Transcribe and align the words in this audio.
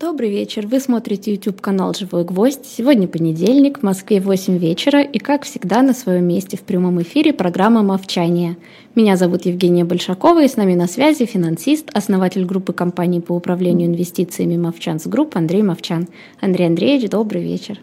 Добрый 0.00 0.30
вечер. 0.30 0.66
Вы 0.66 0.80
смотрите 0.80 1.34
YouTube-канал 1.34 1.92
«Живой 1.92 2.24
гвоздь». 2.24 2.64
Сегодня 2.64 3.06
понедельник, 3.06 3.80
в 3.80 3.82
Москве 3.82 4.18
8 4.18 4.56
вечера, 4.56 5.02
и, 5.02 5.18
как 5.18 5.42
всегда, 5.42 5.82
на 5.82 5.92
своем 5.92 6.24
месте 6.24 6.56
в 6.56 6.62
прямом 6.62 7.02
эфире 7.02 7.34
программа 7.34 7.82
«Мовчание». 7.82 8.56
Меня 8.94 9.18
зовут 9.18 9.44
Евгения 9.44 9.84
Большакова, 9.84 10.42
и 10.42 10.48
с 10.48 10.56
нами 10.56 10.74
на 10.74 10.86
связи 10.86 11.26
финансист, 11.26 11.90
основатель 11.92 12.46
группы 12.46 12.72
компаний 12.72 13.20
по 13.20 13.32
управлению 13.32 13.88
инвестициями 13.88 14.56
«Movchan's 14.56 15.06
Group» 15.06 15.36
Андрей 15.36 15.62
Мовчан. 15.62 16.08
Андрей 16.40 16.68
Андреевич, 16.68 17.10
добрый 17.10 17.42
вечер. 17.42 17.78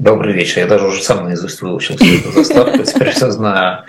Добрый 0.00 0.34
вечер. 0.34 0.62
Я 0.62 0.66
даже 0.66 0.88
уже 0.88 1.00
сам 1.00 1.22
наизусть 1.26 1.62
выучил 1.62 1.96
всю 1.96 2.16
эту 2.16 2.32
заставку, 2.32 2.82
теперь 2.82 3.10
все 3.10 3.30
знаю. 3.30 3.84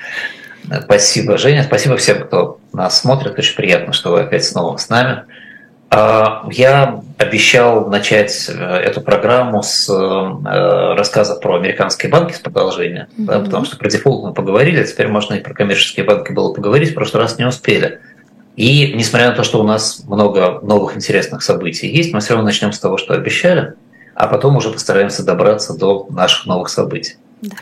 Спасибо, 0.83 1.39
Женя. 1.39 1.63
Спасибо 1.63 1.97
всем, 1.97 2.21
кто 2.21 2.59
нас 2.71 3.01
смотрит. 3.01 3.37
Очень 3.39 3.55
приятно, 3.55 3.93
что 3.93 4.11
вы 4.11 4.19
опять 4.19 4.45
снова 4.45 4.77
с 4.77 4.89
нами. 4.89 5.23
А, 5.95 6.47
я 6.49 7.01
обещал 7.19 7.87
начать 7.87 8.49
э, 8.49 8.53
эту 8.53 8.99
программу 8.99 9.61
с 9.61 9.87
э, 9.87 10.95
рассказа 10.95 11.35
про 11.35 11.57
американские 11.57 12.11
банки 12.11 12.33
с 12.33 12.39
продолжения, 12.39 13.09
mm-hmm. 13.11 13.25
да, 13.25 13.39
потому 13.41 13.65
что 13.65 13.77
про 13.77 13.89
дефолт 13.89 14.25
мы 14.25 14.33
поговорили, 14.33 14.79
а 14.79 14.85
теперь 14.85 15.07
можно 15.07 15.35
и 15.35 15.39
про 15.39 15.53
коммерческие 15.53 16.03
банки 16.03 16.31
было 16.31 16.51
поговорить, 16.51 16.91
в 16.91 16.95
прошлый 16.95 17.21
раз 17.21 17.37
не 17.37 17.45
успели. 17.45 17.99
И 18.55 18.93
несмотря 18.93 19.29
на 19.29 19.35
то, 19.35 19.43
что 19.43 19.59
у 19.59 19.63
нас 19.63 20.03
много 20.07 20.61
новых 20.63 20.95
интересных 20.95 21.43
событий 21.43 21.87
есть, 21.87 22.11
мы 22.11 22.21
все 22.21 22.33
равно 22.33 22.45
начнем 22.45 22.71
с 22.71 22.79
того, 22.79 22.97
что 22.97 23.13
обещали, 23.13 23.73
а 24.15 24.25
потом 24.25 24.57
уже 24.57 24.71
постараемся 24.71 25.23
добраться 25.23 25.77
до 25.77 26.07
наших 26.09 26.47
новых 26.47 26.69
событий. 26.69 27.17
Да. 27.43 27.55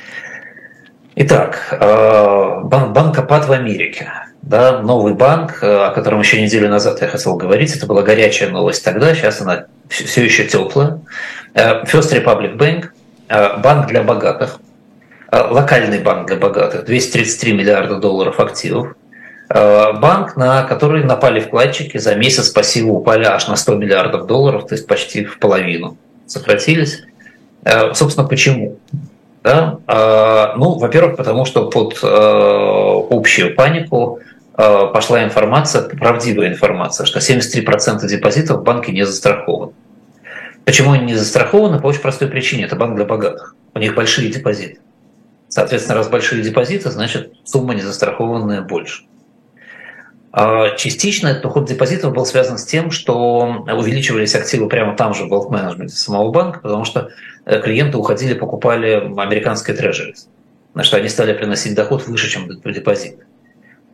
Итак, 1.16 1.68
э, 1.72 2.62
банк 2.64 3.18
Апат 3.18 3.46
в 3.46 3.52
Америке 3.52 4.10
да, 4.42 4.82
новый 4.82 5.14
банк, 5.14 5.60
э, 5.62 5.86
о 5.86 5.92
котором 5.92 6.20
еще 6.20 6.42
неделю 6.42 6.68
назад 6.70 7.02
я 7.02 7.08
хотел 7.08 7.36
говорить, 7.36 7.76
это 7.76 7.86
была 7.86 8.02
горячая 8.02 8.50
новость 8.50 8.84
тогда, 8.84 9.14
сейчас 9.14 9.42
она 9.42 9.66
все 9.88 10.24
еще 10.24 10.46
теплая. 10.46 11.00
Э, 11.54 11.84
First 11.84 12.12
Republic 12.12 12.58
Bank, 12.58 12.88
э, 13.30 13.58
банк 13.58 13.88
для 13.88 14.04
богатых, 14.04 14.60
локальный 15.32 16.00
банк 16.00 16.28
для 16.28 16.38
богатых, 16.38 16.86
233 16.86 17.54
миллиарда 17.54 17.98
долларов 17.98 18.40
активов, 18.40 18.96
банк, 19.48 20.36
на 20.36 20.64
который 20.64 21.06
напали 21.06 21.40
вкладчики, 21.40 21.98
за 21.98 22.16
месяц 22.16 22.50
пассивы 22.50 22.92
упали 22.92 23.24
аж 23.24 23.48
на 23.48 23.56
100 23.56 23.76
миллиардов 23.76 24.28
долларов, 24.28 24.68
то 24.68 24.76
есть 24.76 24.88
почти 24.88 25.24
в 25.24 25.40
половину 25.40 25.98
сократились. 26.26 27.04
Собственно, 27.94 28.28
почему? 28.28 28.78
Да? 29.44 29.78
Ну, 30.58 30.78
во-первых, 30.78 31.16
потому 31.16 31.46
что 31.46 31.70
под 31.70 31.98
общую 32.04 33.56
панику 33.56 34.20
пошла 34.56 35.24
информация, 35.24 35.84
правдивая 35.84 36.50
информация, 36.50 37.06
что 37.06 37.20
73% 37.20 38.06
депозитов 38.08 38.60
в 38.60 38.64
банке 38.64 38.92
не 38.92 39.06
застрахованы. 39.06 39.74
Почему 40.66 40.92
они 40.92 41.06
не 41.06 41.16
застрахованы? 41.16 41.80
По 41.80 41.88
очень 41.88 42.02
простой 42.02 42.28
причине. 42.28 42.66
Это 42.66 42.76
банк 42.76 42.96
для 42.96 43.06
богатых. 43.06 43.56
У 43.74 43.80
них 43.80 43.96
большие 43.96 44.30
депозиты. 44.30 44.80
Соответственно, 45.48 45.98
раз 45.98 46.08
большие 46.08 46.42
депозиты, 46.44 46.90
значит 46.92 47.34
сумма 47.44 47.74
не 47.74 47.82
застрахованная 47.82 48.62
больше. 48.62 49.04
А 50.32 50.76
частично 50.78 51.28
этот 51.28 51.46
уход 51.46 51.68
депозитов 51.68 52.14
был 52.14 52.26
связан 52.26 52.58
с 52.58 52.66
тем, 52.66 52.90
что 52.90 53.66
увеличивались 53.68 54.34
активы 54.34 54.70
прямо 54.70 54.96
там 54.96 55.14
же 55.14 55.26
в 55.26 55.34
wealth 55.34 55.50
management 55.50 55.90
самого 55.90 56.32
банка, 56.32 56.60
потому 56.60 56.86
что 56.86 57.10
э, 57.46 57.60
клиенты 57.60 57.98
уходили, 57.98 58.34
покупали 58.34 59.12
американские 59.18 59.76
трежерис. 59.76 60.30
Значит, 60.74 60.94
они 60.94 61.10
стали 61.10 61.34
приносить 61.34 61.76
доход 61.76 62.08
выше, 62.08 62.30
чем 62.30 62.48
депозит. 62.48 63.18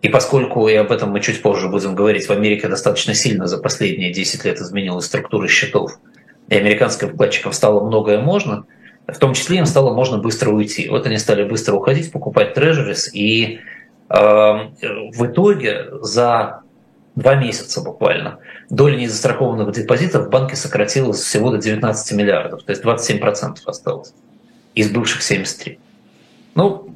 И 0.01 0.09
поскольку, 0.09 0.67
и 0.67 0.75
об 0.75 0.91
этом 0.91 1.11
мы 1.11 1.21
чуть 1.21 1.41
позже 1.41 1.69
будем 1.69 1.95
говорить, 1.95 2.27
в 2.27 2.31
Америке 2.31 2.67
достаточно 2.67 3.13
сильно 3.13 3.47
за 3.47 3.57
последние 3.57 4.13
10 4.13 4.45
лет 4.45 4.59
изменилась 4.59 5.05
структура 5.05 5.47
счетов, 5.47 5.99
и 6.49 6.55
американским 6.55 7.09
вкладчикам 7.09 7.51
стало 7.51 7.85
многое 7.85 8.19
можно, 8.19 8.65
в 9.07 9.17
том 9.17 9.33
числе 9.33 9.57
им 9.57 9.65
стало 9.65 9.93
можно 9.93 10.17
быстро 10.17 10.51
уйти. 10.51 10.87
Вот 10.89 11.05
они 11.05 11.17
стали 11.17 11.43
быстро 11.43 11.75
уходить, 11.75 12.11
покупать 12.11 12.53
трежерис, 12.53 13.13
и 13.13 13.59
э, 14.09 14.15
в 14.15 15.25
итоге 15.25 15.85
за 16.01 16.61
два 17.15 17.35
месяца 17.35 17.81
буквально 17.81 18.37
доля 18.69 18.95
незастрахованных 18.95 19.71
депозитов 19.71 20.27
в 20.27 20.29
банке 20.29 20.55
сократилась 20.55 21.19
всего 21.19 21.51
до 21.51 21.57
19 21.57 22.17
миллиардов, 22.17 22.63
то 22.63 22.71
есть 22.71 22.83
27% 22.83 23.57
осталось 23.65 24.13
из 24.75 24.91
бывших 24.91 25.23
73. 25.23 25.79
Ну, 26.53 26.89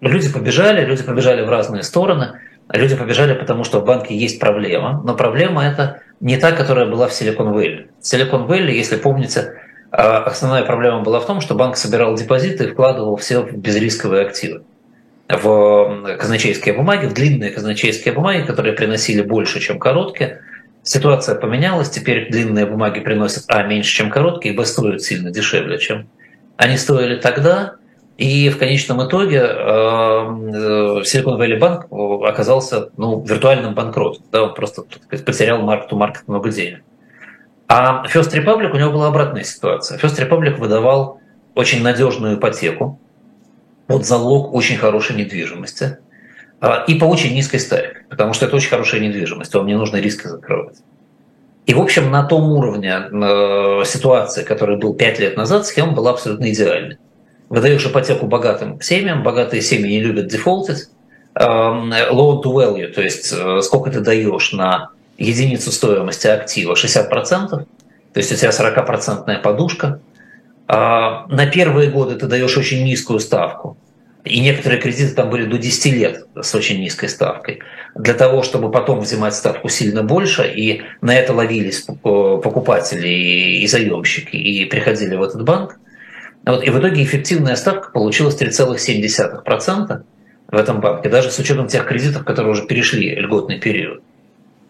люди 0.00 0.32
побежали, 0.32 0.86
люди 0.86 1.02
побежали 1.02 1.44
в 1.44 1.50
разные 1.50 1.82
стороны. 1.82 2.40
Люди 2.72 2.96
побежали, 2.96 3.34
потому 3.34 3.64
что 3.64 3.80
в 3.80 3.84
банке 3.84 4.16
есть 4.16 4.40
проблема, 4.40 5.02
но 5.04 5.14
проблема 5.14 5.64
это 5.64 6.02
не 6.20 6.36
та, 6.36 6.52
которая 6.52 6.86
была 6.86 7.06
в 7.08 7.12
Силикон-Вэлли. 7.12 7.88
В 8.00 8.04
Силикон-Вэлли, 8.04 8.72
если 8.72 8.96
помните, 8.96 9.54
а, 9.92 10.24
основная 10.24 10.64
проблема 10.64 11.02
была 11.02 11.20
в 11.20 11.26
том, 11.26 11.40
что 11.40 11.54
банк 11.54 11.76
собирал 11.76 12.16
депозиты 12.16 12.64
и 12.64 12.66
вкладывал 12.68 13.16
все 13.16 13.40
в 13.40 13.56
безрисковые 13.56 14.26
активы 14.26 14.62
в 15.28 16.16
казначейские 16.18 16.74
бумаги, 16.74 17.06
в 17.06 17.14
длинные 17.14 17.50
казначейские 17.50 18.14
бумаги, 18.14 18.46
которые 18.46 18.74
приносили 18.74 19.22
больше, 19.22 19.60
чем 19.60 19.78
короткие. 19.78 20.40
Ситуация 20.82 21.34
поменялась, 21.34 21.90
теперь 21.90 22.30
длинные 22.30 22.64
бумаги 22.64 23.00
приносят 23.00 23.44
А 23.48 23.62
меньше, 23.64 23.92
чем 23.92 24.10
короткие, 24.10 24.54
и 24.54 24.56
Б 24.56 24.64
стоят 24.64 25.02
сильно 25.02 25.32
дешевле, 25.32 25.78
чем 25.78 26.08
они 26.56 26.76
стоили 26.76 27.16
тогда. 27.16 27.74
И 28.16 28.48
в 28.48 28.58
конечном 28.58 29.06
итоге 29.06 29.40
эм, 29.40 30.48
э, 30.48 31.02
Silicon 31.02 31.38
Valley 31.38 31.58
Bank 31.58 32.26
оказался 32.26 32.88
ну, 32.96 33.20
виртуальным 33.20 33.74
банкротом. 33.74 34.24
Да, 34.32 34.46
просто 34.46 34.84
потерял 35.10 35.60
марк-то-маркет 35.60 36.26
много 36.26 36.50
денег. 36.50 36.82
А 37.68 38.04
First 38.06 38.32
Republic 38.32 38.70
у 38.70 38.76
него 38.76 38.92
была 38.92 39.08
обратная 39.08 39.44
ситуация. 39.44 39.98
First 39.98 40.18
Republic 40.18 40.56
выдавал 40.56 41.20
очень 41.54 41.82
надежную 41.82 42.36
ипотеку 42.36 42.98
под 43.86 44.06
залог 44.06 44.54
очень 44.54 44.78
хорошей 44.78 45.16
недвижимости 45.16 45.98
а, 46.60 46.84
и 46.86 46.94
по 46.94 47.04
очень 47.04 47.34
низкой 47.34 47.58
ставке, 47.58 48.06
потому 48.08 48.32
что 48.32 48.46
это 48.46 48.56
очень 48.56 48.70
хорошая 48.70 49.00
недвижимость, 49.00 49.54
вам 49.54 49.66
не 49.66 49.76
нужно 49.76 49.96
риски 49.96 50.26
закрывать. 50.26 50.78
И, 51.66 51.74
в 51.74 51.80
общем, 51.80 52.10
на 52.10 52.22
том 52.22 52.50
уровне 52.52 52.90
э, 52.90 53.84
ситуации, 53.84 54.42
который 54.42 54.76
был 54.76 54.94
5 54.94 55.18
лет 55.18 55.36
назад, 55.36 55.66
схема 55.66 55.92
была 55.92 56.12
абсолютно 56.12 56.50
идеальной 56.50 56.98
выдаешь 57.48 57.86
ипотеку 57.86 58.26
богатым 58.26 58.80
семьям, 58.80 59.22
богатые 59.22 59.62
семьи 59.62 59.90
не 59.90 60.00
любят 60.00 60.26
дефолтить, 60.28 60.88
эм, 61.34 61.92
loan 61.92 62.42
to 62.42 62.52
value, 62.52 62.88
то 62.88 63.02
есть 63.02 63.32
э, 63.36 63.60
сколько 63.62 63.90
ты 63.90 64.00
даешь 64.00 64.52
на 64.52 64.90
единицу 65.18 65.72
стоимости 65.72 66.26
актива, 66.26 66.74
60%, 66.74 67.48
то 67.48 67.66
есть 68.14 68.32
у 68.32 68.34
тебя 68.34 68.50
40% 68.50 69.42
подушка. 69.42 70.00
А, 70.68 71.26
на 71.28 71.46
первые 71.46 71.90
годы 71.90 72.16
ты 72.16 72.26
даешь 72.26 72.56
очень 72.56 72.84
низкую 72.84 73.20
ставку, 73.20 73.76
и 74.24 74.40
некоторые 74.40 74.80
кредиты 74.80 75.14
там 75.14 75.30
были 75.30 75.44
до 75.44 75.58
10 75.58 75.92
лет 75.92 76.26
с 76.40 76.54
очень 76.54 76.80
низкой 76.80 77.08
ставкой, 77.08 77.60
для 77.94 78.14
того, 78.14 78.42
чтобы 78.42 78.70
потом 78.70 79.00
взимать 79.00 79.34
ставку 79.34 79.68
сильно 79.68 80.02
больше, 80.02 80.50
и 80.50 80.82
на 81.00 81.16
это 81.16 81.32
ловились 81.32 81.82
покупатели 82.02 83.08
и 83.08 83.66
заемщики, 83.66 84.36
и 84.36 84.64
приходили 84.64 85.14
в 85.14 85.22
этот 85.22 85.44
банк. 85.44 85.78
Вот, 86.46 86.62
и 86.62 86.70
в 86.70 86.78
итоге 86.78 87.02
эффективная 87.02 87.56
ставка 87.56 87.90
получилась 87.90 88.40
3,7% 88.40 90.02
в 90.48 90.56
этом 90.56 90.80
банке, 90.80 91.08
даже 91.08 91.32
с 91.32 91.38
учетом 91.40 91.66
тех 91.66 91.84
кредитов, 91.86 92.24
которые 92.24 92.52
уже 92.52 92.66
перешли 92.66 93.16
льготный 93.16 93.58
период. 93.58 94.00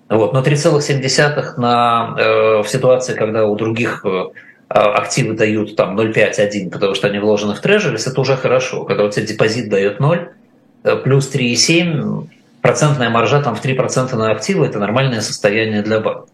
Вот, 0.08 0.32
но 0.32 0.40
3,7 0.40 1.58
на, 1.58 2.14
э, 2.18 2.62
в 2.62 2.68
ситуации, 2.68 3.14
когда 3.14 3.44
у 3.44 3.56
других 3.56 4.06
э, 4.06 4.24
активы 4.68 5.34
дают 5.34 5.76
там 5.76 5.98
0,5-1, 6.00 6.70
потому 6.70 6.94
что 6.94 7.08
они 7.08 7.18
вложены 7.18 7.54
в 7.54 7.60
трежерис, 7.60 8.06
это 8.06 8.20
уже 8.20 8.36
хорошо. 8.36 8.84
Когда 8.84 9.04
у 9.04 9.10
тебя 9.10 9.26
депозит 9.26 9.68
дает 9.68 10.00
0, 10.00 10.30
э, 10.84 10.96
плюс 10.96 11.30
3,7, 11.30 12.28
процентная 12.62 13.10
маржа 13.10 13.42
там 13.42 13.54
в 13.54 13.62
3% 13.62 14.16
на 14.16 14.30
активы, 14.30 14.64
это 14.64 14.78
нормальное 14.78 15.20
состояние 15.20 15.82
для 15.82 16.00
банка. 16.00 16.28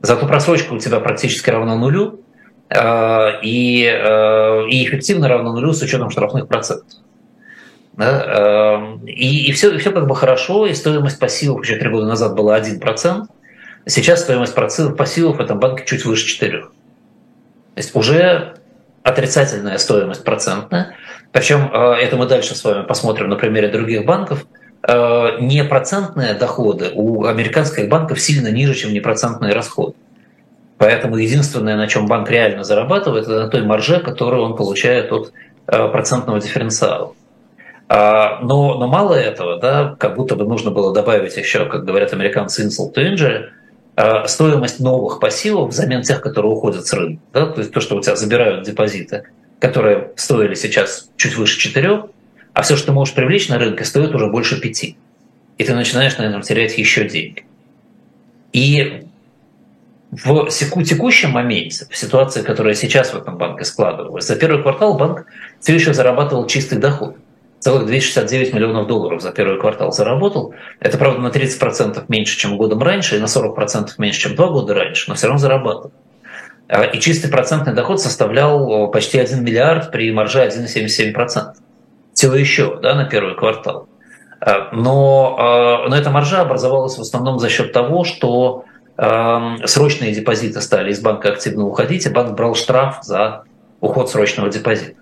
Зато 0.00 0.26
просрочка 0.26 0.72
у 0.72 0.78
тебя 0.78 0.98
практически 0.98 1.50
равна 1.50 1.76
нулю, 1.76 2.20
и, 3.42 3.84
э, 3.84 4.68
и 4.68 4.84
эффективно 4.84 5.28
равно 5.28 5.52
нулю 5.52 5.72
с 5.72 5.82
учетом 5.82 6.10
штрафных 6.10 6.48
процентов. 6.48 6.98
Да? 7.94 8.24
Э, 8.26 9.06
и, 9.06 9.48
и, 9.48 9.52
все, 9.52 9.72
и 9.74 9.78
все 9.78 9.90
как 9.90 10.06
бы 10.06 10.16
хорошо, 10.16 10.66
и 10.66 10.74
стоимость 10.74 11.18
пассивов 11.18 11.62
еще 11.62 11.76
три 11.76 11.90
года 11.90 12.06
назад 12.06 12.34
была 12.34 12.58
1%, 12.58 13.26
сейчас 13.86 14.22
стоимость 14.22 14.54
пассивов 14.54 15.36
в 15.36 15.40
этом 15.40 15.58
банке 15.58 15.84
чуть 15.86 16.04
выше 16.04 16.26
4%. 16.42 16.60
То 16.60 16.68
есть 17.76 17.94
уже 17.94 18.54
отрицательная 19.02 19.78
стоимость 19.78 20.24
процентная. 20.24 20.96
Причем 21.32 21.72
это 21.72 22.16
мы 22.16 22.26
дальше 22.26 22.54
с 22.54 22.62
вами 22.62 22.84
посмотрим 22.84 23.30
на 23.30 23.36
примере 23.36 23.68
других 23.68 24.04
банков. 24.04 24.44
Не 24.86 25.64
процентные 25.64 26.34
доходы 26.34 26.90
у 26.94 27.24
американских 27.24 27.88
банков 27.88 28.20
сильно 28.20 28.48
ниже, 28.48 28.74
чем 28.74 28.92
непроцентные 28.92 29.54
расходы. 29.54 29.94
Поэтому 30.82 31.16
единственное, 31.16 31.76
на 31.76 31.86
чем 31.86 32.08
банк 32.08 32.28
реально 32.28 32.64
зарабатывает, 32.64 33.26
это 33.28 33.44
на 33.44 33.48
той 33.48 33.62
марже, 33.62 34.00
которую 34.00 34.42
он 34.42 34.56
получает 34.56 35.12
от 35.12 35.32
э, 35.68 35.88
процентного 35.88 36.40
дифференциала. 36.40 37.14
А, 37.88 38.40
но, 38.42 38.74
но 38.74 38.88
мало 38.88 39.14
этого, 39.14 39.60
да, 39.60 39.94
как 39.96 40.16
будто 40.16 40.34
бы 40.34 40.44
нужно 40.44 40.72
было 40.72 40.92
добавить 40.92 41.36
еще, 41.36 41.66
как 41.66 41.84
говорят 41.84 42.12
американцы, 42.12 42.66
insult 42.66 42.94
to 42.94 43.14
injury, 43.14 44.26
стоимость 44.26 44.80
новых 44.80 45.20
пассивов 45.20 45.70
взамен 45.70 46.02
тех, 46.02 46.20
которые 46.20 46.50
уходят 46.50 46.84
с 46.84 46.92
рынка. 46.92 47.22
Да? 47.32 47.46
То 47.46 47.60
есть 47.60 47.72
то, 47.72 47.80
что 47.80 47.94
у 47.94 48.00
тебя 48.00 48.16
забирают 48.16 48.64
депозиты, 48.64 49.22
которые 49.60 50.10
стоили 50.16 50.56
сейчас 50.56 51.10
чуть 51.16 51.36
выше 51.36 51.60
4, 51.60 52.02
а 52.54 52.62
все, 52.62 52.74
что 52.74 52.86
ты 52.86 52.92
можешь 52.92 53.14
привлечь 53.14 53.48
на 53.48 53.60
рынке, 53.60 53.84
стоит 53.84 54.12
уже 54.16 54.26
больше 54.26 54.60
5. 54.60 54.84
И 54.84 54.96
ты 55.64 55.74
начинаешь 55.74 56.18
на 56.18 56.22
этом 56.22 56.42
терять 56.42 56.76
еще 56.76 57.08
деньги. 57.08 57.44
И 58.52 59.06
в 60.12 60.50
текущем 60.50 61.30
моменте, 61.30 61.86
в 61.88 61.96
ситуации, 61.96 62.42
которая 62.42 62.74
сейчас 62.74 63.14
в 63.14 63.16
этом 63.16 63.38
банке 63.38 63.64
складывалась, 63.64 64.26
за 64.26 64.36
первый 64.36 64.62
квартал 64.62 64.98
банк 64.98 65.24
все 65.60 65.74
еще 65.74 65.94
зарабатывал 65.94 66.46
чистый 66.46 66.78
доход. 66.78 67.16
Целых 67.60 67.86
269 67.86 68.52
миллионов 68.52 68.88
долларов 68.88 69.22
за 69.22 69.30
первый 69.30 69.58
квартал 69.58 69.92
заработал. 69.92 70.52
Это, 70.80 70.98
правда, 70.98 71.20
на 71.20 71.28
30% 71.28 72.04
меньше, 72.08 72.36
чем 72.36 72.58
годом 72.58 72.82
раньше, 72.82 73.16
и 73.16 73.20
на 73.20 73.26
40% 73.26 73.90
меньше, 73.98 74.20
чем 74.20 74.34
два 74.34 74.48
года 74.48 74.74
раньше, 74.74 75.04
но 75.08 75.14
все 75.14 75.28
равно 75.28 75.38
зарабатывал. 75.38 75.92
А, 76.68 76.82
и 76.82 77.00
чистый 77.00 77.30
процентный 77.30 77.72
доход 77.72 78.00
составлял 78.00 78.90
почти 78.90 79.18
1 79.18 79.42
миллиард 79.42 79.92
при 79.92 80.10
марже 80.12 80.44
1,77%. 80.44 81.54
Всего 82.12 82.34
еще 82.34 82.78
да, 82.82 82.94
на 82.94 83.04
первый 83.04 83.34
квартал. 83.34 83.88
А, 84.40 84.68
но, 84.72 85.36
а, 85.38 85.88
но 85.88 85.96
эта 85.96 86.10
маржа 86.10 86.40
образовалась 86.40 86.98
в 86.98 87.00
основном 87.00 87.38
за 87.38 87.48
счет 87.48 87.72
того, 87.72 88.04
что 88.04 88.64
срочные 89.66 90.12
депозиты 90.12 90.60
стали 90.60 90.92
из 90.92 91.00
банка 91.00 91.30
активно 91.30 91.66
уходить, 91.66 92.06
и 92.06 92.10
банк 92.10 92.36
брал 92.36 92.54
штраф 92.54 93.00
за 93.02 93.44
уход 93.80 94.10
срочного 94.10 94.48
депозита. 94.48 94.94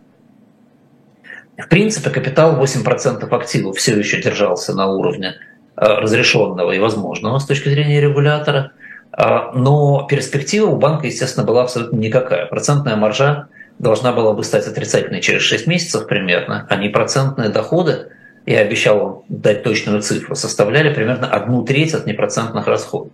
В 1.58 1.68
принципе, 1.68 2.10
капитал 2.10 2.58
8% 2.58 3.28
активов 3.28 3.76
все 3.76 3.98
еще 3.98 4.22
держался 4.22 4.74
на 4.74 4.86
уровне 4.86 5.34
э, 5.76 5.84
разрешенного 5.84 6.72
и 6.72 6.78
возможного 6.78 7.38
с 7.38 7.44
точки 7.44 7.68
зрения 7.68 8.00
регулятора, 8.00 8.72
а, 9.12 9.52
но 9.52 10.06
перспектива 10.08 10.70
у 10.70 10.76
банка, 10.76 11.06
естественно, 11.06 11.44
была 11.44 11.64
абсолютно 11.64 11.96
никакая. 11.96 12.46
Процентная 12.46 12.96
маржа 12.96 13.48
должна 13.78 14.12
была 14.12 14.32
бы 14.32 14.44
стать 14.44 14.66
отрицательной 14.66 15.20
через 15.20 15.42
6 15.42 15.66
месяцев 15.66 16.06
примерно, 16.06 16.66
а 16.70 16.76
не 16.76 16.88
процентные 16.88 17.50
доходы, 17.50 18.08
я 18.46 18.60
обещал 18.60 18.98
вам 18.98 19.22
дать 19.28 19.62
точную 19.62 20.00
цифру, 20.00 20.34
составляли 20.34 20.94
примерно 20.94 21.26
одну 21.26 21.62
треть 21.64 21.92
от 21.92 22.06
непроцентных 22.06 22.66
расходов. 22.66 23.12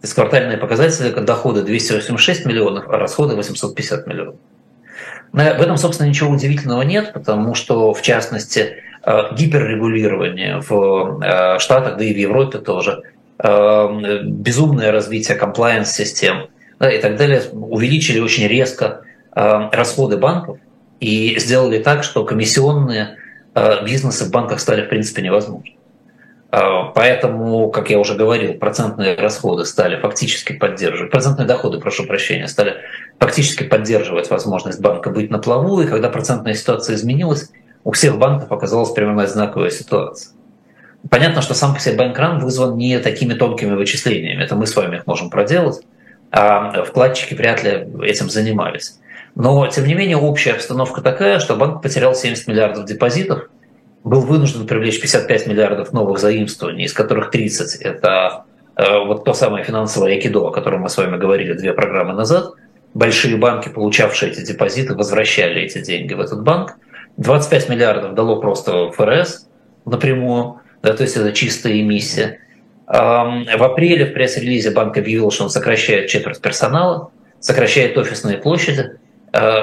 То 0.00 0.06
есть 0.06 0.14
квартальные 0.14 0.56
показатели 0.56 1.10
доходы 1.10 1.62
286 1.62 2.46
миллионов, 2.46 2.88
а 2.88 2.96
расходы 2.96 3.36
850 3.36 4.06
миллионов. 4.06 4.36
В 5.32 5.38
этом, 5.38 5.76
собственно, 5.76 6.08
ничего 6.08 6.30
удивительного 6.30 6.82
нет, 6.82 7.12
потому 7.12 7.54
что, 7.54 7.92
в 7.92 8.00
частности, 8.00 8.82
э, 9.04 9.34
гиперрегулирование 9.34 10.62
в 10.66 11.22
э, 11.22 11.58
Штатах, 11.58 11.98
да 11.98 12.04
и 12.04 12.14
в 12.14 12.16
Европе 12.16 12.58
тоже, 12.58 13.02
э, 13.38 14.22
безумное 14.24 14.90
развитие 14.90 15.36
комплайенс-систем 15.36 16.48
да, 16.78 16.90
и 16.90 16.98
так 16.98 17.16
далее 17.16 17.42
увеличили 17.52 18.20
очень 18.20 18.48
резко 18.48 19.02
расходы 19.32 20.16
банков 20.16 20.58
и 20.98 21.38
сделали 21.38 21.80
так, 21.80 22.02
что 22.02 22.24
комиссионные 22.24 23.18
бизнесы 23.84 24.24
в 24.24 24.30
банках 24.32 24.58
стали, 24.58 24.82
в 24.82 24.88
принципе, 24.88 25.22
невозможны. 25.22 25.76
Поэтому, 26.50 27.70
как 27.70 27.90
я 27.90 27.98
уже 28.00 28.14
говорил, 28.14 28.54
процентные 28.54 29.14
расходы 29.14 29.64
стали 29.64 30.00
фактически 30.00 30.52
поддерживать, 30.52 31.12
процентные 31.12 31.46
доходы, 31.46 31.78
прошу 31.78 32.06
прощения, 32.06 32.48
стали 32.48 32.78
фактически 33.20 33.62
поддерживать 33.62 34.30
возможность 34.30 34.80
банка 34.80 35.10
быть 35.10 35.30
на 35.30 35.38
плаву, 35.38 35.80
и 35.80 35.86
когда 35.86 36.08
процентная 36.08 36.54
ситуация 36.54 36.96
изменилась, 36.96 37.50
у 37.84 37.92
всех 37.92 38.18
банков 38.18 38.50
оказалась 38.50 38.90
примерно 38.90 39.22
одинаковая 39.22 39.70
ситуация. 39.70 40.32
Понятно, 41.08 41.40
что 41.40 41.54
сам 41.54 41.74
по 41.74 41.80
себе 41.80 41.94
банкран 41.94 42.40
вызван 42.40 42.76
не 42.76 42.98
такими 42.98 43.34
тонкими 43.34 43.74
вычислениями, 43.74 44.42
это 44.42 44.56
мы 44.56 44.66
с 44.66 44.74
вами 44.74 44.96
их 44.96 45.06
можем 45.06 45.30
проделать, 45.30 45.80
а 46.32 46.82
вкладчики 46.82 47.34
вряд 47.34 47.62
ли 47.62 47.86
этим 48.02 48.28
занимались. 48.28 48.98
Но, 49.36 49.66
тем 49.68 49.86
не 49.86 49.94
менее, 49.94 50.16
общая 50.16 50.52
обстановка 50.52 51.00
такая, 51.00 51.38
что 51.38 51.54
банк 51.54 51.80
потерял 51.80 52.14
70 52.16 52.48
миллиардов 52.48 52.86
депозитов, 52.86 53.49
был 54.04 54.20
вынужден 54.20 54.66
привлечь 54.66 55.00
55 55.00 55.46
миллиардов 55.46 55.92
новых 55.92 56.18
заимствований, 56.18 56.84
из 56.84 56.92
которых 56.92 57.30
30– 57.30 57.80
это 57.82 58.44
э, 58.76 58.98
вот 59.04 59.24
то 59.24 59.34
самое 59.34 59.64
финансовое 59.64 60.12
айкидо, 60.12 60.40
о 60.40 60.50
котором 60.50 60.80
мы 60.80 60.88
с 60.88 60.96
вами 60.96 61.16
говорили 61.16 61.52
две 61.52 61.72
программы 61.72 62.14
назад– 62.14 62.54
большие 62.94 63.36
банки, 63.36 63.68
получавшие 63.68 64.32
эти 64.32 64.44
депозиты, 64.44 64.94
возвращали 64.94 65.62
эти 65.62 65.80
деньги 65.80 66.14
в 66.14 66.20
этот 66.20 66.42
банк. 66.42 66.76
25 67.16 67.68
миллиардов 67.68 68.14
дало 68.14 68.40
просто 68.40 68.90
ФРС 68.90 69.48
напрямую, 69.84 70.60
да, 70.82 70.94
то 70.94 71.02
есть 71.02 71.16
это 71.16 71.32
чистая 71.32 71.80
эмиссия. 71.80 72.38
В 72.86 73.62
апреле 73.62 74.06
в 74.06 74.12
пресс-релизе 74.12 74.70
банк 74.72 74.96
объявил, 74.96 75.30
что 75.30 75.44
он 75.44 75.50
сокращает 75.50 76.08
четверть 76.08 76.40
персонала, 76.40 77.10
сокращает 77.38 77.96
офисные 77.96 78.38
площади, 78.38 78.98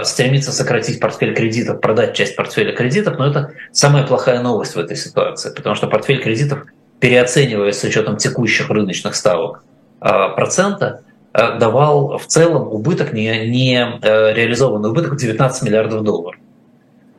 стремится 0.04 0.52
сократить 0.54 1.00
портфель 1.00 1.36
кредитов, 1.36 1.82
продать 1.82 2.14
часть 2.14 2.36
портфеля 2.36 2.74
кредитов, 2.74 3.18
но 3.18 3.28
это 3.28 3.52
самая 3.74 4.08
плохая 4.08 4.42
новость 4.42 4.76
в 4.76 4.80
этой 4.80 4.96
ситуации, 4.96 5.54
потому 5.54 5.76
что 5.76 5.88
портфель 5.88 6.22
кредитов 6.22 6.66
переоценивается 7.02 7.82
с 7.82 7.84
учетом 7.90 8.16
текущих 8.16 8.70
рыночных 8.70 9.14
ставок 9.14 9.64
э, 10.00 10.08
процента, 10.36 11.02
Э, 11.38 11.60
давал 11.60 12.18
в 12.18 12.26
целом 12.26 12.68
убыток, 12.74 13.14
не, 13.14 13.48
не 13.48 13.78
э, 13.78 14.34
реализованный 14.34 14.90
убыток 14.90 15.14
в 15.14 15.18
19 15.18 15.64
миллиардов 15.64 16.04
долларов. 16.04 16.40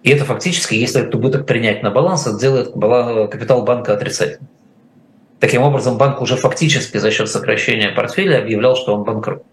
И 0.03 0.11
это 0.11 0.25
фактически, 0.25 0.75
если 0.75 1.03
этот 1.03 1.15
убыток 1.15 1.47
принять 1.47 1.85
на 1.85 1.91
баланс, 1.91 2.27
это 2.27 2.37
делает 2.39 2.73
капитал 2.73 3.63
банка 3.63 3.93
отрицательным. 3.93 4.49
Таким 5.39 5.63
образом, 5.63 5.99
банк 5.99 6.21
уже 6.21 6.35
фактически 6.35 6.97
за 6.97 7.13
счет 7.13 7.31
сокращения 7.31 7.91
портфеля 7.91 8.39
объявлял, 8.39 8.75
что 8.75 8.93
он 8.93 9.05
банкрот. 9.05 9.45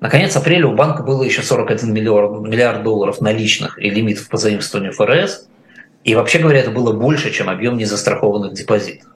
Наконец, 0.00 0.34
апреля 0.34 0.66
у 0.66 0.74
банка 0.74 1.02
было 1.02 1.22
еще 1.22 1.42
41 1.42 1.92
миллиард, 1.92 2.40
миллиард 2.40 2.82
долларов 2.82 3.20
наличных 3.20 3.78
и 3.78 3.90
лимитов 3.90 4.28
по 4.28 4.38
заимствованию 4.38 4.92
ФРС. 4.92 5.48
И 6.04 6.14
вообще 6.14 6.38
говоря, 6.38 6.60
это 6.60 6.70
было 6.70 6.92
больше, 6.92 7.30
чем 7.30 7.50
объем 7.50 7.76
незастрахованных 7.76 8.54
депозитов. 8.54 9.10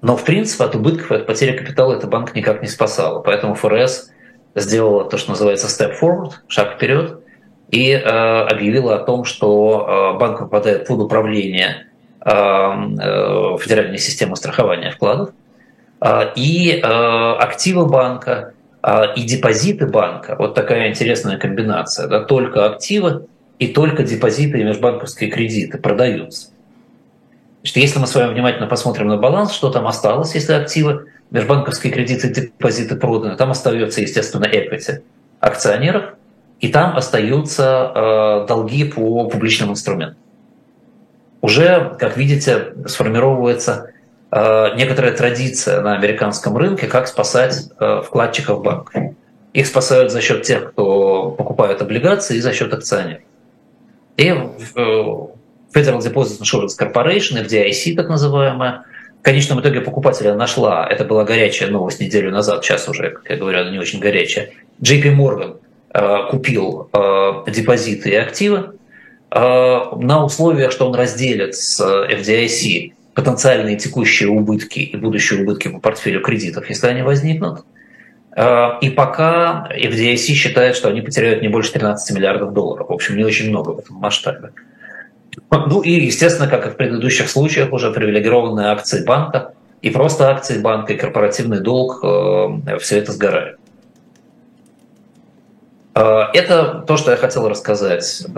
Но, 0.00 0.16
в 0.16 0.24
принципе, 0.24 0.64
от 0.64 0.74
убытков 0.74 1.12
и 1.12 1.16
от 1.16 1.26
потери 1.26 1.54
капитала 1.54 1.94
это 1.94 2.06
банк 2.06 2.34
никак 2.34 2.62
не 2.62 2.68
спасало. 2.68 3.20
Поэтому 3.20 3.54
фрс 3.54 4.10
сделала 4.54 5.04
то, 5.04 5.18
что 5.18 5.32
называется 5.32 5.66
step 5.66 6.00
forward, 6.00 6.32
шаг 6.48 6.76
вперед, 6.76 7.20
и 7.70 7.90
э, 7.92 7.98
объявила 8.00 8.96
о 8.96 8.98
том, 9.04 9.24
что 9.24 10.14
э, 10.16 10.18
банк 10.18 10.38
попадает 10.38 10.86
под 10.88 11.00
управление 11.00 11.86
э, 12.24 12.30
э, 12.30 13.56
федеральной 13.60 13.98
системы 13.98 14.36
страхования 14.36 14.90
вкладов, 14.90 15.30
э, 16.00 16.32
и 16.34 16.80
э, 16.82 16.82
активы 16.82 17.86
банка, 17.86 18.54
и 19.16 19.22
депозиты 19.22 19.86
банка, 19.86 20.36
вот 20.38 20.54
такая 20.54 20.88
интересная 20.88 21.38
комбинация, 21.38 22.06
да, 22.08 22.20
только 22.20 22.66
активы 22.66 23.26
и 23.58 23.68
только 23.68 24.04
депозиты 24.04 24.60
и 24.60 24.64
межбанковские 24.64 25.30
кредиты 25.30 25.78
продаются. 25.78 26.48
Значит, 27.60 27.76
если 27.76 27.98
мы 27.98 28.06
с 28.06 28.14
вами 28.14 28.32
внимательно 28.32 28.66
посмотрим 28.66 29.08
на 29.08 29.18
баланс, 29.18 29.52
что 29.52 29.70
там 29.70 29.86
осталось, 29.86 30.34
если 30.34 30.54
активы, 30.54 31.08
межбанковские 31.30 31.92
кредиты, 31.92 32.28
депозиты 32.28 32.96
проданы, 32.96 33.36
там 33.36 33.50
остается, 33.50 34.00
естественно, 34.00 34.46
equity 34.46 35.02
акционеров, 35.40 36.14
и 36.60 36.68
там 36.68 36.96
остаются 36.96 37.92
э, 37.94 38.46
долги 38.48 38.84
по 38.84 39.28
публичным 39.28 39.70
инструментам. 39.70 40.16
Уже, 41.42 41.96
как 41.98 42.16
видите, 42.16 42.74
сформировывается 42.86 43.89
некоторая 44.32 45.12
традиция 45.12 45.80
на 45.80 45.94
американском 45.94 46.56
рынке, 46.56 46.86
как 46.86 47.08
спасать 47.08 47.68
э, 47.80 48.02
вкладчиков 48.04 48.62
банков. 48.62 48.94
Их 49.52 49.66
спасают 49.66 50.12
за 50.12 50.20
счет 50.20 50.42
тех, 50.42 50.72
кто 50.72 51.32
покупает 51.32 51.82
облигации, 51.82 52.36
и 52.36 52.40
за 52.40 52.52
счет 52.52 52.72
акционеров. 52.72 53.22
И 54.16 54.28
э, 54.28 54.36
Federal 55.74 55.98
Deposit 55.98 56.40
Insurance 56.40 56.78
Corporation, 56.78 57.44
FDIC 57.44 57.96
так 57.96 58.08
называемая, 58.08 58.84
в 59.20 59.22
конечном 59.22 59.60
итоге 59.60 59.80
покупателя 59.80 60.34
нашла, 60.34 60.86
это 60.88 61.04
была 61.04 61.24
горячая 61.24 61.70
новость 61.70 62.00
неделю 62.00 62.30
назад, 62.30 62.64
сейчас 62.64 62.88
уже, 62.88 63.10
как 63.10 63.28
я 63.28 63.36
говорю, 63.36 63.60
она 63.60 63.70
не 63.70 63.78
очень 63.78 64.00
горячая, 64.00 64.50
JP 64.82 65.16
Morgan 65.16 65.56
э, 65.92 66.30
купил 66.30 66.88
э, 66.92 67.50
депозиты 67.50 68.10
и 68.10 68.14
активы 68.14 68.74
э, 69.30 69.38
на 69.40 70.24
условиях, 70.24 70.72
что 70.72 70.88
он 70.88 70.94
разделит 70.94 71.54
с 71.54 71.80
FDIC 71.80 72.92
потенциальные 73.14 73.76
текущие 73.76 74.28
убытки 74.28 74.78
и 74.78 74.96
будущие 74.96 75.42
убытки 75.42 75.68
по 75.68 75.80
портфелю 75.80 76.20
кредитов, 76.20 76.68
если 76.68 76.86
они 76.86 77.02
возникнут. 77.02 77.64
И 78.36 78.90
пока 78.90 79.68
FDIC 79.74 80.34
считает, 80.34 80.76
что 80.76 80.88
они 80.88 81.00
потеряют 81.00 81.42
не 81.42 81.48
больше 81.48 81.72
13 81.72 82.16
миллиардов 82.16 82.52
долларов. 82.52 82.88
В 82.88 82.92
общем, 82.92 83.16
не 83.16 83.24
очень 83.24 83.50
много 83.50 83.70
в 83.70 83.80
этом 83.80 83.96
масштабе. 83.96 84.52
Ну 85.50 85.82
и, 85.82 85.90
естественно, 85.90 86.48
как 86.48 86.66
и 86.66 86.70
в 86.70 86.76
предыдущих 86.76 87.28
случаях, 87.28 87.72
уже 87.72 87.90
привилегированные 87.90 88.68
акции 88.68 89.04
банка 89.04 89.52
и 89.82 89.90
просто 89.90 90.28
акции 90.28 90.58
банка 90.58 90.92
и 90.92 90.96
корпоративный 90.96 91.60
долг, 91.60 92.00
э, 92.02 92.78
все 92.78 92.98
это 92.98 93.12
сгорает. 93.12 93.58
Э, 95.94 96.26
это 96.34 96.84
то, 96.86 96.96
что 96.96 97.10
я 97.10 97.16
хотел 97.16 97.48
рассказать 97.48 98.22
э, 98.22 98.30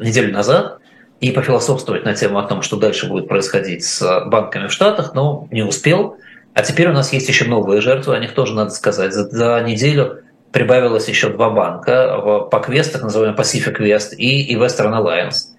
неделю 0.00 0.32
назад 0.32 0.78
и 1.22 1.30
пофилософствовать 1.30 2.04
на 2.04 2.14
тему 2.14 2.40
о 2.40 2.42
том, 2.42 2.62
что 2.62 2.76
дальше 2.76 3.08
будет 3.08 3.28
происходить 3.28 3.84
с 3.84 4.24
банками 4.26 4.66
в 4.66 4.72
Штатах, 4.72 5.14
но 5.14 5.46
не 5.52 5.62
успел. 5.62 6.16
А 6.52 6.62
теперь 6.62 6.88
у 6.88 6.92
нас 6.92 7.12
есть 7.12 7.28
еще 7.28 7.44
новые 7.44 7.80
жертвы, 7.80 8.16
о 8.16 8.18
них 8.18 8.32
тоже 8.32 8.54
надо 8.54 8.70
сказать. 8.70 9.14
За, 9.14 9.30
за 9.30 9.62
неделю 9.64 10.18
прибавилось 10.50 11.08
еще 11.08 11.28
два 11.28 11.48
банка, 11.50 12.48
PacWest, 12.50 12.90
так 12.90 13.02
называемый 13.02 13.38
Pacific 13.38 13.78
West 13.78 14.16
и, 14.16 14.42
и 14.42 14.56
Western 14.56 14.92
Alliance. 14.92 15.52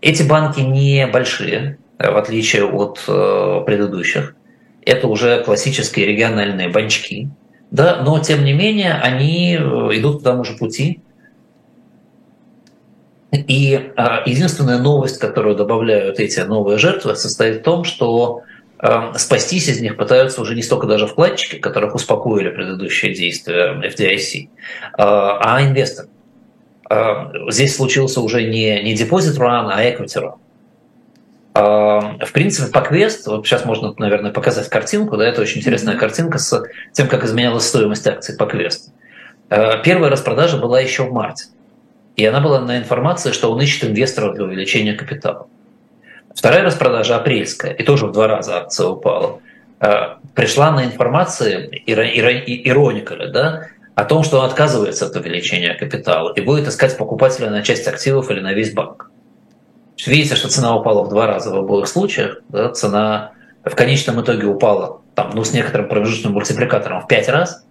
Эти 0.00 0.22
банки 0.22 0.60
не 0.60 1.06
большие, 1.06 1.78
в 1.98 2.16
отличие 2.16 2.64
от 2.64 3.04
э, 3.06 3.62
предыдущих. 3.66 4.34
Это 4.86 5.06
уже 5.06 5.44
классические 5.44 6.06
региональные 6.06 6.70
банчки, 6.70 7.28
да, 7.70 8.02
но 8.02 8.18
тем 8.20 8.42
не 8.42 8.54
менее 8.54 8.94
они 8.94 9.54
э, 9.54 9.60
идут 9.98 10.20
по 10.20 10.24
тому 10.24 10.44
же 10.44 10.56
пути. 10.56 11.02
И 13.46 13.74
э, 13.74 14.06
единственная 14.26 14.78
новость, 14.78 15.18
которую 15.18 15.56
добавляют 15.56 16.20
эти 16.20 16.40
новые 16.40 16.78
жертвы, 16.78 17.16
состоит 17.16 17.60
в 17.60 17.62
том, 17.62 17.84
что 17.84 18.42
э, 18.78 19.12
спастись 19.16 19.68
из 19.68 19.80
них 19.80 19.96
пытаются 19.96 20.40
уже 20.40 20.54
не 20.54 20.62
столько 20.62 20.86
даже 20.86 21.06
вкладчики, 21.06 21.56
которых 21.56 21.94
успокоили 21.94 22.50
предыдущие 22.50 23.14
действия 23.14 23.80
FDIC, 23.82 24.42
э, 24.42 24.48
а 24.98 25.62
инвесторы. 25.62 26.08
Э, 26.90 27.26
здесь 27.48 27.76
случился 27.76 28.20
уже 28.20 28.42
не, 28.42 28.82
не 28.82 28.94
deposit 28.94 29.38
run, 29.38 29.70
а 29.72 29.82
equity 29.82 30.22
run. 30.22 30.34
Э, 31.54 32.24
в 32.24 32.32
принципе, 32.32 32.70
по 32.72 32.80
квест, 32.80 33.26
вот 33.26 33.46
сейчас 33.46 33.64
можно, 33.64 33.94
наверное, 33.98 34.32
показать 34.32 34.68
картинку, 34.68 35.16
да, 35.16 35.26
это 35.26 35.40
очень 35.40 35.58
интересная 35.58 35.96
картинка 35.96 36.38
с 36.38 36.62
тем, 36.92 37.08
как 37.08 37.24
изменялась 37.24 37.66
стоимость 37.66 38.06
акций 38.06 38.36
по 38.36 38.46
квест. 38.46 38.92
Э, 39.50 39.82
первая 39.82 40.10
распродажа 40.10 40.58
была 40.58 40.80
еще 40.80 41.04
в 41.04 41.12
марте, 41.12 41.46
и 42.20 42.26
она 42.26 42.40
была 42.40 42.60
на 42.60 42.78
информации, 42.78 43.32
что 43.32 43.50
он 43.50 43.60
ищет 43.60 43.84
инвесторов 43.84 44.34
для 44.34 44.44
увеличения 44.44 44.94
капитала. 44.94 45.48
Вторая 46.34 46.62
распродажа 46.62 47.16
апрельская, 47.16 47.72
и 47.72 47.82
тоже 47.82 48.06
в 48.06 48.12
два 48.12 48.28
раза 48.28 48.58
акция 48.58 48.88
упала, 48.88 49.40
пришла 50.34 50.70
на 50.70 50.84
информации 50.84 51.82
ироника, 51.86 53.16
да, 53.26 53.66
о 53.94 54.04
том, 54.04 54.22
что 54.22 54.38
он 54.38 54.46
отказывается 54.46 55.06
от 55.06 55.16
увеличения 55.16 55.74
капитала 55.74 56.32
и 56.34 56.40
будет 56.40 56.68
искать 56.68 56.96
покупателя 56.96 57.50
на 57.50 57.62
часть 57.62 57.86
активов 57.88 58.30
или 58.30 58.40
на 58.40 58.52
весь 58.52 58.72
банк. 58.72 59.10
Видите, 60.06 60.36
что 60.36 60.48
цена 60.48 60.74
упала 60.76 61.04
в 61.04 61.10
два 61.10 61.26
раза 61.26 61.50
в 61.50 61.56
обоих 61.56 61.86
случаях. 61.86 62.40
Да? 62.48 62.70
Цена 62.70 63.32
в 63.64 63.74
конечном 63.74 64.22
итоге 64.22 64.46
упала 64.46 65.02
там, 65.14 65.32
ну, 65.34 65.44
с 65.44 65.52
некоторым 65.52 65.88
промежуточным 65.88 66.32
мультипликатором 66.32 67.02
в 67.02 67.06
пять 67.06 67.28
раз. 67.28 67.66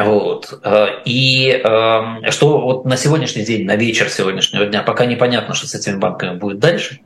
Вот. 0.00 0.60
И 1.04 1.62
э, 1.62 2.30
что 2.30 2.60
вот 2.60 2.84
на 2.86 2.96
сегодняшний 2.96 3.44
день, 3.44 3.66
на 3.66 3.76
вечер 3.76 4.08
сегодняшнего 4.08 4.64
дня, 4.64 4.82
пока 4.82 5.04
непонятно, 5.04 5.54
что 5.54 5.66
с 5.66 5.74
этими 5.74 5.98
банками 5.98 6.38
будет 6.38 6.58
дальше. 6.58 7.00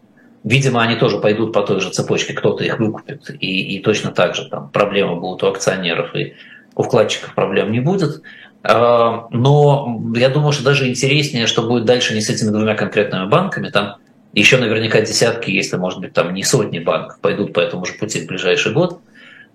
Видимо, 0.44 0.80
они 0.80 0.94
тоже 0.94 1.18
пойдут 1.18 1.52
по 1.52 1.62
той 1.62 1.80
же 1.80 1.90
цепочке, 1.90 2.32
кто-то 2.32 2.62
их 2.62 2.78
выкупит, 2.78 3.30
и, 3.40 3.76
и 3.76 3.80
точно 3.80 4.12
так 4.12 4.36
же 4.36 4.48
там 4.48 4.70
проблемы 4.70 5.16
будут 5.16 5.42
у 5.42 5.48
акционеров 5.48 6.14
и 6.14 6.34
у 6.76 6.84
вкладчиков 6.84 7.34
проблем 7.34 7.72
не 7.72 7.80
будет. 7.80 8.22
А, 8.62 9.26
но 9.30 10.00
я 10.14 10.28
думаю, 10.28 10.52
что 10.52 10.62
даже 10.62 10.88
интереснее, 10.88 11.48
что 11.48 11.62
будет 11.62 11.84
дальше 11.84 12.14
не 12.14 12.20
с 12.20 12.30
этими 12.30 12.50
двумя 12.50 12.76
конкретными 12.76 13.26
банками. 13.28 13.70
Там 13.70 13.96
еще 14.32 14.58
наверняка 14.58 15.00
десятки, 15.00 15.50
если, 15.50 15.76
может 15.76 16.00
быть, 16.00 16.12
там 16.12 16.32
не 16.32 16.44
сотни 16.44 16.78
банков 16.78 17.18
пойдут 17.20 17.52
по 17.52 17.58
этому 17.58 17.84
же 17.84 17.94
пути 17.94 18.20
в 18.20 18.26
ближайший 18.26 18.72
год. 18.72 19.00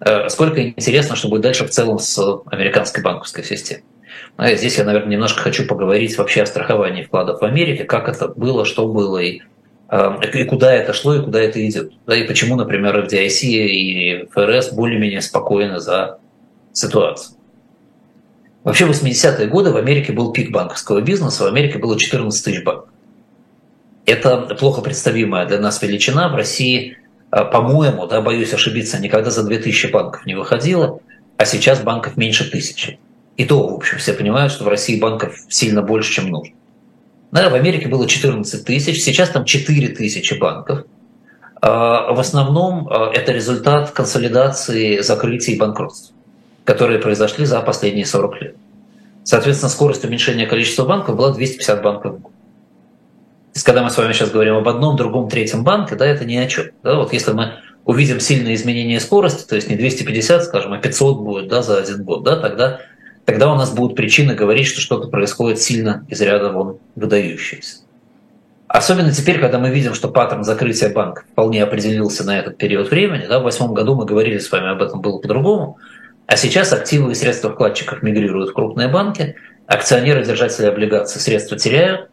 А, 0.01 0.29
сколько 0.29 0.69
интересно, 0.69 1.15
что 1.15 1.29
будет 1.29 1.41
дальше 1.41 1.65
в 1.65 1.69
целом 1.69 1.99
с 1.99 2.19
американской 2.47 3.03
банковской 3.03 3.43
системой. 3.43 3.83
А 4.35 4.53
здесь 4.55 4.77
я, 4.77 4.83
наверное, 4.83 5.11
немножко 5.11 5.41
хочу 5.41 5.65
поговорить 5.67 6.17
вообще 6.17 6.41
о 6.41 6.45
страховании 6.45 7.03
вкладов 7.03 7.41
в 7.41 7.45
Америке, 7.45 7.83
как 7.83 8.09
это 8.09 8.27
было, 8.27 8.65
что 8.65 8.87
было 8.87 9.19
и, 9.19 9.41
и 10.33 10.43
куда 10.45 10.73
это 10.73 10.93
шло 10.93 11.15
и 11.15 11.23
куда 11.23 11.39
это 11.39 11.65
идет. 11.67 11.93
Да, 12.07 12.15
и 12.15 12.27
почему, 12.27 12.55
например, 12.55 13.05
FDIC 13.05 13.45
и 13.45 14.27
ФРС 14.31 14.73
более-менее 14.73 15.21
спокойны 15.21 15.79
за 15.79 16.17
ситуацию. 16.73 17.37
Вообще 18.63 18.85
в 18.85 18.91
80-е 18.91 19.47
годы 19.47 19.71
в 19.71 19.77
Америке 19.77 20.13
был 20.13 20.31
пик 20.33 20.51
банковского 20.51 21.01
бизнеса, 21.01 21.43
в 21.43 21.47
Америке 21.47 21.77
было 21.77 21.97
14 21.97 22.43
тысяч 22.43 22.63
банков. 22.63 22.89
Это 24.05 24.55
плохо 24.59 24.81
представимая 24.81 25.45
для 25.45 25.59
нас 25.59 25.81
величина. 25.81 26.29
В 26.29 26.35
России, 26.35 26.97
по-моему, 27.31 28.07
да, 28.07 28.21
боюсь 28.21 28.53
ошибиться, 28.53 28.99
никогда 28.99 29.31
за 29.31 29.43
2000 29.43 29.87
банков 29.87 30.25
не 30.25 30.35
выходило, 30.35 30.99
а 31.37 31.45
сейчас 31.45 31.81
банков 31.81 32.17
меньше 32.17 32.49
тысячи. 32.49 32.99
И 33.37 33.45
то, 33.45 33.67
в 33.67 33.73
общем, 33.73 33.97
все 33.97 34.13
понимают, 34.13 34.51
что 34.51 34.65
в 34.65 34.67
России 34.67 34.99
банков 34.99 35.35
сильно 35.49 35.81
больше, 35.81 36.11
чем 36.11 36.29
нужно. 36.29 36.53
Да, 37.31 37.49
в 37.49 37.55
Америке 37.55 37.87
было 37.87 38.07
14 38.07 38.65
тысяч, 38.65 39.01
сейчас 39.01 39.29
там 39.29 39.45
4 39.45 39.87
тысячи 39.89 40.33
банков. 40.33 40.85
А, 41.61 42.11
в 42.13 42.19
основном 42.19 42.89
а, 42.89 43.11
это 43.13 43.31
результат 43.31 43.91
консолидации, 43.91 44.99
закрытия 44.99 45.55
и 45.55 45.57
банкротства 45.57 46.13
которые 46.63 46.99
произошли 46.99 47.45
за 47.45 47.59
последние 47.61 48.05
40 48.05 48.41
лет. 48.41 48.55
Соответственно, 49.23 49.69
скорость 49.69 50.05
уменьшения 50.05 50.45
количества 50.45 50.85
банков 50.85 51.15
была 51.15 51.33
250 51.33 51.81
банков 51.81 52.15
в 52.15 52.19
год. 52.21 52.31
То 53.53 53.57
есть, 53.57 53.65
когда 53.65 53.83
мы 53.83 53.89
с 53.89 53.97
вами 53.97 54.13
сейчас 54.13 54.31
говорим 54.31 54.55
об 54.55 54.67
одном, 54.69 54.95
другом, 54.95 55.29
третьем 55.29 55.65
банке, 55.65 55.95
да, 55.95 56.05
это 56.05 56.23
ни 56.23 56.37
о 56.37 56.47
чем. 56.47 56.67
Да, 56.83 56.95
вот 56.95 57.11
если 57.11 57.33
мы 57.33 57.53
увидим 57.83 58.21
сильное 58.21 58.53
изменение 58.53 59.01
скорости, 59.01 59.45
то 59.45 59.55
есть 59.55 59.69
не 59.69 59.75
250, 59.75 60.45
скажем, 60.45 60.71
а 60.71 60.77
500 60.77 61.19
будет 61.19 61.47
да, 61.49 61.61
за 61.61 61.79
один 61.79 62.03
год, 62.03 62.23
да, 62.23 62.37
тогда, 62.37 62.79
тогда 63.25 63.51
у 63.51 63.55
нас 63.55 63.71
будут 63.73 63.97
причины 63.97 64.35
говорить, 64.35 64.67
что 64.67 64.79
что-то 64.79 65.09
происходит 65.09 65.59
сильно 65.59 66.05
из 66.07 66.21
ряда 66.21 66.51
вон 66.51 66.77
выдающееся. 66.95 67.79
Особенно 68.69 69.11
теперь, 69.11 69.37
когда 69.37 69.59
мы 69.59 69.69
видим, 69.69 69.93
что 69.93 70.07
паттерн 70.07 70.45
закрытия 70.45 70.93
банка 70.93 71.23
вполне 71.29 71.61
определился 71.61 72.23
на 72.23 72.39
этот 72.39 72.57
период 72.57 72.89
времени. 72.89 73.25
Да, 73.27 73.41
в 73.41 73.43
восьмом 73.43 73.73
году 73.73 73.95
мы 73.95 74.05
говорили 74.05 74.37
с 74.37 74.49
вами 74.49 74.69
об 74.69 74.81
этом 74.81 75.01
было 75.01 75.17
по-другому. 75.17 75.77
А 76.25 76.37
сейчас 76.37 76.71
активы 76.71 77.11
и 77.11 77.15
средства 77.15 77.51
вкладчиков 77.51 78.01
мигрируют 78.01 78.51
в 78.51 78.53
крупные 78.53 78.87
банки, 78.87 79.35
акционеры, 79.67 80.23
держатели 80.23 80.67
облигаций 80.67 81.19
средства 81.19 81.57
теряют, 81.57 82.10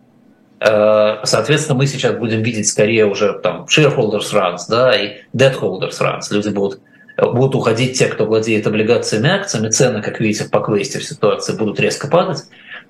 Соответственно, 0.61 1.79
мы 1.79 1.87
сейчас 1.87 2.17
будем 2.17 2.43
видеть 2.43 2.69
скорее 2.69 3.07
уже 3.07 3.39
там 3.39 3.67
shareholders 3.67 4.33
runs 4.33 4.63
да, 4.69 4.97
и 4.97 5.19
debt 5.35 5.59
holders 5.61 6.01
runs. 6.01 6.23
Люди 6.31 6.49
будут, 6.49 6.81
будут 7.17 7.55
уходить 7.55 7.99
те, 7.99 8.07
кто 8.07 8.25
владеет 8.25 8.67
облигациями, 8.67 9.31
акциями. 9.31 9.71
Цены, 9.71 10.03
как 10.03 10.19
видите, 10.21 10.45
в 10.45 10.51
поквесте 10.51 10.99
в 10.99 11.05
ситуации 11.05 11.57
будут 11.57 11.79
резко 11.79 12.09
падать. 12.09 12.43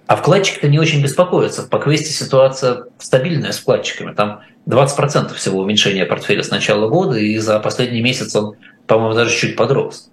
А 0.06 0.16
вкладчики-то 0.16 0.68
не 0.68 0.78
очень 0.78 1.02
беспокоятся. 1.02 1.62
В 1.62 1.68
поквесте 1.68 2.10
ситуация 2.10 2.84
стабильная 2.98 3.52
с 3.52 3.58
вкладчиками. 3.58 4.14
Там 4.14 4.40
20% 4.66 5.34
всего 5.34 5.60
уменьшения 5.60 6.06
портфеля 6.06 6.42
с 6.42 6.50
начала 6.50 6.88
года, 6.88 7.18
и 7.18 7.36
за 7.36 7.60
последний 7.60 8.00
месяц 8.00 8.34
он, 8.34 8.56
по-моему, 8.86 9.14
даже 9.14 9.36
чуть 9.36 9.56
подрос. 9.56 10.08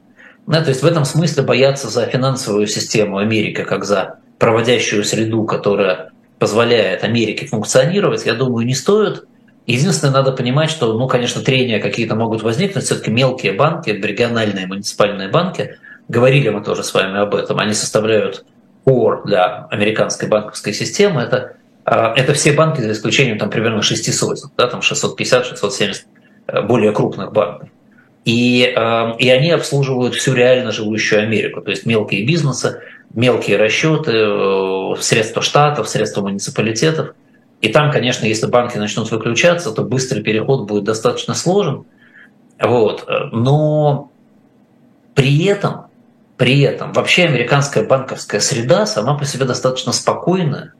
Да, 0.48 0.62
то 0.62 0.70
есть 0.70 0.84
в 0.84 0.86
этом 0.86 1.06
смысле 1.06 1.44
бояться 1.44 1.88
за 1.88 2.06
финансовую 2.06 2.68
систему 2.68 3.18
Америки, 3.20 3.64
как 3.64 3.86
за 3.86 4.20
проводящую 4.38 5.06
среду, 5.06 5.46
которая 5.46 6.12
позволяет 6.40 7.04
Америке 7.04 7.46
функционировать, 7.46 8.26
я 8.26 8.34
думаю, 8.34 8.66
не 8.66 8.76
стоит. 8.76 9.26
Единственное, 9.66 10.14
надо 10.14 10.32
понимать, 10.32 10.70
что, 10.70 10.94
ну, 10.94 11.08
конечно, 11.08 11.42
трения 11.42 11.80
какие-то 11.80 12.16
могут 12.16 12.44
возникнуть, 12.44 12.84
все-таки 12.84 13.10
мелкие 13.10 13.54
банки, 13.54 13.90
региональные 13.90 14.68
муниципальные 14.68 15.30
банки, 15.30 15.78
говорили 16.08 16.50
мы 16.50 16.62
тоже 16.62 16.84
с 16.84 16.94
вами 16.94 17.20
об 17.20 17.34
этом, 17.34 17.60
они 17.60 17.74
составляют 17.74 18.46
core 18.86 19.26
для 19.26 19.66
американской 19.72 20.28
банковской 20.28 20.74
системы. 20.74 21.22
Это, 21.22 21.54
а, 21.84 22.14
это 22.16 22.34
все 22.34 22.54
банки, 22.54 22.82
за 22.82 22.92
исключением 22.92 23.40
там 23.40 23.50
примерно 23.50 23.82
600, 23.82 24.38
да, 24.56 24.68
там 24.68 24.82
650-670 24.82 25.96
э, 26.48 26.62
более 26.62 26.92
крупных 26.92 27.32
банков. 27.32 27.70
И, 28.26 28.74
эм, 28.76 29.12
и 29.18 29.30
они 29.30 29.52
обслуживают 29.52 30.16
всю 30.16 30.34
реально 30.34 30.72
живущую 30.72 31.22
Америку, 31.22 31.62
то 31.62 31.70
есть 31.70 31.86
мелкие 31.86 32.26
бизнесы, 32.26 32.82
мелкие 33.14 33.58
расчеты, 33.58 34.12
э, 34.14 34.96
средства 35.00 35.44
штатов, 35.44 35.88
средства 35.88 36.22
муниципалитетов. 36.22 37.14
И 37.62 37.70
там, 37.70 37.92
конечно, 37.92 38.26
если 38.26 38.48
банки 38.48 38.78
начнут 38.78 39.12
выключаться, 39.12 39.72
то 39.72 39.84
быстрый 39.84 40.24
переход 40.24 40.68
будет 40.68 40.84
достаточно 40.84 41.36
сложен. 41.36 41.86
Вот. 42.60 43.08
Но 43.32 44.12
при 45.14 45.46
этом, 45.46 45.86
при 46.38 46.62
этом 46.62 46.94
вообще 46.94 47.26
американская 47.26 47.86
банковская 47.86 48.40
среда 48.40 48.88
сама 48.88 49.18
по 49.18 49.26
себе 49.26 49.46
достаточно 49.46 49.94
спокойная, 49.94 50.74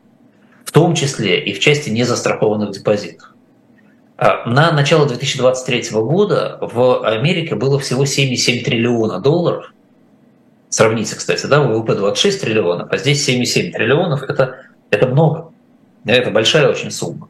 в 0.66 0.72
том 0.72 0.96
числе 0.96 1.40
и 1.44 1.54
в 1.54 1.60
части 1.60 1.90
незастрахованных 1.90 2.72
депозитов. 2.72 3.35
А, 4.18 4.50
на 4.50 4.72
начало 4.72 5.06
2023 5.08 5.90
года 5.92 6.58
в 6.62 7.06
Америке 7.06 7.56
было 7.56 7.80
всего 7.80 8.04
7,7 8.06 8.64
триллиона 8.64 9.20
долларов. 9.20 9.74
Сравните, 10.70 11.16
кстати, 11.16 11.46
да, 11.46 11.62
ВВП 11.62 11.96
26 11.96 12.42
триллионов, 12.42 12.92
а 12.92 12.98
здесь 12.98 13.28
7,7 13.28 13.72
триллионов 13.72 14.24
это,– 14.24 14.66
это 14.90 15.08
много. 15.08 15.52
Это 16.06 16.32
большая 16.32 16.70
очень 16.70 16.92
сумма. 16.92 17.30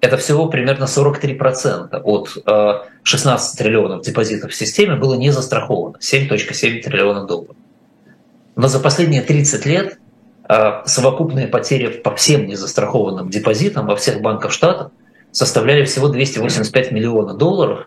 Это 0.00 0.18
всего 0.18 0.48
примерно 0.48 0.84
43% 0.84 2.02
от 2.02 2.92
16 3.02 3.58
триллионов 3.58 4.02
депозитов 4.02 4.52
в 4.52 4.54
системе 4.54 4.96
было 4.96 5.14
не 5.14 5.30
застраховано. 5.30 5.96
7,7 5.96 6.82
триллионов 6.82 7.26
долларов. 7.26 7.56
Но 8.56 8.68
за 8.68 8.78
последние 8.80 9.22
30 9.22 9.66
лет 9.66 9.98
совокупные 10.84 11.48
потери 11.48 11.88
по 11.88 12.14
всем 12.14 12.46
незастрахованным 12.46 13.30
депозитам 13.30 13.86
во 13.86 13.96
всех 13.96 14.20
банках 14.20 14.52
штата– 14.52 14.90
составляли 15.36 15.84
всего 15.84 16.08
285 16.08 16.90
миллионов 16.92 17.36
долларов. 17.36 17.86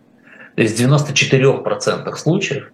То 0.56 0.62
есть 0.62 0.76
в 0.76 0.80
94% 0.84 2.16
случаев 2.16 2.72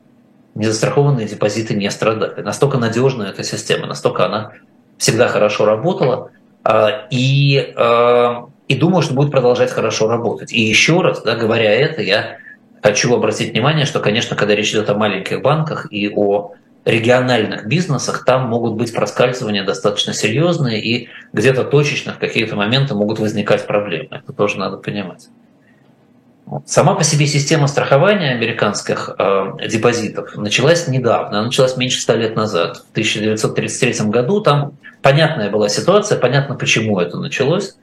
незастрахованные 0.55 1.27
депозиты 1.27 1.75
не 1.75 1.91
страдали. 1.91 2.41
Настолько 2.43 2.79
надежная 2.79 3.31
эта 3.31 3.43
система, 3.43 3.87
настолько 3.87 4.27
она 4.27 4.53
всегда 4.99 5.29
хорошо 5.29 5.65
работала. 5.65 6.31
А, 6.63 7.07
и, 7.11 7.75
а, 7.77 8.49
и 8.69 8.75
думаю, 8.75 9.03
что 9.03 9.15
будет 9.15 9.31
продолжать 9.31 9.71
хорошо 9.71 10.09
работать. 10.09 10.53
И 10.53 10.61
еще 10.61 11.01
раз, 11.03 11.23
да, 11.23 11.35
говоря 11.35 11.73
это, 11.73 12.03
я 12.03 12.39
хочу 12.83 13.15
обратить 13.15 13.53
внимание, 13.53 13.85
что, 13.85 14.01
конечно, 14.01 14.37
когда 14.37 14.55
речь 14.55 14.71
идет 14.71 14.89
о 14.91 14.95
маленьких 14.95 15.43
банках 15.43 15.93
и 15.93 16.11
о 16.15 16.53
региональных 16.85 17.67
бизнесах, 17.67 18.25
там 18.25 18.49
могут 18.49 18.75
быть 18.75 18.95
проскальзывания 18.95 19.65
достаточно 19.65 20.13
серьезные, 20.13 20.83
и 20.83 21.09
где-то 21.33 21.65
точечно 21.65 22.13
в 22.13 22.19
какие-то 22.19 22.57
моменты 22.57 22.95
могут 22.95 23.19
возникать 23.19 23.67
проблемы. 23.67 24.09
Это 24.11 24.33
тоже 24.33 24.59
надо 24.59 24.77
понимать. 24.77 25.29
Сама 26.67 26.95
по 26.95 27.05
себе 27.05 27.27
система 27.27 27.67
страхования 27.69 28.31
американских 28.33 29.11
э, 29.19 29.53
депозитов 29.67 30.37
началась 30.37 30.87
недавно, 30.89 31.39
она 31.39 31.47
началась 31.47 31.77
меньше 31.77 32.01
ста 32.01 32.15
лет 32.17 32.37
назад, 32.37 32.85
в 32.89 32.91
1933 32.91 34.11
году. 34.11 34.41
Там 34.41 34.77
понятная 35.03 35.51
была 35.51 35.69
ситуация, 35.69 36.19
понятно, 36.19 36.55
почему 36.55 37.01
это 37.01 37.19
началось. 37.19 37.77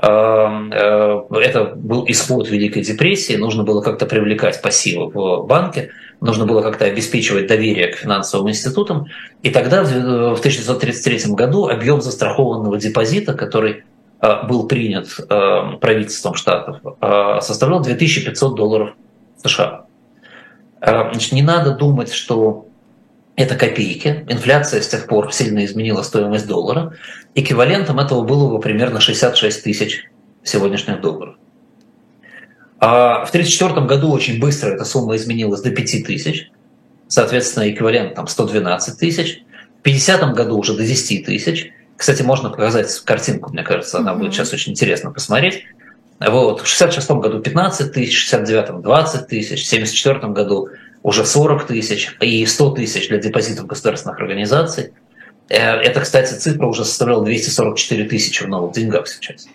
Э, 0.00 0.08
э, 0.72 1.22
это 1.42 1.64
был 1.74 2.04
исход 2.06 2.50
Великой 2.50 2.82
депрессии, 2.82 3.36
нужно 3.36 3.64
было 3.64 3.80
как-то 3.80 4.04
привлекать 4.04 4.60
пассивы 4.60 5.06
в 5.06 5.46
банке, 5.46 5.90
нужно 6.20 6.44
было 6.44 6.60
как-то 6.62 6.84
обеспечивать 6.84 7.46
доверие 7.46 7.88
к 7.88 7.96
финансовым 7.96 8.50
институтам. 8.50 9.06
И 9.42 9.50
тогда, 9.50 9.84
в 9.84 10.38
1933 10.38 11.34
году, 11.34 11.66
объем 11.66 12.02
застрахованного 12.02 12.78
депозита, 12.78 13.32
который 13.34 13.72
э, 13.72 13.82
был 14.22 14.68
принят 14.68 15.08
э, 15.18 15.76
правительством 15.80 16.34
штатов, 16.34 16.78
э, 17.00 17.38
составлял 17.40 17.80
2500 17.82 18.54
долларов 18.54 18.90
США. 19.42 19.86
Значит, 20.80 21.32
не 21.32 21.42
надо 21.42 21.72
думать, 21.72 22.12
что 22.12 22.66
это 23.36 23.56
копейки. 23.56 24.24
Инфляция 24.28 24.80
с 24.80 24.88
тех 24.88 25.06
пор 25.06 25.32
сильно 25.32 25.64
изменила 25.64 26.02
стоимость 26.02 26.46
доллара. 26.46 26.94
Эквивалентом 27.34 27.98
этого 27.98 28.22
было 28.22 28.50
бы 28.50 28.60
примерно 28.60 29.00
66 29.00 29.62
тысяч 29.62 30.04
сегодняшних 30.44 31.00
долларов. 31.00 31.36
А 32.78 33.24
в 33.24 33.28
1934 33.28 33.86
году 33.86 34.10
очень 34.10 34.40
быстро 34.40 34.70
эта 34.70 34.84
сумма 34.84 35.16
изменилась 35.16 35.62
до 35.62 35.70
5 35.70 36.04
тысяч, 36.04 36.50
соответственно, 37.06 37.70
эквивалент 37.70 38.14
там 38.14 38.26
112 38.26 38.98
тысяч. 38.98 39.42
В 39.78 39.82
50 39.82 40.34
году 40.34 40.58
уже 40.58 40.76
до 40.76 40.84
10 40.84 41.24
тысяч. 41.24 41.72
Кстати, 42.02 42.22
можно 42.22 42.50
показать 42.50 42.92
картинку, 43.04 43.52
мне 43.52 43.62
кажется, 43.62 43.98
она 43.98 44.10
mm-hmm. 44.10 44.18
будет 44.18 44.34
сейчас 44.34 44.52
очень 44.52 44.72
интересно 44.72 45.12
посмотреть. 45.12 45.62
Вот. 46.18 46.60
В 46.60 46.66
66 46.66 47.08
году 47.12 47.38
15 47.38 47.92
тысяч, 47.92 48.16
в 48.16 48.20
69 48.22 48.82
20 48.82 49.28
тысяч, 49.28 49.62
в 49.62 49.66
74 49.68 50.18
году 50.32 50.68
уже 51.04 51.24
40 51.24 51.64
тысяч 51.68 52.16
и 52.20 52.44
100 52.44 52.70
тысяч 52.72 53.08
для 53.08 53.18
депозитов 53.18 53.68
государственных 53.68 54.18
организаций. 54.18 54.94
Э, 55.48 55.76
это, 55.76 56.00
кстати, 56.00 56.34
цифра 56.34 56.66
уже 56.66 56.84
составляла 56.84 57.24
244 57.24 58.08
тысячи 58.08 58.42
в 58.42 58.48
новых 58.48 58.72
деньгах 58.72 59.06
сейчас. 59.06 59.46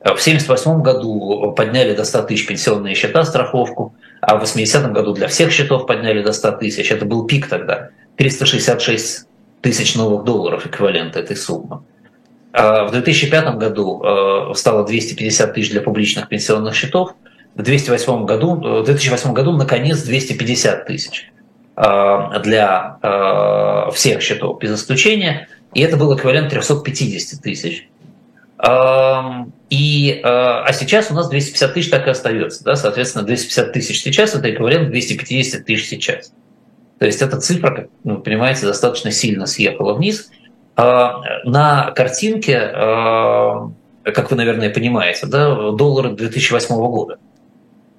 В 0.00 0.08
1978 0.08 0.80
году 0.80 1.52
подняли 1.52 1.94
до 1.94 2.04
100 2.04 2.22
тысяч 2.22 2.46
пенсионные 2.46 2.94
счета, 2.94 3.26
страховку, 3.26 3.94
а 4.22 4.38
в 4.38 4.40
80 4.40 4.90
году 4.90 5.12
для 5.12 5.28
всех 5.28 5.52
счетов 5.52 5.86
подняли 5.86 6.22
до 6.22 6.32
100 6.32 6.52
тысяч. 6.52 6.90
Это 6.90 7.04
был 7.04 7.26
пик 7.26 7.46
тогда. 7.46 7.90
366 8.16 9.26
тысяч 9.64 9.94
новых 9.94 10.24
долларов 10.24 10.66
эквивалент 10.66 11.16
этой 11.16 11.36
суммы. 11.36 11.80
А 12.52 12.84
в 12.84 12.92
2005 12.92 13.56
году 13.56 14.02
э, 14.04 14.54
стало 14.54 14.86
250 14.86 15.54
тысяч 15.54 15.70
для 15.70 15.80
публичных 15.80 16.28
пенсионных 16.28 16.74
счетов. 16.74 17.14
В 17.54 17.62
2008 17.62 18.26
году, 18.26 18.62
э, 18.62 18.80
в 18.82 18.84
2008 18.84 19.32
году 19.32 19.52
наконец 19.52 20.02
250 20.02 20.86
тысяч 20.86 21.32
э, 21.76 22.40
для 22.44 22.98
всех 23.92 24.20
счетов 24.20 24.58
без 24.60 24.74
исключения. 24.78 25.48
И 25.72 25.80
это 25.80 25.96
был 25.96 26.14
эквивалент 26.14 26.50
350 26.50 27.40
тысяч. 27.40 27.88
И, 29.70 30.20
а 30.22 30.72
сейчас 30.72 31.10
у 31.10 31.14
нас 31.14 31.28
250 31.28 31.74
тысяч 31.74 31.90
так 31.90 32.06
и 32.06 32.10
остается. 32.10 32.62
Да? 32.64 32.76
Соответственно, 32.76 33.24
250 33.24 33.72
тысяч 33.72 34.02
сейчас– 34.02 34.34
это 34.36 34.50
эквивалент 34.50 34.90
250 34.90 35.64
тысяч 35.64 35.88
сейчас. 35.88 36.32
То 36.98 37.06
есть 37.06 37.22
эта 37.22 37.40
цифра, 37.40 37.74
как 37.74 37.86
вы 38.04 38.18
понимаете, 38.18 38.66
достаточно 38.66 39.10
сильно 39.10 39.46
съехала 39.46 39.94
вниз. 39.94 40.30
А, 40.76 41.20
на 41.44 41.90
картинке, 41.92 42.58
а, 42.58 43.70
как 44.04 44.30
вы, 44.30 44.36
наверное, 44.36 44.70
понимаете, 44.70 45.26
да, 45.26 45.72
доллары 45.72 46.10
2008 46.10 46.74
года. 46.74 47.18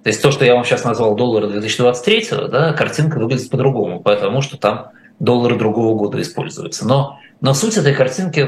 То 0.03 0.09
есть 0.09 0.21
то, 0.21 0.31
что 0.31 0.45
я 0.45 0.53
вам 0.53 0.63
сейчас 0.65 0.83
назвал 0.83 1.15
доллары 1.15 1.47
2023, 1.47 2.27
да, 2.49 2.73
картинка 2.73 3.17
выглядит 3.17 3.49
по-другому, 3.49 4.01
потому 4.01 4.41
что 4.41 4.57
там 4.57 4.89
доллары 5.19 5.57
другого 5.57 5.97
года 5.97 6.21
используются. 6.21 6.87
Но, 6.87 7.19
но 7.41 7.53
суть 7.53 7.77
этой 7.77 7.93
картинки 7.93 8.47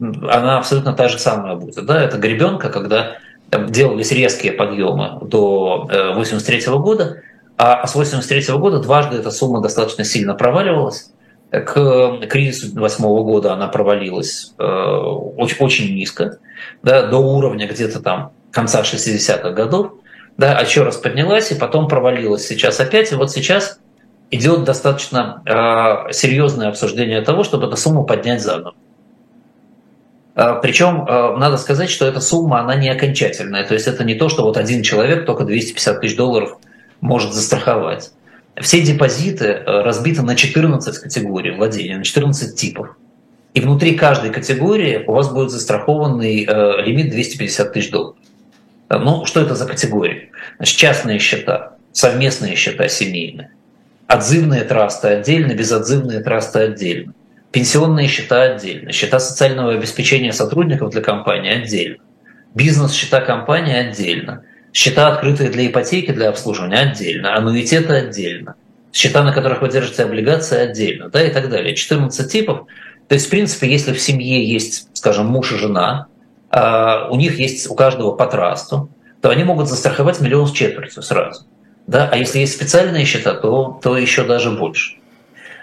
она 0.00 0.58
абсолютно 0.58 0.92
та 0.92 1.08
же 1.08 1.18
самая 1.18 1.56
будет. 1.56 1.84
Да? 1.84 2.02
Это 2.02 2.18
гребенка, 2.18 2.70
когда 2.70 3.16
там, 3.50 3.66
делались 3.66 4.12
резкие 4.12 4.52
подъемы 4.52 5.18
до 5.22 5.86
1983 5.90 6.62
э, 6.66 6.78
года, 6.78 7.22
а 7.58 7.88
с 7.88 7.90
1983 7.90 8.56
года 8.56 8.78
дважды 8.78 9.16
эта 9.16 9.32
сумма 9.32 9.60
достаточно 9.60 10.04
сильно 10.04 10.34
проваливалась. 10.34 11.10
К 11.50 12.20
кризису 12.28 12.72
2008 12.72 13.04
года 13.24 13.52
она 13.52 13.66
провалилась 13.66 14.54
э, 14.58 14.62
очень, 14.62 15.56
очень 15.58 15.94
низко, 15.94 16.38
да, 16.84 17.06
до 17.06 17.16
уровня 17.16 17.66
где-то 17.66 18.00
там 18.00 18.32
конца 18.52 18.82
60-х 18.82 19.50
годов, 19.50 19.94
да, 20.36 20.56
а 20.56 20.62
еще 20.62 20.84
раз 20.84 20.98
поднялась 20.98 21.50
и 21.50 21.56
потом 21.56 21.88
провалилась 21.88 22.46
сейчас 22.46 22.78
опять. 22.78 23.10
И 23.10 23.16
вот 23.16 23.32
сейчас 23.32 23.80
идет 24.30 24.62
достаточно 24.62 25.42
э, 25.44 26.12
серьезное 26.12 26.68
обсуждение 26.68 27.22
того, 27.22 27.42
чтобы 27.42 27.66
эту 27.66 27.76
сумму 27.76 28.04
поднять 28.04 28.40
заново. 28.40 28.74
Причем 30.62 31.04
надо 31.40 31.56
сказать, 31.56 31.90
что 31.90 32.06
эта 32.06 32.20
сумма, 32.20 32.60
она 32.60 32.76
не 32.76 32.88
окончательная. 32.88 33.66
То 33.66 33.74
есть 33.74 33.88
это 33.88 34.04
не 34.04 34.14
то, 34.14 34.28
что 34.28 34.44
вот 34.44 34.56
один 34.56 34.84
человек 34.84 35.26
только 35.26 35.42
250 35.42 36.00
тысяч 36.00 36.16
долларов 36.16 36.58
может 37.00 37.32
застраховать. 37.32 38.12
Все 38.60 38.82
депозиты 38.82 39.52
а, 39.52 39.82
разбиты 39.82 40.22
на 40.22 40.34
14 40.34 40.98
категорий 40.98 41.52
владения, 41.52 41.96
на 41.96 42.04
14 42.04 42.56
типов. 42.56 42.96
И 43.54 43.60
внутри 43.60 43.94
каждой 43.94 44.30
категории 44.30 45.04
у 45.06 45.12
вас 45.12 45.32
будет 45.32 45.50
застрахованный 45.50 46.44
лимит 46.84 47.10
250 47.10 47.72
тысяч 47.72 47.90
долларов. 47.90 48.16
Ну, 48.90 49.24
что 49.26 49.40
это 49.40 49.54
за 49.54 49.66
категории? 49.66 50.30
Значит, 50.58 50.76
частные 50.76 51.18
счета, 51.18 51.76
совместные 51.92 52.56
счета 52.56 52.88
семейные, 52.88 53.50
отзывные 54.06 54.64
трасты 54.64 55.08
отдельно, 55.08 55.54
безотзывные 55.54 56.20
трасты 56.20 56.60
отдельно. 56.60 57.14
Пенсионные 57.52 58.08
счета 58.08 58.42
отдельно, 58.42 58.92
счета 58.92 59.20
социального 59.20 59.72
обеспечения 59.72 60.32
сотрудников 60.32 60.90
для 60.90 61.00
компании 61.00 61.62
отдельно, 61.62 62.02
бизнес-счета 62.54 63.22
компании 63.22 63.74
отдельно, 63.74 64.44
счета, 64.72 65.08
открытые 65.08 65.50
для 65.50 65.66
ипотеки, 65.66 66.12
для 66.12 66.28
обслуживания 66.28 66.78
отдельно, 66.78 67.36
аннуитеты 67.36 67.94
отдельно, 67.94 68.54
счета, 68.92 69.22
на 69.22 69.32
которых 69.32 69.62
вы 69.62 69.68
держите 69.68 70.02
облигации 70.02 70.58
отдельно, 70.58 71.08
да, 71.08 71.22
и 71.22 71.30
так 71.30 71.48
далее. 71.48 71.74
14 71.74 72.30
типов. 72.30 72.66
То 73.08 73.14
есть, 73.14 73.26
в 73.26 73.30
принципе, 73.30 73.70
если 73.70 73.92
в 73.92 74.00
семье 74.00 74.46
есть, 74.46 74.88
скажем, 74.92 75.26
муж 75.26 75.52
и 75.52 75.56
жена, 75.56 76.06
а 76.50 77.08
у 77.10 77.16
них 77.16 77.38
есть 77.38 77.70
у 77.70 77.74
каждого 77.74 78.12
по 78.12 78.26
трасту, 78.26 78.90
то 79.20 79.30
они 79.30 79.44
могут 79.44 79.68
застраховать 79.68 80.20
миллион 80.20 80.46
с 80.46 80.52
четвертью 80.52 81.02
сразу. 81.02 81.44
Да? 81.86 82.08
А 82.10 82.16
если 82.16 82.38
есть 82.38 82.54
специальные 82.54 83.04
счета, 83.04 83.34
то, 83.34 83.80
то 83.82 83.96
еще 83.96 84.24
даже 84.24 84.50
больше. 84.50 84.96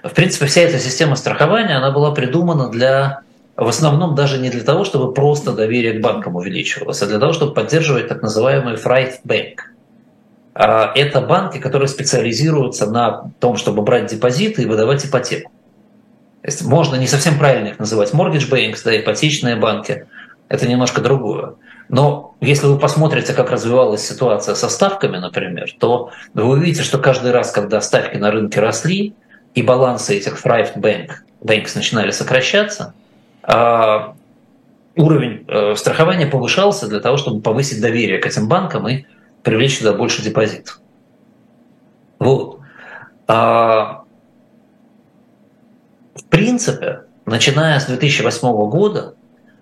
В 0.03 0.09
принципе, 0.09 0.45
вся 0.45 0.61
эта 0.61 0.79
система 0.79 1.15
страхования, 1.15 1.77
она 1.77 1.91
была 1.91 2.11
придумана 2.11 2.69
для, 2.69 3.21
в 3.57 3.67
основном 3.67 4.15
даже 4.15 4.37
не 4.37 4.49
для 4.49 4.63
того, 4.63 4.83
чтобы 4.83 5.13
просто 5.13 5.53
доверие 5.53 5.93
к 5.93 6.01
банкам 6.01 6.35
увеличивалось, 6.35 7.01
а 7.01 7.07
для 7.07 7.19
того, 7.19 7.33
чтобы 7.33 7.53
поддерживать 7.53 8.07
так 8.07 8.21
называемый 8.21 8.75
Fright 8.75 9.21
Bank. 9.25 9.55
А 10.53 10.91
это 10.95 11.21
банки, 11.21 11.57
которые 11.57 11.87
специализируются 11.87 12.89
на 12.89 13.31
том, 13.39 13.57
чтобы 13.57 13.81
брать 13.81 14.07
депозиты 14.07 14.63
и 14.63 14.65
выдавать 14.65 15.05
ипотеку. 15.05 15.51
То 16.41 16.47
есть 16.47 16.63
можно 16.63 16.95
не 16.95 17.07
совсем 17.07 17.39
правильно 17.39 17.69
их 17.69 17.79
называть 17.79 18.13
mortgage 18.13 18.49
banks, 18.49 18.81
да, 18.83 18.97
ипотечные 18.97 19.55
банки. 19.55 20.05
Это 20.47 20.67
немножко 20.67 21.01
другое. 21.01 21.55
Но 21.89 22.35
если 22.41 22.67
вы 22.67 22.77
посмотрите, 22.77 23.33
как 23.33 23.51
развивалась 23.51 24.07
ситуация 24.07 24.55
со 24.55 24.69
ставками, 24.69 25.17
например, 25.17 25.69
то 25.79 26.11
вы 26.33 26.43
увидите, 26.43 26.83
что 26.83 26.99
каждый 26.99 27.31
раз, 27.31 27.51
когда 27.51 27.81
ставки 27.81 28.17
на 28.17 28.31
рынке 28.31 28.59
росли, 28.59 29.13
и 29.53 29.61
балансы 29.61 30.17
этих 30.17 30.43
private 30.43 30.77
bank, 30.77 31.09
banks 31.41 31.71
начинали 31.75 32.11
сокращаться, 32.11 32.93
уровень 34.95 35.45
э, 35.47 35.75
страхования 35.75 36.25
повышался 36.25 36.87
для 36.87 36.99
того, 36.99 37.17
чтобы 37.17 37.41
повысить 37.41 37.81
доверие 37.81 38.17
к 38.19 38.25
этим 38.25 38.47
банкам 38.47 38.87
и 38.87 39.05
привлечь 39.43 39.77
туда 39.77 39.93
больше 39.93 40.23
депозитов. 40.23 40.79
Вот. 42.19 42.59
А, 43.27 44.03
в 46.15 46.23
принципе, 46.29 47.01
начиная 47.25 47.79
с 47.79 47.85
2008 47.85 48.69
года, 48.69 49.15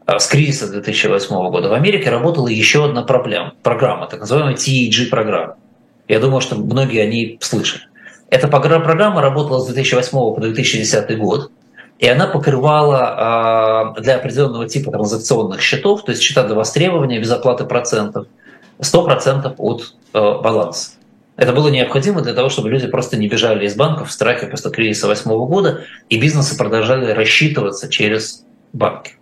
а, 0.06 0.19
с 0.19 0.28
кризиса 0.28 0.72
2008 0.72 1.50
года, 1.50 1.69
в 1.69 1.74
Америке 1.74 2.10
работала 2.10 2.48
еще 2.48 2.86
одна 2.86 3.04
проблема, 3.04 3.54
программа, 3.63 4.08
так 4.08 4.19
называемая 4.19 4.56
TEG-программа. 4.56 5.58
Я 6.08 6.19
думаю, 6.19 6.41
что 6.41 6.56
многие 6.56 7.02
о 7.02 7.08
ней 7.08 7.38
слышали. 7.41 7.84
Эта 8.30 8.48
программа 8.48 9.22
работала 9.22 9.60
с 9.60 9.67
2008 9.67 10.12
по 10.12 10.38
2010 10.39 11.17
год, 11.17 11.52
и 12.04 12.08
она 12.10 12.28
покрывала 12.28 13.96
для 13.98 14.18
определенного 14.18 14.68
типа 14.68 14.92
транзакционных 14.92 15.62
счетов, 15.62 16.04
то 16.04 16.12
есть 16.12 16.22
счета 16.22 16.44
до 16.44 16.54
востребования 16.54 17.18
без 17.18 17.32
оплаты 17.32 17.63
процентов, 17.63 18.28
100% 18.82 19.54
от 19.58 19.96
э, 20.13 20.20
баланса. 20.20 20.92
Это 21.38 21.54
было 21.54 21.70
необходимо 21.70 22.20
для 22.20 22.34
того, 22.34 22.50
чтобы 22.50 22.70
люди 22.70 22.88
просто 22.88 23.16
не 23.16 23.30
бежали 23.30 23.66
из 23.66 23.76
банков 23.76 24.10
в 24.10 24.12
страхе 24.12 24.48
после 24.48 24.70
кризиса 24.70 25.08
2008 25.08 25.48
года, 25.48 25.86
и 26.10 26.20
бизнесы 26.20 26.58
продолжали 26.58 27.10
рассчитываться 27.13 27.88
через 27.88 28.44
банки. 28.74 29.13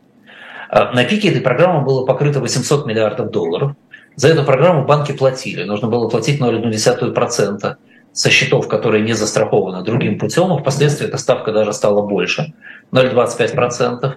А, 0.70 0.91
на 0.91 1.04
пике 1.04 1.30
этой 1.30 1.41
программы 1.41 1.86
было 1.86 2.04
покрыто 2.04 2.39
800 2.39 2.88
миллиардов 2.88 3.30
долларов. 3.30 3.74
За 4.15 4.28
эту 4.28 4.44
программу 4.44 4.86
банки 4.86 5.12
платили. 5.12 5.65
Нужно 5.65 5.88
было 5.88 6.10
платить 6.10 6.41
0,1% 6.41 7.76
со 8.13 8.30
счетов, 8.30 8.67
которые 8.67 9.04
не 9.04 9.13
застрахованы 9.13 9.84
другим 9.84 10.19
путем. 10.19 10.54
И 10.54 10.60
впоследствии 10.60 11.08
эта 11.08 11.17
ставка 11.17 11.52
даже 11.52 11.74
стала 11.74 12.02
больше, 12.02 12.54
0,25%. 12.91 14.15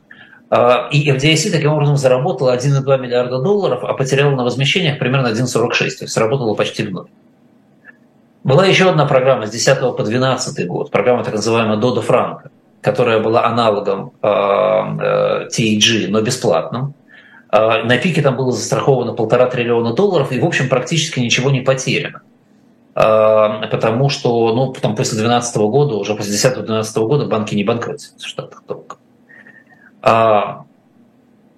А, 0.51 0.89
и 0.91 1.11
FDIC 1.11 1.51
таким 1.51 1.73
образом 1.73 1.97
заработала 1.97 2.57
1,2 2.57 3.01
миллиарда 3.01 3.41
долларов, 3.41 3.85
а 3.85 3.95
потеряла 3.95 4.35
на 4.35 4.45
возмещениях 4.45 4.99
примерно 4.99 5.29
1,46, 5.29 5.69
то 5.99 6.05
есть 6.05 6.17
работала 6.17 6.55
почти 6.55 6.85
в 6.85 6.93
ноль. 6.93 7.09
Была 8.45 8.67
еще 8.67 8.91
одна 8.91 9.07
программа 9.07 9.47
с 9.47 9.51
10 9.51 9.97
по 9.97 10.03
12 10.03 10.67
год, 10.67 10.91
программа 10.91 11.25
так 11.25 11.35
называемая 11.35 11.79
Дода 11.79 12.03
Франка, 12.03 12.51
которая 12.83 13.21
была 13.21 13.47
аналогом 13.47 14.13
э, 14.23 14.29
э, 14.29 15.49
TEG, 15.49 16.09
но 16.09 16.21
бесплатным. 16.21 16.95
Э, 17.51 17.83
на 17.85 17.97
пике 17.97 18.21
там 18.21 18.37
было 18.37 18.53
застраховано 18.53 19.15
полтора 19.15 19.47
триллиона 19.47 19.95
долларов, 19.95 20.31
и, 20.31 20.39
в 20.39 20.45
общем, 20.45 20.69
практически 20.69 21.21
ничего 21.21 21.51
не 21.51 21.63
потеряно. 21.63 22.21
Потому 22.95 24.09
что 24.09 24.55
ну, 24.55 24.73
там 24.73 24.95
после 24.95 25.19
2012 25.19 25.57
года, 25.57 25.97
уже 25.97 26.15
после 26.15 26.35
10-12 26.35 27.07
года 27.07 27.27
банки 27.27 27.55
не 27.55 27.65
банкротятся 27.65 28.17
в 28.17 28.27
Штатах 28.27 28.63
только. 28.67 28.97
А, 30.01 30.65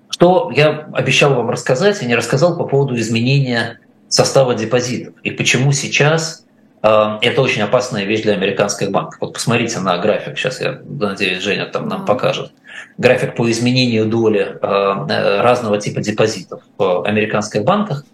что 0.09 0.51
я 0.55 0.89
обещал 0.95 1.35
вам 1.35 1.51
рассказать, 1.51 2.01
я 2.01 2.09
не 2.09 2.15
рассказал 2.15 2.57
по 2.57 2.65
поводу 2.65 2.97
изменения 2.97 3.81
состава 4.09 4.55
депозитов 4.55 5.15
и 5.25 5.31
почему 5.31 5.73
сейчас 5.73 6.47
а, 6.81 7.19
это 7.21 7.43
очень 7.43 7.63
опасная 7.63 8.05
вещь 8.05 8.23
для 8.23 8.35
американских 8.35 8.93
банков. 8.93 9.17
Вот 9.21 9.35
посмотрите 9.35 9.81
на 9.81 9.99
график, 9.99 10.39
сейчас 10.39 10.61
я 10.61 10.81
надеюсь, 10.85 11.43
Женя 11.43 11.67
там 11.67 11.89
нам 11.89 12.05
покажет. 12.05 12.53
График 12.99 13.35
по 13.35 13.51
изменению 13.51 14.07
доли 14.07 14.57
а, 14.63 15.07
э, 15.09 15.41
разного 15.41 15.81
типа 15.81 16.01
депозитов 16.01 16.63
в 16.79 17.05
американских 17.05 17.65
банках. 17.65 18.05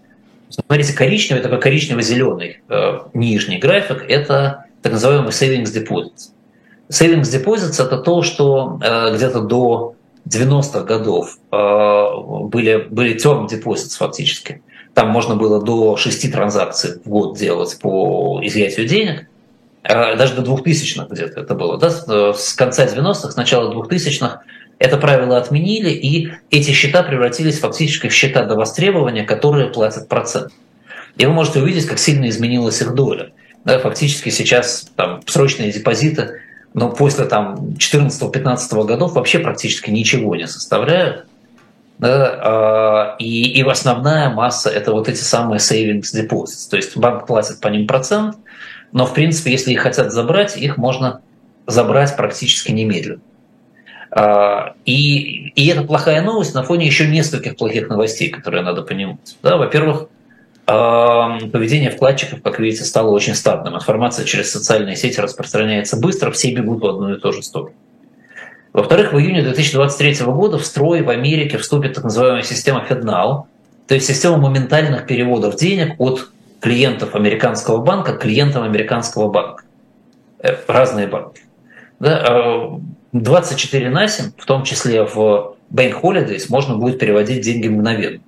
Смотрите, 0.53 0.93
коричневый, 0.93 1.43
такой 1.43 1.61
коричнево-зеленый 1.61 2.61
э, 2.69 2.99
нижний 3.15 3.59
график– 3.59 4.05
это 4.09 4.67
так 4.83 4.93
называемый 4.93 5.31
savings 5.31 5.73
deposits. 5.73 6.33
Savings 6.91 7.23
deposits– 7.23 7.83
это 7.85 7.99
то, 7.99 8.23
что 8.23 8.79
э, 8.83 9.15
где-то 9.15 9.41
до 9.41 9.95
90-х 10.29 10.81
годов 10.81 11.39
э, 11.51 12.05
были, 12.49 12.87
были 12.91 13.17
term 13.17 13.49
deposits 13.49 13.97
фактически. 13.97 14.63
Там 14.95 15.09
можно 15.09 15.37
было 15.37 15.63
до 15.63 15.97
6 15.97 16.31
транзакций 16.31 17.01
в 17.03 17.09
год 17.09 17.39
делать 17.39 17.79
по 17.81 18.41
изъятию 18.43 18.87
денег. 18.87 19.27
Э, 19.85 20.17
даже 20.17 20.35
до 20.35 20.43
2000-х 20.43 21.07
где-то 21.11 21.41
это 21.41 21.55
было. 21.55 21.79
Да? 21.79 21.91
С 22.35 22.53
конца 22.53 22.85
90-х, 22.85 23.31
с 23.31 23.37
начала 23.37 23.73
2000-х 23.73 24.43
это 24.83 24.97
правило 24.97 25.39
отменили, 25.39 25.91
и 25.91 26.33
эти 26.51 26.73
счета 26.73 27.03
превратились 27.03 27.61
фактически 27.61 28.09
в 28.09 28.13
счета 28.13 28.45
до 28.45 28.57
востребования, 28.57 29.25
которые 29.25 29.69
платят 29.69 30.09
процент. 30.09 30.53
И 31.17 31.27
вы 31.27 31.33
можете 31.33 31.61
увидеть, 31.61 31.87
как 31.87 31.99
сильно 31.99 32.29
изменилась 32.29 32.81
их 32.81 32.95
доля. 32.95 33.33
Да, 33.65 33.79
фактически 33.79 34.31
сейчас 34.31 34.91
там, 34.97 35.21
срочные 35.27 35.71
депозиты 35.71 36.41
но 36.75 36.91
после 36.91 37.25
там 37.27 37.75
14-15 37.77 38.85
годов 38.87 39.15
вообще 39.15 39.39
практически 39.39 39.91
ничего 39.91 40.35
не 40.37 40.47
составляют. 40.47 41.27
Да, 41.99 42.39
а, 42.41 43.17
и, 43.19 43.61
и 43.61 43.63
основная 43.63 44.31
масса 44.31 44.71
это 44.71 44.93
вот 44.93 45.09
эти 45.09 45.21
самые 45.21 45.59
savings 45.59 46.15
deposits. 46.15 46.69
То 46.69 46.77
есть 46.77 46.97
банк 46.97 47.27
платит 47.27 47.61
по 47.61 47.69
ним 47.69 47.87
процент, 47.87 48.37
но 48.93 49.07
в 49.07 49.15
принципе, 49.15 49.53
если 49.53 49.73
их 49.73 49.81
хотят 49.81 50.13
забрать, 50.13 50.57
их 50.57 50.79
можно 50.79 51.21
забрать 51.67 52.17
практически 52.17 52.73
немедленно. 52.73 53.21
А, 54.15 54.75
и, 54.85 55.49
и 55.49 55.67
это 55.69 55.83
плохая 55.83 56.21
новость 56.21 56.55
на 56.55 56.63
фоне 56.63 56.87
еще 56.87 57.07
нескольких 57.09 57.57
плохих 57.57 57.89
новостей, 57.89 58.29
которые 58.29 58.63
надо 58.63 58.83
понимать. 58.83 59.37
Да, 59.43 59.57
во-первых, 59.57 60.09
поведение 60.67 61.91
вкладчиков, 61.91 62.43
как 62.43 62.61
видите, 62.61 62.85
стало 62.85 63.11
очень 63.11 63.35
статным. 63.35 63.75
Информация 63.75 64.25
через 64.25 64.53
социальные 64.53 64.97
сети 64.97 65.19
распространяется 65.19 65.97
быстро, 65.97 66.31
все 66.31 66.55
бегут 66.55 66.83
в 66.83 66.87
одну 66.87 67.15
и 67.15 67.19
ту 67.19 67.33
же 67.33 67.43
сторону. 67.43 67.75
Во-вторых, 68.73 69.13
в 69.13 69.19
июне 69.19 69.43
2023 69.43 70.27
года 70.27 70.59
в 70.59 70.65
строй 70.65 71.03
в 71.03 71.11
Америке 71.11 71.59
вступит 71.59 71.95
так 71.95 72.05
называемая 72.05 72.43
система 72.43 72.85
FedNow, 72.89 73.45
то 73.87 73.95
есть 73.95 74.07
система 74.07 74.37
моментальных 74.39 75.07
переводов 75.07 75.57
денег 75.57 75.95
от 75.99 76.31
клиентов 76.61 77.15
американского 77.15 77.79
банка 77.79 78.15
к 78.15 78.21
клиентам 78.21 78.63
американского 78.63 79.29
банка. 79.29 79.65
Э, 80.39 80.57
разные 80.69 81.07
банки. 81.07 81.43
24 83.13 83.91
на 83.91 84.09
7, 84.09 84.33
в 84.37 84.47
том 84.47 84.65
числе 84.65 85.05
в 85.05 85.57
Bank 85.73 86.01
Holidays, 86.03 86.47
можно 86.49 86.77
будет 86.77 86.99
переводить 86.99 87.43
деньги 87.43 87.69
мгновенно. 87.69 88.19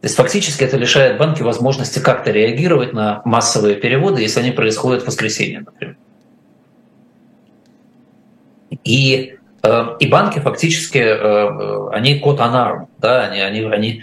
То 0.00 0.06
есть 0.06 0.16
фактически 0.16 0.62
это 0.62 0.76
лишает 0.76 1.18
банки 1.18 1.42
возможности 1.42 1.98
как-то 1.98 2.30
реагировать 2.30 2.92
на 2.92 3.20
массовые 3.24 3.74
переводы, 3.76 4.22
если 4.22 4.40
они 4.40 4.52
происходят 4.52 5.02
в 5.02 5.06
воскресенье, 5.06 5.60
например. 5.60 5.96
И, 8.84 9.34
э, 9.62 9.84
и 9.98 10.06
банки 10.06 10.38
фактически, 10.38 10.98
э, 10.98 11.16
э, 11.16 11.88
они 11.92 12.20
код 12.20 12.38
анарм, 12.40 12.88
да, 12.98 13.22
они, 13.24 13.40
они, 13.40 13.64
они 13.64 14.02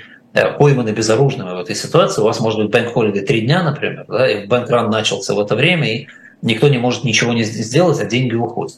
пойманы 0.60 0.90
безоружными 0.90 1.52
в 1.52 1.60
этой 1.60 1.76
ситуации. 1.76 2.22
У 2.22 2.26
вас 2.26 2.42
может 2.42 2.60
быть 2.60 2.72
банк 2.72 2.92
холиды 2.92 3.22
три 3.22 3.42
дня, 3.42 3.64
например, 3.64 4.06
да, 4.10 4.30
и 4.30 4.46
банк-ран 4.48 4.90
начался 4.90 5.34
в 5.34 5.40
это 5.40 5.56
время, 5.56 5.88
и 5.88 6.08
никто 6.42 6.68
не 6.68 6.78
может 6.78 7.06
ничего 7.06 7.32
не 7.32 7.44
сделать, 7.44 8.02
а 8.02 8.06
деньги 8.06 8.36
уходят. 8.36 8.76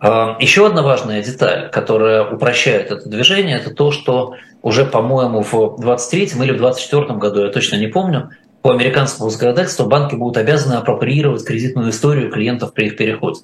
Еще 0.00 0.64
одна 0.64 0.82
важная 0.82 1.24
деталь, 1.24 1.70
которая 1.70 2.22
упрощает 2.24 2.92
это 2.92 3.08
движение, 3.08 3.56
это 3.56 3.70
то, 3.70 3.90
что 3.90 4.36
уже, 4.62 4.84
по-моему, 4.84 5.42
в 5.42 5.80
23 5.80 6.24
или 6.40 6.52
в 6.52 6.58
24 6.58 7.18
году, 7.18 7.44
я 7.44 7.50
точно 7.50 7.76
не 7.76 7.88
помню, 7.88 8.30
по 8.62 8.70
американскому 8.70 9.30
законодательству 9.30 9.86
банки 9.86 10.14
будут 10.14 10.36
обязаны 10.36 10.74
апроприировать 10.74 11.44
кредитную 11.44 11.90
историю 11.90 12.30
клиентов 12.30 12.74
при 12.74 12.86
их 12.86 12.96
переходе. 12.96 13.40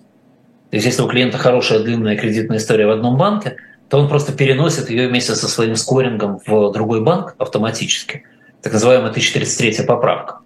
То 0.70 0.76
есть 0.76 0.86
если 0.86 1.02
у 1.02 1.08
клиента 1.08 1.38
хорошая 1.38 1.80
длинная 1.80 2.16
кредитная 2.16 2.58
история 2.58 2.86
в 2.86 2.90
одном 2.90 3.16
банке, 3.16 3.56
то 3.88 3.98
он 3.98 4.08
просто 4.08 4.32
переносит 4.32 4.90
ее 4.90 5.08
вместе 5.08 5.34
со 5.34 5.48
своим 5.48 5.76
скорингом 5.76 6.40
в 6.46 6.72
другой 6.72 7.00
банк 7.00 7.34
автоматически. 7.38 8.24
Так 8.62 8.72
называемая 8.72 9.10
1033 9.10 9.84
поправка 9.86 10.38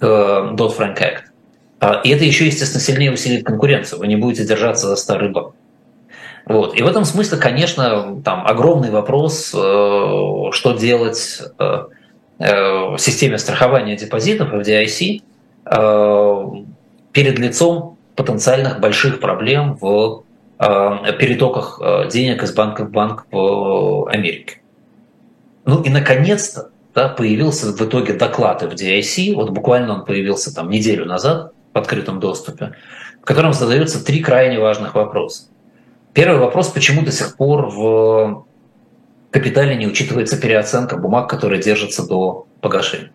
э, 0.00 0.04
Dodd-Frank 0.04 0.98
Act. 0.98 1.22
А, 1.82 2.00
и 2.04 2.10
это 2.10 2.24
еще, 2.24 2.46
естественно, 2.46 2.80
сильнее 2.80 3.10
усилит 3.10 3.44
конкуренцию. 3.44 3.98
Вы 3.98 4.06
не 4.06 4.14
будете 4.14 4.44
держаться 4.44 4.86
за 4.86 4.94
старый 4.94 5.30
банк. 5.30 5.56
Вот. 6.46 6.78
И 6.78 6.82
в 6.82 6.86
этом 6.86 7.04
смысле, 7.04 7.38
конечно, 7.38 8.22
там 8.24 8.46
огромный 8.46 8.90
вопрос, 8.90 9.52
э, 9.52 9.58
что 9.58 10.76
делать 10.78 11.42
э, 11.58 11.84
э, 12.38 12.98
системе 12.98 13.36
страхования 13.36 13.96
депозитов 13.96 14.52
FDIC 14.54 15.22
перед 17.12 17.38
лицом 17.38 17.98
потенциальных 18.14 18.80
больших 18.80 19.20
проблем 19.20 19.76
в 19.80 20.24
перетоках 20.58 21.80
денег 22.12 22.42
из 22.42 22.52
банка 22.52 22.84
в 22.84 22.90
банк 22.90 23.26
в 23.30 24.08
Америке. 24.08 24.60
Ну 25.64 25.82
и 25.82 25.88
наконец-то 25.88 26.70
да, 26.94 27.08
появился 27.08 27.72
в 27.72 27.80
итоге 27.80 28.14
доклад 28.14 28.62
FDIC, 28.62 29.34
вот 29.34 29.50
буквально 29.50 29.94
он 29.94 30.04
появился 30.04 30.52
там 30.52 30.68
неделю 30.68 31.06
назад, 31.06 31.52
в 31.72 31.78
открытом 31.78 32.20
доступе, 32.20 32.74
в 33.20 33.24
котором 33.24 33.52
задаются 33.52 34.04
три 34.04 34.20
крайне 34.20 34.58
важных 34.58 34.94
вопроса. 34.94 35.44
Первый 36.12 36.38
вопрос, 36.38 36.68
почему 36.68 37.02
до 37.02 37.12
сих 37.12 37.36
пор 37.36 37.66
в 37.70 38.46
капитале 39.30 39.76
не 39.76 39.86
учитывается 39.86 40.38
переоценка 40.38 40.96
бумаг, 40.96 41.28
которые 41.28 41.62
держатся 41.62 42.06
до 42.06 42.46
погашения? 42.60 43.10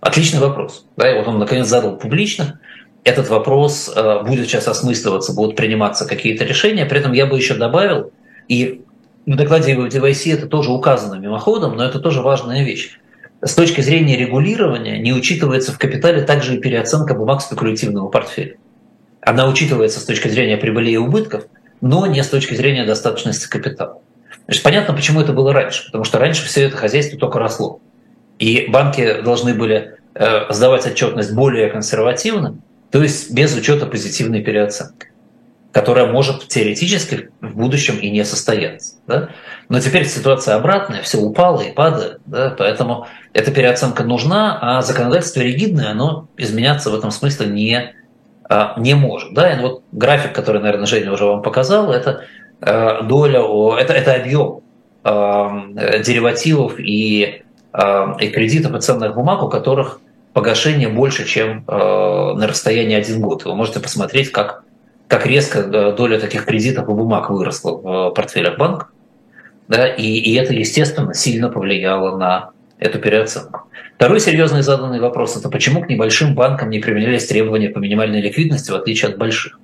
Отличный 0.00 0.40
вопрос. 0.40 0.86
Да, 0.96 1.10
и 1.10 1.16
вот 1.18 1.26
он 1.26 1.38
наконец 1.38 1.66
задал 1.66 1.96
публично. 1.96 2.60
Этот 3.02 3.28
вопрос 3.28 3.90
э, 3.94 4.22
будет 4.24 4.46
сейчас 4.46 4.68
осмысливаться, 4.68 5.32
будут 5.32 5.56
приниматься 5.56 6.06
какие-то 6.06 6.44
решения. 6.44 6.84
При 6.84 6.98
этом 6.98 7.12
я 7.12 7.26
бы 7.26 7.36
еще 7.36 7.54
добавил, 7.54 8.12
и 8.48 8.82
в 9.26 9.34
докладе 9.34 9.74
DYC 9.74 10.34
это 10.34 10.46
тоже 10.46 10.70
указано 10.70 11.14
мимоходом, 11.18 11.76
но 11.76 11.84
это 11.84 11.98
тоже 11.98 12.20
важная 12.20 12.62
вещь. 12.62 12.98
С 13.42 13.54
точки 13.54 13.80
зрения 13.80 14.16
регулирования 14.16 14.98
не 14.98 15.12
учитывается 15.12 15.72
в 15.72 15.78
капитале 15.78 16.22
также 16.22 16.56
и 16.56 16.58
переоценка 16.58 17.14
бумаг 17.14 17.42
спекулятивного 17.42 18.08
портфеля. 18.08 18.56
Она 19.20 19.48
учитывается 19.48 20.00
с 20.00 20.04
точки 20.04 20.28
зрения 20.28 20.56
прибыли 20.56 20.90
и 20.90 20.96
убытков, 20.96 21.46
но 21.80 22.06
не 22.06 22.22
с 22.22 22.28
точки 22.28 22.54
зрения 22.54 22.84
достаточности 22.84 23.48
капитала. 23.48 24.00
Значит, 24.46 24.62
понятно, 24.62 24.94
почему 24.94 25.20
это 25.20 25.32
было 25.32 25.52
раньше. 25.52 25.84
Потому 25.86 26.04
что 26.04 26.18
раньше 26.18 26.46
все 26.46 26.62
это 26.62 26.76
хозяйство 26.76 27.18
только 27.18 27.38
росло. 27.38 27.80
И 28.38 28.66
банки 28.68 29.20
должны 29.22 29.54
были 29.54 29.96
э, 30.14 30.52
сдавать 30.52 30.86
отчетность 30.86 31.32
более 31.32 31.68
консервативно, 31.68 32.58
то 32.90 33.02
есть 33.02 33.32
без 33.32 33.56
учета 33.56 33.86
позитивной 33.86 34.42
переоценки, 34.42 35.08
которая 35.76 36.06
может 36.06 36.48
теоретически 36.48 37.30
в 37.40 37.56
будущем 37.56 37.98
и 37.98 38.10
не 38.10 38.24
состояться. 38.24 38.96
Да? 39.06 39.28
Но 39.68 39.80
теперь 39.80 40.06
ситуация 40.06 40.54
обратная, 40.54 41.02
все 41.02 41.18
упало 41.18 41.60
и 41.60 41.72
падает, 41.72 42.20
да? 42.26 42.54
поэтому 42.56 43.06
эта 43.32 43.50
переоценка 43.50 44.02
нужна, 44.02 44.58
а 44.60 44.82
законодательство 44.82 45.40
ригидное, 45.40 45.90
оно 45.90 46.28
изменяться 46.36 46.90
в 46.90 46.94
этом 46.94 47.10
смысле 47.10 47.46
не, 47.46 47.94
а, 48.48 48.74
не 48.78 48.94
может. 48.94 49.34
Да? 49.34 49.52
И 49.52 49.60
вот 49.60 49.82
график, 49.92 50.32
который, 50.32 50.60
наверное, 50.60 50.86
Женя 50.86 51.12
уже 51.12 51.24
вам 51.24 51.42
показал, 51.42 51.92
это 51.92 52.24
Э, 52.60 53.02
доля, 53.02 53.42
это, 53.78 53.92
это 53.92 54.14
объем 54.14 54.62
э, 55.04 56.02
деривативов 56.02 56.78
и, 56.78 57.42
э, 57.72 58.06
и 58.20 58.28
кредитов 58.28 58.74
и 58.74 58.80
ценных 58.80 59.14
бумаг, 59.14 59.42
у 59.42 59.48
которых 59.48 60.00
погашение 60.32 60.88
больше, 60.88 61.24
чем 61.26 61.64
на 61.66 62.46
расстоянии 62.46 62.94
один 62.94 63.22
год. 63.22 63.46
Вы 63.46 63.54
можете 63.54 63.80
посмотреть, 63.80 64.32
как, 64.32 64.64
как 65.08 65.26
резко 65.26 65.92
доля 65.92 66.18
таких 66.18 66.44
кредитов 66.44 66.88
и 66.88 66.92
бумаг 66.92 67.30
выросла 67.30 67.72
в 67.72 68.10
портфелях 68.10 68.58
банка. 68.58 68.88
Да, 69.68 69.86
и, 69.86 70.04
и 70.04 70.34
это, 70.34 70.52
естественно, 70.54 71.14
сильно 71.14 71.48
повлияло 71.48 72.16
на 72.16 72.50
эту 72.78 72.98
переоценку. 72.98 73.62
Второй 73.96 74.20
серьезный 74.20 74.62
заданный 74.62 75.00
вопрос– 75.00 75.36
это 75.38 75.48
почему 75.48 75.82
к 75.82 75.88
небольшим 75.88 76.34
банкам 76.34 76.70
не 76.70 76.78
применялись 76.78 77.26
требования 77.26 77.70
по 77.70 77.78
минимальной 77.78 78.20
ликвидности, 78.20 78.70
в 78.70 78.74
отличие 78.74 79.10
от 79.10 79.18
больших? 79.18 79.58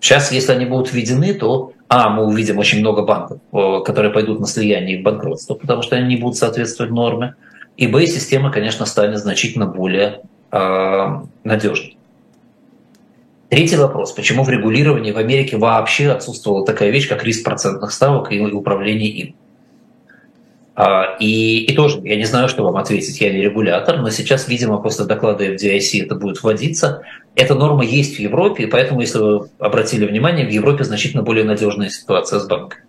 Сейчас, 0.00 0.30
если 0.30 0.52
они 0.52 0.66
будут 0.66 0.92
введены, 0.92 1.32
то 1.32 1.72
а, 1.88 2.10
мы 2.10 2.26
увидим 2.26 2.58
очень 2.58 2.80
много 2.80 3.02
банков, 3.02 3.40
которые 3.84 4.12
пойдут 4.12 4.38
на 4.38 4.46
слияние 4.46 4.98
и 4.98 5.02
банкротство, 5.02 5.54
потому 5.54 5.80
что 5.80 5.96
они 5.96 6.08
не 6.08 6.16
будут 6.20 6.36
соответствовать 6.36 6.92
норме. 6.92 7.36
И 7.78 7.86
Б, 7.86 8.06
система, 8.06 8.52
конечно, 8.52 8.84
станет 8.84 9.18
значительно 9.18 9.66
более 9.66 10.20
э, 10.52 11.06
надежной. 11.42 11.96
Третий 13.54 13.76
вопрос. 13.76 14.10
Почему 14.10 14.42
в 14.42 14.48
регулировании 14.48 15.12
в 15.12 15.16
Америке 15.16 15.56
вообще 15.56 16.10
отсутствовала 16.10 16.66
такая 16.66 16.90
вещь, 16.90 17.08
как 17.08 17.22
риск 17.22 17.44
процентных 17.44 17.92
ставок 17.92 18.32
и 18.32 18.40
управление 18.40 19.08
им? 19.08 19.36
А, 20.74 21.14
и, 21.20 21.58
и 21.60 21.72
тоже, 21.72 22.00
я 22.02 22.16
не 22.16 22.24
знаю, 22.24 22.48
что 22.48 22.64
вам 22.64 22.76
ответить, 22.76 23.20
я 23.20 23.32
не 23.32 23.40
регулятор, 23.40 23.98
но 23.98 24.10
сейчас, 24.10 24.48
видимо, 24.48 24.78
после 24.78 25.04
доклада 25.04 25.54
FDIC 25.54 26.02
это 26.02 26.16
будет 26.16 26.42
вводиться. 26.42 27.02
Эта 27.36 27.54
норма 27.54 27.84
есть 27.84 28.16
в 28.16 28.18
Европе, 28.18 28.64
и 28.64 28.66
поэтому, 28.66 29.02
если 29.02 29.18
вы 29.18 29.48
обратили 29.60 30.04
внимание, 30.04 30.44
в 30.44 30.50
Европе 30.50 30.82
значительно 30.82 31.22
более 31.22 31.44
надежная 31.44 31.90
ситуация 31.90 32.40
с 32.40 32.48
банками. 32.48 32.82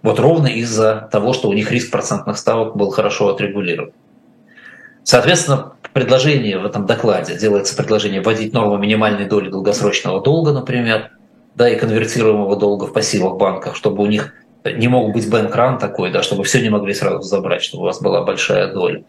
Вот 0.00 0.18
ровно 0.18 0.46
из-за 0.46 1.10
того, 1.12 1.34
что 1.34 1.50
у 1.50 1.52
них 1.52 1.70
риск 1.70 1.90
процентных 1.90 2.38
ставок 2.38 2.74
был 2.74 2.88
хорошо 2.88 3.28
отрегулирован. 3.28 3.92
Соответственно, 5.04 5.74
предложение 5.96 6.58
в 6.58 6.66
этом 6.66 6.84
докладе, 6.84 7.38
делается 7.38 7.74
предложение 7.74 8.20
вводить 8.20 8.52
норму 8.52 8.76
минимальной 8.76 9.24
доли 9.24 9.48
долгосрочного 9.48 10.20
долга, 10.20 10.52
например, 10.52 11.12
да, 11.54 11.70
и 11.70 11.78
конвертируемого 11.78 12.54
долга 12.56 12.84
в 12.84 12.92
пассивах 12.92 13.38
банках, 13.38 13.76
чтобы 13.76 14.02
у 14.02 14.06
них 14.06 14.34
не 14.66 14.88
мог 14.88 15.14
быть 15.14 15.30
бэнкран 15.30 15.78
такой, 15.78 16.12
да, 16.12 16.22
чтобы 16.22 16.44
все 16.44 16.60
не 16.60 16.68
могли 16.68 16.92
сразу 16.92 17.22
забрать, 17.22 17.62
чтобы 17.62 17.84
у 17.84 17.86
вас 17.86 18.02
была 18.02 18.22
большая 18.24 18.74
доля. 18.74 19.04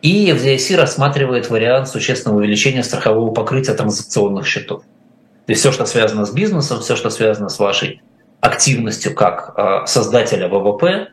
И 0.00 0.32
FDIC 0.32 0.74
рассматривает 0.74 1.48
вариант 1.48 1.86
существенного 1.86 2.40
увеличения 2.40 2.82
страхового 2.82 3.32
покрытия 3.32 3.74
транзакционных 3.74 4.44
счетов. 4.44 4.82
То 5.46 5.52
есть 5.52 5.60
все, 5.60 5.70
что 5.70 5.86
связано 5.86 6.26
с 6.26 6.32
бизнесом, 6.32 6.80
все, 6.80 6.96
что 6.96 7.10
связано 7.10 7.50
с 7.50 7.60
вашей 7.60 8.02
активностью 8.40 9.14
как 9.14 9.54
э, 9.56 9.86
создателя 9.86 10.48
ВВП, 10.48 11.10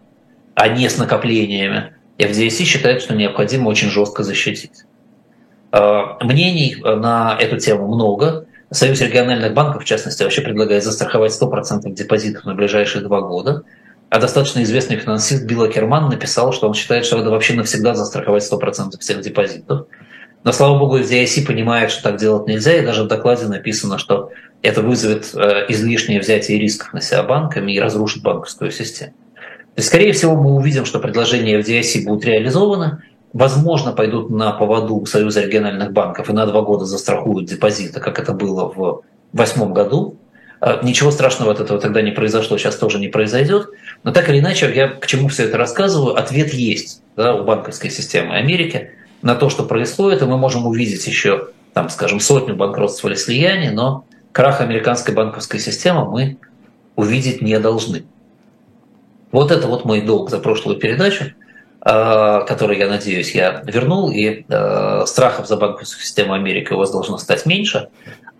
а 0.56 0.68
не 0.70 0.90
с 0.90 0.98
накоплениями, 0.98 1.94
FDIC 2.18 2.64
считает, 2.64 3.04
что 3.04 3.14
необходимо 3.14 3.70
очень 3.70 3.92
жестко 3.92 4.24
защитить. 4.24 4.86
Э, 5.72 6.02
мнений 6.22 6.78
на 6.84 7.38
эту 7.40 7.58
тему 7.58 7.88
много. 7.88 8.46
Союз 8.72 9.02
региональных 9.02 9.54
банков, 9.54 9.84
в 9.84 9.86
частности, 9.86 10.24
вообще 10.24 10.42
предлагает 10.42 10.84
застраховать 10.84 11.32
100% 11.32 11.92
депозитов 11.92 12.46
на 12.46 12.54
ближайшие 12.56 13.04
два 13.04 13.22
года. 13.22 13.64
А 14.10 14.20
достаточно 14.20 14.64
известный 14.64 14.98
финансист 14.98 15.44
Билл 15.46 15.68
Керман 15.70 16.10
написал, 16.10 16.52
что 16.52 16.68
он 16.68 16.74
считает, 16.74 17.06
что 17.06 17.18
надо 17.18 17.30
вообще 17.30 17.54
навсегда 17.54 17.94
застраховать 17.94 18.44
100% 18.44 19.00
всех 19.00 19.22
депозитов. 19.22 19.86
Но, 20.44 20.52
слава 20.52 20.80
богу, 20.80 21.00
FDIC 21.00 21.46
понимает, 21.46 21.92
что 21.92 22.04
так 22.04 22.18
делать 22.18 22.48
нельзя, 22.48 22.74
и 22.78 22.86
даже 22.86 23.04
в 23.04 23.08
докладе 23.08 23.46
написано, 23.46 23.98
что 23.98 24.32
это 24.62 24.82
вызовет 24.82 25.30
э, 25.36 25.66
излишнее 25.70 26.22
взятие 26.22 26.60
рисков 26.60 26.94
на 26.94 27.02
себя 27.02 27.24
банками 27.24 27.72
и 27.74 27.80
разрушит 27.80 28.24
банковскую 28.24 28.72
систему. 28.72 29.14
То 29.76 29.82
есть, 29.82 29.90
скорее 29.90 30.14
всего, 30.14 30.36
мы 30.36 30.56
увидим, 30.56 30.86
что 30.86 31.00
предложения 31.00 31.60
FDIC 31.60 32.06
будут 32.06 32.26
реализованы, 32.26 33.04
возможно, 33.34 33.92
пойдут 33.92 34.30
на 34.30 34.52
поводу 34.52 35.06
Союза 35.06 35.42
региональных 35.42 35.92
банков 35.92 36.30
и 36.30 36.34
на 36.34 36.46
два 36.46 36.62
года 36.62 36.86
застрахуют 36.86 37.48
депозиты, 37.48 38.00
как 38.00 38.20
это 38.20 38.34
было 38.34 38.66
в 38.66 39.04
восьмом 39.34 39.74
году, 39.74 40.18
а, 40.62 40.82
ничего 40.84 41.12
страшного 41.12 41.52
от 41.52 41.60
этого 41.60 41.80
тогда 41.80 42.02
не 42.02 42.12
произошло, 42.12 42.58
сейчас 42.58 42.76
тоже 42.76 43.00
не 43.00 43.08
произойдет. 43.08 43.70
Но 44.04 44.12
так 44.12 44.30
или 44.30 44.40
иначе, 44.40 44.72
я 44.74 44.90
к 44.90 45.08
чему 45.08 45.30
все 45.30 45.46
это 45.46 45.58
рассказываю, 45.58 46.18
ответ 46.18 46.54
есть 46.54 47.02
да, 47.16 47.36
у 47.36 47.44
банковской 47.44 47.90
системы 47.90 48.36
Америки 48.36 48.92
на 49.22 49.36
то, 49.36 49.50
что 49.50 49.64
происходит, 49.64 50.22
и 50.22 50.26
мы 50.26 50.38
можем 50.38 50.66
увидеть 50.66 51.06
еще, 51.08 51.50
там, 51.74 51.90
скажем, 51.90 52.20
сотню 52.20 52.56
банкротств 52.56 53.04
или 53.06 53.16
слияний, 53.16 53.70
но 53.70 54.06
крах 54.32 54.62
американской 54.62 55.14
банковской 55.14 55.60
системы 55.60 56.10
мы 56.10 56.38
увидеть 56.96 57.42
не 57.42 57.58
должны. 57.60 58.04
Вот 59.32 59.52
это 59.52 59.68
вот 59.68 59.86
мой 59.86 60.02
долг 60.02 60.30
за 60.30 60.40
прошлую 60.40 60.78
передачу, 60.78 61.34
который, 61.82 62.78
я 62.78 62.88
надеюсь, 62.88 63.34
я 63.34 63.62
вернул, 63.66 64.12
и 64.12 64.44
а, 64.50 65.06
страхов 65.06 65.48
за 65.48 65.56
банковскую 65.56 66.04
систему 66.04 66.34
Америки 66.34 66.74
у 66.74 66.78
вас 66.78 66.92
должно 66.92 67.18
стать 67.18 67.46
меньше. 67.46 67.88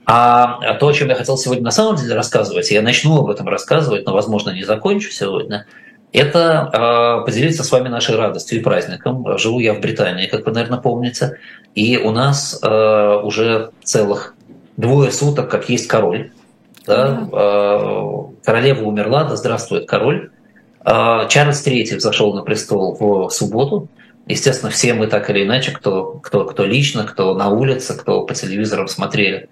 А 0.06 0.74
то, 0.74 0.88
о 0.88 0.94
чем 0.94 1.10
я 1.10 1.16
хотел 1.16 1.38
сегодня 1.38 1.64
на 1.64 1.72
самом 1.72 1.96
деле 1.96 2.16
рассказывать, 2.16 2.72
я 2.72 2.82
начну 2.82 3.20
об 3.20 3.30
этом 3.30 3.48
рассказывать, 3.48 4.06
но, 4.06 4.14
возможно, 4.14 4.50
не 4.50 4.64
закончу 4.64 5.12
сегодня, 5.12 5.68
это 6.12 7.22
э, 7.22 7.26
поделиться 7.26 7.64
с 7.64 7.72
вами 7.72 7.88
нашей 7.90 8.16
радостью 8.16 8.60
и 8.60 8.64
праздником. 8.64 9.38
Живу 9.38 9.60
я 9.60 9.74
в 9.76 9.80
Британии, 9.80 10.26
как 10.26 10.46
вы, 10.46 10.52
наверное, 10.52 10.80
помните, 10.80 11.38
и 11.76 11.98
у 11.98 12.12
нас 12.12 12.60
э, 12.62 13.20
уже 13.24 13.70
целых 13.84 14.34
двое 14.78 15.12
суток, 15.12 15.50
как 15.50 15.70
есть 15.70 15.88
король. 15.88 16.32
Да? 16.88 17.30
Э, 17.32 18.10
королева 18.44 18.86
умерла, 18.86 19.26
да 19.26 19.36
здравствует 19.36 19.88
король. 19.88 20.32
Э, 20.86 21.28
Чарльз 21.30 21.66
III 21.66 21.98
взошел 21.98 22.34
на 22.34 22.42
престол 22.42 22.96
в 23.00 23.30
субботу. 23.30 23.88
Естественно, 24.28 24.72
все 24.72 24.94
мы 24.94 25.08
так 25.08 25.30
или 25.30 25.44
иначе, 25.44 25.72
кто, 25.72 26.20
кто, 26.24 26.46
кто 26.46 26.66
лично, 26.66 27.04
кто 27.04 27.34
на 27.34 27.50
улице, 27.50 27.98
кто 27.98 28.26
по 28.26 28.34
телевизорам 28.34 28.88
смотрели 28.88 29.50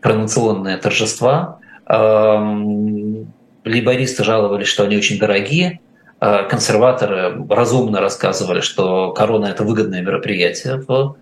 коронационные 0.00 0.76
торжества. 0.76 1.58
Эм, 1.86 3.32
лейбористы 3.64 4.24
жаловались, 4.24 4.68
что 4.68 4.84
они 4.84 4.96
очень 4.96 5.18
дорогие. 5.18 5.80
Э, 6.20 6.44
консерваторы 6.48 7.44
разумно 7.48 8.00
рассказывали, 8.00 8.60
что 8.60 9.12
корона– 9.12 9.46
это 9.46 9.64
выгодное 9.64 10.02
мероприятие 10.02 10.82
в 10.86 11.16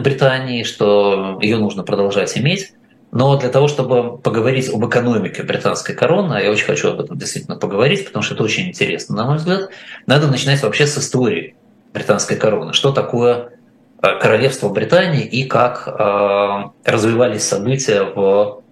Британии, 0.00 0.62
что 0.62 1.38
ее 1.40 1.56
нужно 1.56 1.82
продолжать 1.82 2.36
иметь. 2.36 2.74
Но 3.10 3.36
для 3.38 3.48
того, 3.48 3.68
чтобы 3.68 4.18
поговорить 4.18 4.68
об 4.68 4.86
экономике 4.86 5.42
британской 5.42 5.94
короны, 5.94 6.34
я 6.42 6.50
очень 6.50 6.66
хочу 6.66 6.90
об 6.90 7.00
этом 7.00 7.16
действительно 7.16 7.56
поговорить, 7.56 8.04
потому 8.04 8.22
что 8.22 8.34
это 8.34 8.42
очень 8.42 8.68
интересно, 8.68 9.16
на 9.16 9.26
мой 9.26 9.36
взгляд, 9.38 9.70
надо 10.06 10.28
начинать 10.28 10.62
вообще 10.62 10.86
с 10.86 10.98
истории 10.98 11.56
британской 11.92 12.36
короны. 12.36 12.74
Что 12.74 12.92
такое 12.92 13.52
Э, 14.00 14.18
королевства 14.20 14.68
Британии 14.68 15.24
и 15.24 15.44
как 15.44 15.88
э, 15.88 16.70
развивались 16.84 17.42
события 17.42 18.04
в, 18.04 18.62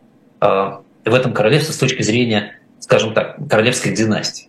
э, 0.41 0.71
в 1.05 1.15
этом 1.15 1.33
королевстве 1.33 1.75
с 1.75 1.79
точки 1.79 2.03
зрения, 2.03 2.61
скажем 2.79 3.13
так, 3.13 3.37
королевской 3.49 3.93
династии. 3.93 4.49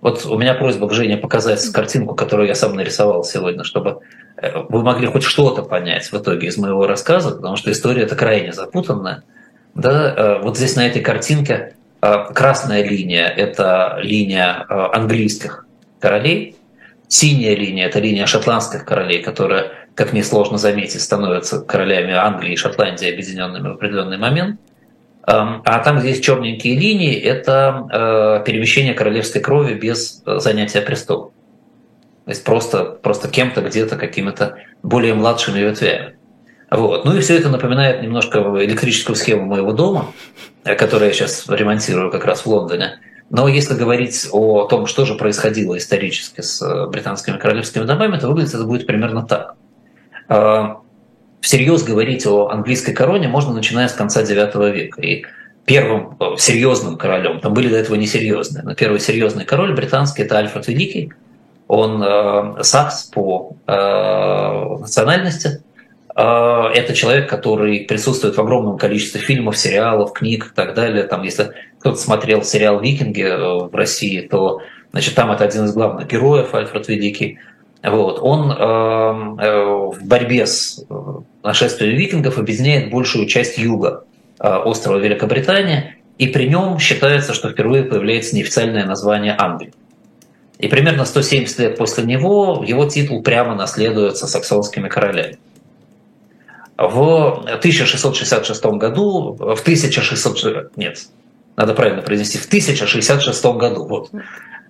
Вот 0.00 0.24
у 0.24 0.38
меня 0.38 0.54
просьба 0.54 0.88
к 0.88 0.92
Жене 0.92 1.16
показать 1.16 1.62
картинку, 1.72 2.14
которую 2.14 2.48
я 2.48 2.54
сам 2.54 2.74
нарисовал 2.74 3.22
сегодня, 3.24 3.64
чтобы 3.64 4.00
вы 4.68 4.82
могли 4.82 5.06
хоть 5.06 5.22
что-то 5.22 5.62
понять 5.62 6.10
в 6.10 6.14
итоге 6.14 6.48
из 6.48 6.56
моего 6.56 6.86
рассказа, 6.86 7.36
потому 7.36 7.56
что 7.56 7.70
история 7.70 8.04
это 8.04 8.16
крайне 8.16 8.52
запутанная. 8.52 9.22
Да, 9.74 10.38
вот 10.42 10.56
здесь 10.56 10.74
на 10.76 10.86
этой 10.86 11.02
картинке 11.02 11.74
красная 12.00 12.82
линия– 12.82 13.26
это 13.36 13.98
линия 14.00 14.64
английских 14.68 15.66
королей, 15.98 16.56
синяя 17.08 17.54
линия– 17.54 17.86
это 17.88 18.00
линия 18.00 18.24
шотландских 18.24 18.86
королей, 18.86 19.22
которая 19.22 19.72
как 19.94 20.14
несложно 20.14 20.56
заметить, 20.56 21.02
становятся 21.02 21.60
королями 21.60 22.14
Англии 22.14 22.54
и 22.54 22.56
Шотландии 22.56 23.12
объединенными 23.12 23.68
в 23.68 23.72
определенный 23.72 24.16
момент. 24.16 24.58
А 25.22 25.78
там, 25.80 25.98
где 25.98 26.08
есть 26.08 26.24
черненькие 26.24 26.76
линии, 26.76 27.14
это 27.14 28.42
перемещение 28.46 28.94
королевской 28.94 29.40
крови 29.40 29.74
без 29.74 30.22
занятия 30.24 30.80
престола. 30.80 31.30
То 32.24 32.30
есть 32.30 32.44
просто, 32.44 32.84
просто 32.84 33.28
кем-то 33.28 33.60
где-то, 33.60 33.96
какими-то 33.96 34.56
более 34.82 35.14
младшими 35.14 35.58
ветвями. 35.58 36.16
Вот. 36.70 37.04
Ну 37.04 37.16
и 37.16 37.20
все 37.20 37.36
это 37.36 37.48
напоминает 37.48 38.02
немножко 38.02 38.38
электрическую 38.38 39.16
схему 39.16 39.44
моего 39.44 39.72
дома, 39.72 40.12
которую 40.64 41.08
я 41.08 41.12
сейчас 41.12 41.48
ремонтирую 41.48 42.10
как 42.10 42.24
раз 42.24 42.42
в 42.42 42.46
Лондоне. 42.46 43.00
Но 43.30 43.48
если 43.48 43.74
говорить 43.74 44.28
о 44.32 44.66
том, 44.66 44.86
что 44.86 45.04
же 45.04 45.14
происходило 45.14 45.76
исторически 45.76 46.40
с 46.40 46.60
э, 46.62 46.86
британскими 46.88 47.36
королевскими 47.36 47.84
домами, 47.84 48.18
то 48.18 48.28
выглядит 48.28 48.54
это 48.54 48.64
будет 48.64 48.86
примерно 48.86 49.24
так. 49.24 49.54
Э, 51.40 51.42
всерьез 51.42 51.82
говорить 51.82 52.26
о 52.26 52.48
английской 52.48 52.92
короне 52.92 53.28
можно 53.28 53.52
начиная 53.52 53.88
с 53.88 53.92
конца 53.92 54.22
IX 54.22 54.72
века. 54.72 55.00
И 55.02 55.24
первым 55.64 56.16
э, 56.20 56.36
серьезным 56.38 56.96
королем, 56.96 57.40
там 57.40 57.54
были 57.54 57.68
до 57.68 57.76
этого 57.76 57.96
несерьезные, 57.96 58.62
но 58.62 58.74
первый 58.74 59.00
серьезный 59.00 59.44
король 59.44 59.74
британский– 59.74 60.22
это 60.24 60.38
Альфред 60.38 60.68
Великий. 60.68 61.12
Он 61.68 62.04
сакс 62.64 63.04
по 63.04 63.54
национальности, 63.64 65.60
а, 66.22 66.70
это 66.74 66.94
человек, 66.94 67.30
который 67.30 67.80
присутствует 67.80 68.36
в 68.36 68.40
огромном 68.40 68.76
количестве 68.76 69.20
фильмов, 69.20 69.56
сериалов, 69.56 70.12
книг 70.12 70.50
и 70.52 70.54
так 70.54 70.74
далее. 70.74 71.04
Там, 71.04 71.22
если 71.22 71.52
кто-то 71.78 71.96
смотрел 71.96 72.42
сериал 72.42 72.80
«Викинги» 72.80 73.22
э, 73.22 73.68
в 73.68 73.74
России, 73.74 74.20
то 74.20 74.60
значит, 74.92 75.14
там 75.14 75.30
это 75.30 75.44
один 75.44 75.64
из 75.64 75.72
главных 75.72 76.08
героев, 76.08 76.54
Альфред 76.54 76.88
Великий. 76.88 77.38
Вот. 77.82 78.18
Он 78.20 78.50
э, 78.50 79.44
э, 79.44 79.64
в 79.64 80.04
борьбе 80.04 80.46
с 80.46 80.84
нашествием 81.42 81.96
викингов 81.96 82.38
объединяет 82.38 82.90
большую 82.90 83.26
часть 83.26 83.58
юга 83.58 84.04
острова 84.38 84.98
Великобритания, 84.98 85.96
и 86.18 86.26
при 86.26 86.48
нем 86.48 86.78
считается, 86.78 87.34
что 87.34 87.50
впервые 87.50 87.84
появляется 87.84 88.36
неофициальное 88.36 88.84
название 88.84 89.34
Англии. 89.38 89.72
И 90.58 90.68
примерно 90.68 91.06
170 91.06 91.58
лет 91.58 91.78
после 91.78 92.04
него 92.04 92.62
его 92.66 92.84
титул 92.84 93.22
прямо 93.22 93.54
наследуется 93.54 94.26
саксонскими 94.26 94.88
королями. 94.88 95.38
В 96.76 97.44
1666 97.46 98.64
году, 98.64 99.36
в 99.38 99.60
1600, 99.60 100.76
нет, 100.76 100.98
надо 101.56 101.74
правильно 101.74 102.02
произнести, 102.02 102.38
в 102.38 102.46
1066 102.46 103.44
году, 103.56 103.86
вот. 103.86 104.10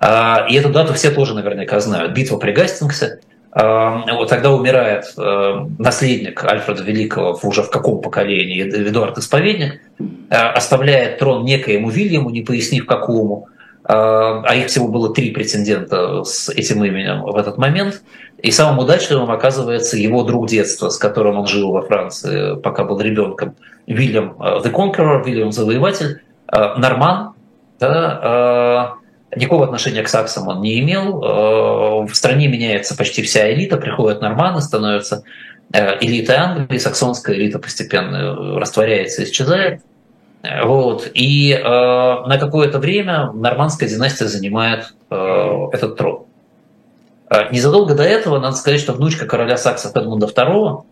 А, 0.01 0.47
и 0.49 0.55
эту 0.55 0.71
дату 0.71 0.95
все 0.95 1.11
тоже 1.11 1.35
наверняка 1.35 1.79
знают. 1.81 2.13
Битва 2.13 2.39
при 2.39 2.53
Гастингсе. 2.53 3.21
А, 3.53 4.05
вот 4.15 4.29
тогда 4.29 4.53
умирает 4.53 5.13
э, 5.17 5.67
наследник 5.79 6.45
Альфреда 6.45 6.83
Великого 6.85 7.39
уже 7.43 7.63
в 7.63 7.71
каком 7.71 8.01
поколении, 8.01 8.63
Эдуард 8.63 9.19
Исповедник, 9.19 9.81
а, 10.31 10.51
оставляет 10.53 11.19
трон 11.19 11.45
некоему 11.45 11.91
Вильяму, 11.91 12.31
не 12.31 12.43
пояснив 12.43 12.87
какому, 12.87 13.49
а 13.83 14.55
их 14.55 14.67
всего 14.67 14.87
было 14.87 15.13
три 15.13 15.31
претендента 15.31 16.23
с 16.23 16.49
этим 16.51 16.85
именем 16.85 17.23
в 17.23 17.37
этот 17.37 17.59
момент. 17.59 18.03
И 18.43 18.51
самым 18.53 18.79
удачливым 18.79 19.31
оказывается 19.31 19.97
его 19.97 20.23
друг 20.23 20.49
детства, 20.49 20.89
с 20.89 20.99
которым 20.99 21.39
он 21.39 21.47
жил 21.47 21.73
во 21.73 21.83
Франции, 21.83 22.57
пока 22.57 22.85
был 22.85 23.01
ребенком, 23.01 23.57
Вильям 23.87 24.37
э, 24.39 24.61
the 24.65 24.71
Conqueror, 24.73 25.25
Вильям 25.25 25.53
Завоеватель, 25.53 26.23
э, 26.53 26.75
Норман, 26.77 27.33
да, 27.79 28.97
э, 29.00 29.00
никакого 29.35 29.65
отношения 29.65 30.03
к 30.03 30.09
саксам 30.09 30.49
он 30.49 30.61
не 30.61 30.81
имел. 30.81 31.21
В 31.21 32.15
стране 32.15 32.49
меняется 32.49 32.97
почти 32.97 33.23
вся 33.23 33.53
элита, 33.53 33.77
приходят 33.77 34.21
норманы, 34.21 34.61
становятся 34.61 35.23
элитой 35.73 36.37
Англии, 36.37 36.79
саксонская 36.79 37.37
элита 37.37 37.59
постепенно 37.59 38.59
растворяется, 38.59 39.25
исчезает. 39.25 39.83
Вот. 40.65 41.11
И 41.15 41.53
э, 41.53 41.63
на 41.63 42.39
какое-то 42.39 42.79
время 42.79 43.31
нормандская 43.33 43.89
династия 43.89 44.27
занимает 44.27 44.95
э, 45.11 45.67
этот 45.73 45.97
трон. 45.97 46.25
Э, 47.29 47.53
незадолго 47.53 47.95
до 47.95 48.05
этого, 48.05 48.39
надо 48.39 48.57
сказать, 48.57 48.81
что 48.81 48.95
внучка 48.95 49.27
короля 49.27 49.59
Саксов 49.59 49.95
Эдмунда 49.95 50.27
II, 50.27 50.83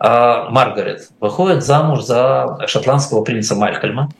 э, 0.00 0.50
Маргарет, 0.50 1.08
выходит 1.18 1.64
замуж 1.64 2.02
за 2.02 2.58
шотландского 2.66 3.24
принца 3.24 3.54
Малькольма. 3.54 4.10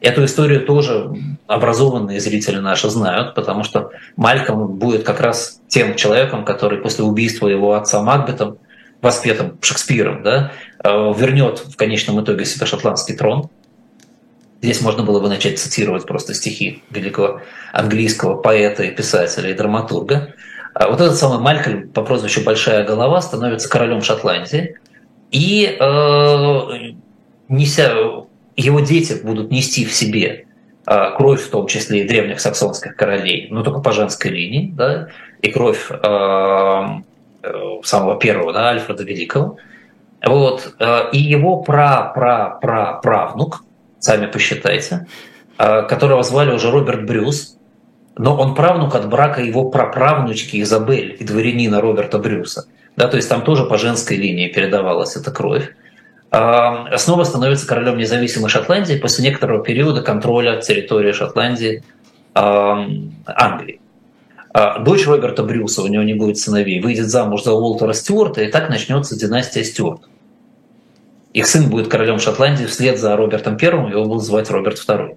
Эту 0.00 0.24
историю 0.24 0.64
тоже 0.64 1.10
образованные 1.46 2.20
зрители 2.20 2.58
наши 2.58 2.88
знают, 2.88 3.34
потому 3.34 3.64
что 3.64 3.90
Мальком 4.16 4.74
будет 4.78 5.02
как 5.02 5.20
раз 5.20 5.60
тем 5.68 5.96
человеком, 5.96 6.44
который 6.44 6.78
после 6.78 7.04
убийства 7.04 7.48
его 7.48 7.74
отца 7.74 8.02
Макбетом, 8.02 8.58
воспетым 9.00 9.58
Шекспиром, 9.60 10.22
да, 10.22 10.52
э, 10.82 10.88
вернет 11.16 11.58
в 11.58 11.76
конечном 11.76 12.22
итоге 12.22 12.44
себе 12.44 12.66
шотландский 12.66 13.16
трон. 13.16 13.48
Здесь 14.60 14.80
можно 14.80 15.04
было 15.04 15.20
бы 15.20 15.28
начать 15.28 15.58
цитировать 15.58 16.04
просто 16.06 16.34
стихи 16.34 16.82
великого 16.90 17.42
английского 17.72 18.36
поэта 18.36 18.84
и 18.84 18.90
писателя 18.90 19.50
и 19.50 19.54
драматурга. 19.54 20.34
А 20.74 20.88
вот 20.88 21.00
этот 21.00 21.16
самый 21.16 21.38
Малькольм 21.38 21.90
по 21.90 22.02
прозвищу 22.02 22.42
Большая 22.44 22.84
голова 22.84 23.20
становится 23.20 23.68
королем 23.68 24.02
Шотландии, 24.02 24.76
и 25.30 25.76
э, 25.78 26.92
неся, 27.48 27.94
его 28.62 28.80
дети 28.80 29.20
будут 29.22 29.50
нести 29.50 29.84
в 29.84 29.92
себе 29.92 30.46
э, 30.86 31.10
кровь, 31.16 31.42
в 31.42 31.50
том 31.50 31.66
числе 31.66 32.02
и 32.02 32.08
древних 32.08 32.40
саксонских 32.40 32.96
королей, 32.96 33.48
но 33.50 33.62
только 33.62 33.80
по 33.80 33.92
женской 33.92 34.30
линии, 34.30 34.72
да, 34.76 35.08
и 35.42 35.50
кровь 35.50 35.90
э, 35.90 35.94
э 37.42 37.52
самого 37.84 38.18
первого, 38.18 38.52
да, 38.52 38.70
Альфреда 38.70 39.04
Великого. 39.04 39.58
Вот, 40.24 40.74
э, 40.78 41.10
и 41.12 41.18
его 41.18 41.62
пра-пра-пра-правнук, 41.62 43.62
сами 44.00 44.26
посчитайте, 44.26 45.06
а, 45.58 45.82
которого 45.82 46.22
звали 46.22 46.52
уже 46.52 46.70
Роберт 46.70 47.04
Брюс, 47.04 47.56
но 48.16 48.36
он 48.36 48.54
правнук 48.54 48.94
от 48.94 49.08
брака 49.08 49.42
его 49.42 49.70
праправнучки 49.70 50.62
Изабель 50.62 51.16
и 51.18 51.24
дворянина 51.24 51.80
Роберта 51.80 52.18
Брюса. 52.18 52.66
Да, 52.96 53.08
то 53.08 53.16
есть 53.16 53.28
там 53.28 53.42
тоже 53.42 53.64
по 53.64 53.76
женской 53.76 54.16
линии 54.16 54.48
передавалась 54.48 55.16
эта 55.16 55.30
кровь. 55.30 55.74
А, 56.30 56.96
снова 56.98 57.24
становится 57.24 57.66
королем 57.66 57.96
независимой 57.98 58.50
Шотландии 58.50 58.96
после 58.96 59.24
некоторого 59.24 59.62
периода 59.62 60.02
контроля 60.02 60.60
территории 60.60 61.12
Шотландии 61.12 61.82
а, 62.34 62.86
Англии. 63.26 63.80
Дочь 64.80 65.06
Роберта 65.06 65.44
Брюса, 65.44 65.82
у 65.82 65.86
него 65.86 66.02
не 66.02 66.14
будет 66.14 66.38
сыновей, 66.38 66.80
выйдет 66.80 67.08
замуж 67.08 67.44
за 67.44 67.52
Уолтера 67.52 67.92
Стюарта, 67.92 68.42
и 68.42 68.50
так 68.50 68.70
начнется 68.70 69.16
династия 69.16 69.62
Стюарт. 69.62 70.00
Их 71.32 71.46
сын 71.46 71.68
будет 71.68 71.88
королем 71.88 72.18
Шотландии 72.18 72.64
вслед 72.64 72.98
за 72.98 73.14
Робертом 73.14 73.56
Первым, 73.56 73.90
его 73.90 74.04
будут 74.06 74.24
звать 74.24 74.50
Роберт 74.50 74.78
Второй. 74.78 75.16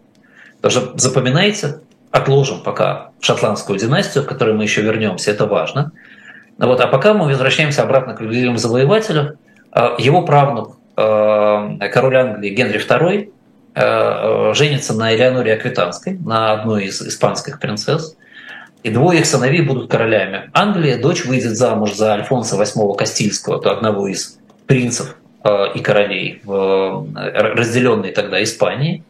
Тоже 0.61 0.91
запоминайте, 0.95 1.79
отложим 2.11 2.61
пока 2.61 3.11
шотландскую 3.21 3.79
династию, 3.79 4.23
к 4.23 4.27
которой 4.27 4.53
мы 4.53 4.63
еще 4.63 4.81
вернемся, 4.81 5.31
это 5.31 5.47
важно. 5.47 5.91
Вот, 6.57 6.79
а 6.79 6.87
пока 6.87 7.13
мы 7.13 7.25
возвращаемся 7.25 7.81
обратно 7.81 8.13
к 8.13 8.21
Вильяму 8.21 8.57
Завоевателю. 8.57 9.39
А, 9.71 9.95
его 9.97 10.23
правнук, 10.23 10.77
а, 10.77 10.80
король 10.95 12.17
Англии 12.17 12.49
Генри 12.49 12.79
II, 12.79 13.31
а, 13.73 14.53
женится 14.53 14.93
на 14.93 15.15
Элеоноре 15.15 15.53
Аквитанской, 15.53 16.17
на 16.25 16.51
одной 16.53 16.85
из 16.85 17.01
испанских 17.01 17.59
принцесс. 17.59 18.15
И 18.83 18.89
двое 18.89 19.19
их 19.19 19.25
сыновей 19.25 19.61
будут 19.61 19.89
королями. 19.91 20.49
Англия, 20.53 20.99
дочь 20.99 21.25
выйдет 21.25 21.55
замуж 21.55 21.93
за 21.93 22.13
Альфонса 22.13 22.55
VIII 22.55 22.95
Кастильского, 22.95 23.61
то 23.61 23.71
одного 23.71 24.07
из 24.07 24.39
принцев 24.65 25.15
Э, 25.43 25.71
и 25.73 25.79
королей 25.79 26.39
в 26.43 27.07
э, 27.15 27.53
разделенной 27.55 28.11
тогда 28.11 28.43
Испании. 28.43 29.03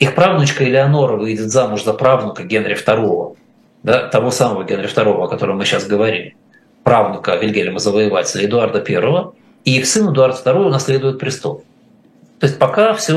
Их 0.00 0.14
правнучка 0.14 0.64
Элеонора 0.64 1.16
выйдет 1.16 1.50
замуж 1.50 1.82
за 1.84 1.94
правнука 1.94 2.42
Генри 2.42 2.76
II, 2.76 3.36
да, 3.82 4.08
того 4.08 4.30
самого 4.30 4.64
Генри 4.64 4.86
II, 4.86 5.24
о 5.24 5.28
котором 5.28 5.56
мы 5.56 5.64
сейчас 5.64 5.86
говорим, 5.86 6.34
правнука 6.82 7.36
Вильгельма 7.36 7.78
Завоевателя 7.78 8.44
Эдуарда 8.44 8.84
I, 8.86 9.32
и 9.64 9.78
их 9.78 9.86
сын 9.86 10.10
Эдуард 10.12 10.44
II 10.44 10.70
наследует 10.70 11.18
престол. 11.18 11.64
То 12.40 12.46
есть 12.46 12.58
пока 12.58 12.94
все 12.94 13.14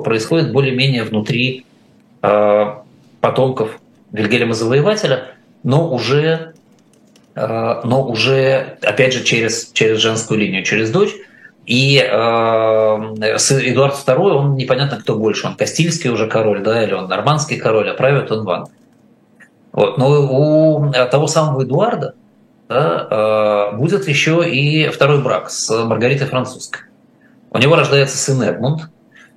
э, 0.00 0.04
происходит 0.04 0.52
более-менее 0.52 1.04
внутри 1.04 1.66
э, 2.22 2.64
потомков 3.20 3.80
Вильгельма 4.12 4.54
Завоевателя, 4.54 5.34
но 5.62 5.92
уже, 5.92 6.54
э, 7.34 7.80
но 7.84 8.06
уже 8.06 8.78
опять 8.82 9.12
же 9.12 9.24
через, 9.24 9.70
через 9.72 9.98
женскую 9.98 10.38
линию, 10.38 10.62
через 10.62 10.90
дочь, 10.90 11.14
и 11.66 11.98
э, 11.98 12.06
Эдуард 12.08 13.94
II, 13.94 14.30
он 14.30 14.54
непонятно 14.54 14.98
кто 14.98 15.16
больше, 15.16 15.46
он 15.46 15.56
Кастильский 15.56 16.10
уже 16.10 16.28
король, 16.28 16.62
да, 16.62 16.82
или 16.82 16.94
он 16.94 17.08
нормандский 17.08 17.58
король, 17.58 17.90
а 17.90 17.94
правит 17.94 18.30
он 18.30 18.44
Ван. 18.44 18.66
Вот. 19.72 19.98
Но 19.98 20.10
у 20.10 20.92
того 21.10 21.26
самого 21.26 21.62
Эдуарда 21.62 22.14
да, 22.70 23.70
э, 23.72 23.76
будет 23.76 24.08
еще 24.08 24.48
и 24.48 24.88
второй 24.88 25.22
брак 25.22 25.50
с 25.50 25.68
Маргаритой 25.84 26.26
Французской. 26.26 26.84
У 27.50 27.58
него 27.58 27.76
рождается 27.76 28.16
сын 28.16 28.40
Эдмунд, 28.42 28.88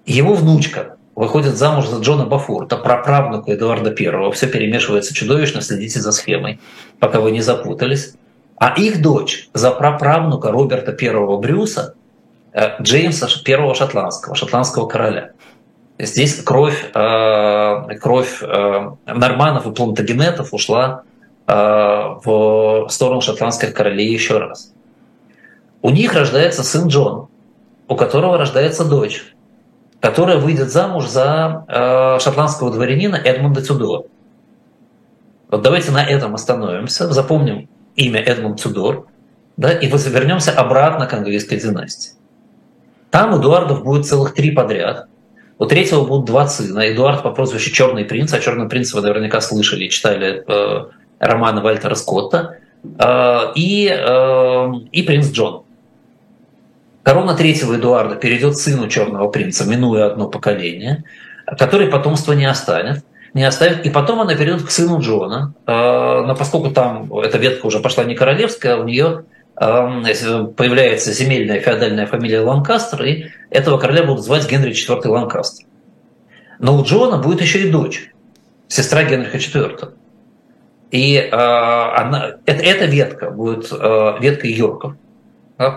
его 0.05 0.33
внучка 0.33 0.95
выходит 1.15 1.57
замуж 1.57 1.87
за 1.87 1.99
Джона 1.99 2.25
Бафурта, 2.25 2.77
праправнука 2.77 3.51
Эдуарда 3.51 3.89
I. 3.89 4.31
Все 4.31 4.47
перемешивается 4.47 5.13
чудовищно, 5.13 5.59
следите 5.59 5.99
за 5.99 6.13
схемой, 6.13 6.61
пока 6.99 7.19
вы 7.19 7.31
не 7.31 7.41
запутались. 7.41 8.13
А 8.55 8.73
их 8.79 9.01
дочь 9.01 9.49
за 9.53 9.71
праправнука 9.71 10.51
Роберта 10.51 10.95
I 10.97 11.37
Брюса– 11.39 11.95
Э, 12.53 12.81
Джеймса, 12.81 13.27
первого 13.43 13.73
шотландского, 13.73 14.35
шотландского 14.35 14.87
короля. 14.87 15.31
Здесь 15.99 16.41
кровь, 16.41 16.91
кровь 16.91 18.41
норманов 18.41 19.67
и 19.67 19.71
плантагенетов 19.71 20.51
ушла 20.51 21.03
в 21.45 22.87
сторону 22.89 23.21
шотландских 23.21 23.73
королей 23.73 24.11
еще 24.11 24.37
раз. 24.37 24.73
У 25.81 25.89
них 25.89 26.13
рождается 26.13 26.63
сын 26.63 26.87
Джон, 26.87 27.27
у 27.87 27.95
которого 27.95 28.37
рождается 28.37 28.85
дочь, 28.85 29.35
которая 29.99 30.37
выйдет 30.37 30.71
замуж 30.71 31.07
за 31.07 31.65
шотландского 32.21 32.71
дворянина 32.71 33.15
Эдмунда 33.15 33.61
Тюдора. 33.61 34.03
Вот 35.49 35.61
давайте 35.61 35.91
на 35.91 36.03
этом 36.03 36.33
остановимся, 36.33 37.11
запомним 37.11 37.67
имя 37.95 38.21
Эдмунд 38.21 38.59
Тюдор, 38.59 39.07
да, 39.55 39.71
и 39.71 39.87
вернемся 39.87 40.51
обратно 40.51 41.05
к 41.05 41.13
английской 41.13 41.57
династии. 41.57 42.13
Там 43.11 43.39
Эдуардов 43.39 43.83
будет 43.83 44.07
целых 44.07 44.33
три 44.33 44.49
подряд. 44.49 45.07
У 45.59 45.67
третьего 45.67 46.03
будут 46.03 46.25
два 46.25 46.47
сына. 46.47 46.91
Эдуард 46.91 47.21
по 47.21 47.29
прозвищу 47.29 47.71
Черный 47.71 48.05
принц, 48.05 48.33
о 48.33 48.39
Черном 48.39 48.69
принце 48.69 48.95
вы 48.95 49.03
наверняка 49.03 49.39
слышали, 49.41 49.87
читали 49.89 50.43
э, 50.47 50.85
романы 51.25 51.61
Вальтера 51.61 51.95
Скотта, 51.95 52.57
э, 52.83 53.39
и, 53.55 53.89
э, 53.89 54.71
и 54.91 55.03
принц 55.03 55.31
Джон. 55.31 55.63
Корона 57.03 57.35
третьего 57.35 57.75
Эдуарда 57.75 58.15
перейдет 58.15 58.57
сыну 58.57 58.87
Черного 58.87 59.27
принца, 59.29 59.65
минуя 59.65 60.07
одно 60.07 60.29
поколение, 60.29 61.03
который 61.45 61.87
потомство 61.87 62.33
не 62.33 62.45
останет 62.45 63.03
не 63.33 63.43
оставит. 63.43 63.85
И 63.85 63.89
потом 63.89 64.21
она 64.21 64.35
перейдет 64.35 64.63
к 64.63 64.71
сыну 64.71 64.99
Джона. 64.99 65.53
А, 65.65 66.21
но 66.21 66.35
поскольку 66.35 66.71
там 66.71 67.13
эта 67.13 67.37
ветка 67.37 67.65
уже 67.65 67.79
пошла 67.79 68.03
не 68.03 68.15
королевская, 68.15 68.77
у 68.77 68.83
нее 68.83 69.25
появляется 69.55 71.13
земельная 71.13 71.59
феодальная 71.59 72.07
фамилия 72.07 72.39
Ланкастер, 72.39 73.03
и 73.03 73.25
этого 73.51 73.77
короля 73.77 74.03
будут 74.03 74.25
звать 74.25 74.49
Генри 74.49 74.71
IV 74.71 75.07
Ланкастер. 75.07 75.67
Но 76.57 76.75
у 76.75 76.83
Джона 76.83 77.19
будет 77.19 77.39
еще 77.41 77.59
и 77.59 77.69
дочь, 77.69 78.11
сестра 78.67 79.03
Генриха 79.03 79.37
IV. 79.37 79.93
И 80.93 81.15
э, 81.15 81.27
она, 81.31 82.35
это, 82.45 82.63
эта 82.63 82.85
ветка 82.85 83.31
будет 83.31 83.67
э, 83.71 84.15
веткой 84.21 84.51
Йорков, 84.51 84.93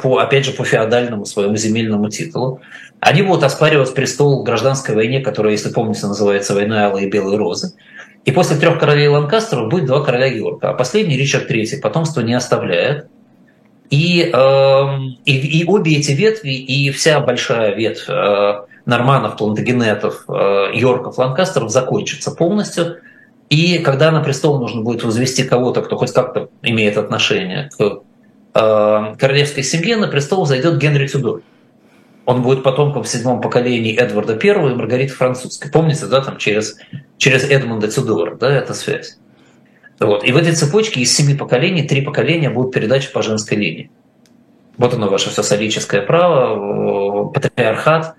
по, 0.03 0.19
опять 0.19 0.45
же, 0.45 0.53
по 0.53 0.63
феодальному 0.63 1.25
своему 1.25 1.57
земельному 1.57 2.11
титулу. 2.11 2.61
Они 3.01 3.23
будут 3.23 3.43
оспаривать 3.43 3.95
престол 3.95 4.43
в 4.43 4.45
гражданской 4.45 4.95
войне, 4.95 5.21
которая, 5.21 5.53
если 5.53 5.71
помните, 5.71 6.07
называется 6.07 6.53
«Войной 6.53 6.85
Алой 6.85 7.05
и 7.05 7.11
Белой 7.11 7.39
Розы». 7.39 7.73
И 8.27 8.31
после 8.31 8.59
трех 8.59 8.79
королей 8.79 9.09
Ланкастеров 9.09 9.71
будет 9.71 9.87
два 9.87 10.05
короля 10.05 10.27
Йорка. 10.27 10.69
А 10.69 10.75
последний, 10.75 11.17
Ричард 11.17 11.51
III, 11.51 11.81
потомство 11.81 12.21
не 12.21 12.35
оставляет. 12.35 13.07
И, 13.89 14.31
э, 14.31 14.99
и, 15.25 15.61
и 15.61 15.65
обе 15.65 15.97
эти 15.97 16.13
ветви, 16.13 16.51
и 16.51 16.91
вся 16.91 17.21
большая 17.21 17.75
ветвь 17.75 18.05
э, 18.07 18.61
норманов, 18.85 19.39
плантагенетов, 19.39 20.25
э, 20.29 20.73
Йорков, 20.75 21.17
Ланкастеров 21.17 21.71
закончится 21.71 22.33
полностью. 22.33 22.99
И 23.49 23.79
когда 23.79 24.11
на 24.11 24.21
престол 24.21 24.59
нужно 24.59 24.83
будет 24.83 25.05
возвести 25.05 25.45
кого-то, 25.45 25.83
кто 25.83 25.97
хоть 25.97 26.13
как-то 26.13 26.49
имеет 26.63 26.97
отношение 26.97 27.71
к 27.79 28.03
э, 28.55 29.15
королевской 29.19 29.63
семье, 29.63 29.97
на 29.97 30.09
престол 30.09 30.47
зайдет 30.47 30.79
Генри 30.79 31.07
Тюдор. 31.07 31.43
Он 32.25 32.43
будет 32.43 32.65
потомком 32.65 33.05
в 33.05 33.09
седьмом 33.09 33.41
поколении 33.41 33.97
Эдварда 33.97 34.33
I 34.33 34.73
и 34.73 34.75
Маргариты 34.75 35.13
Французской. 35.13 35.71
Помните, 35.71 36.07
да, 36.07 36.21
там 36.21 36.39
через, 36.39 36.77
через 37.19 37.49
Эдмунда 37.49 37.87
Тюдора, 37.87 38.35
да, 38.35 38.51
эта 38.51 38.75
связь. 38.75 39.19
Вот. 40.01 40.25
И 40.25 40.33
в 40.33 40.37
этой 40.37 40.53
цепочке 40.53 41.01
из 41.01 41.17
семи 41.17 41.35
поколений 41.35 41.87
три 41.87 42.03
поколения 42.03 42.51
будут 42.51 42.75
передачи 42.75 43.13
по 43.13 43.23
женской 43.23 43.57
линии. 43.57 43.91
Вот 44.77 44.93
оно 44.93 45.09
ваше 45.09 45.31
все 45.31 45.43
солическое 45.43 46.03
право, 46.03 47.29
патриархат 47.29 48.17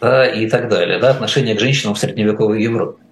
да, 0.00 0.26
и 0.26 0.48
так 0.48 0.68
далее, 0.68 0.98
да, 0.98 1.10
отношение 1.10 1.54
к 1.54 1.60
женщинам 1.60 1.94
в 1.94 1.98
средневековой 1.98 2.62
Европе. 2.62 3.02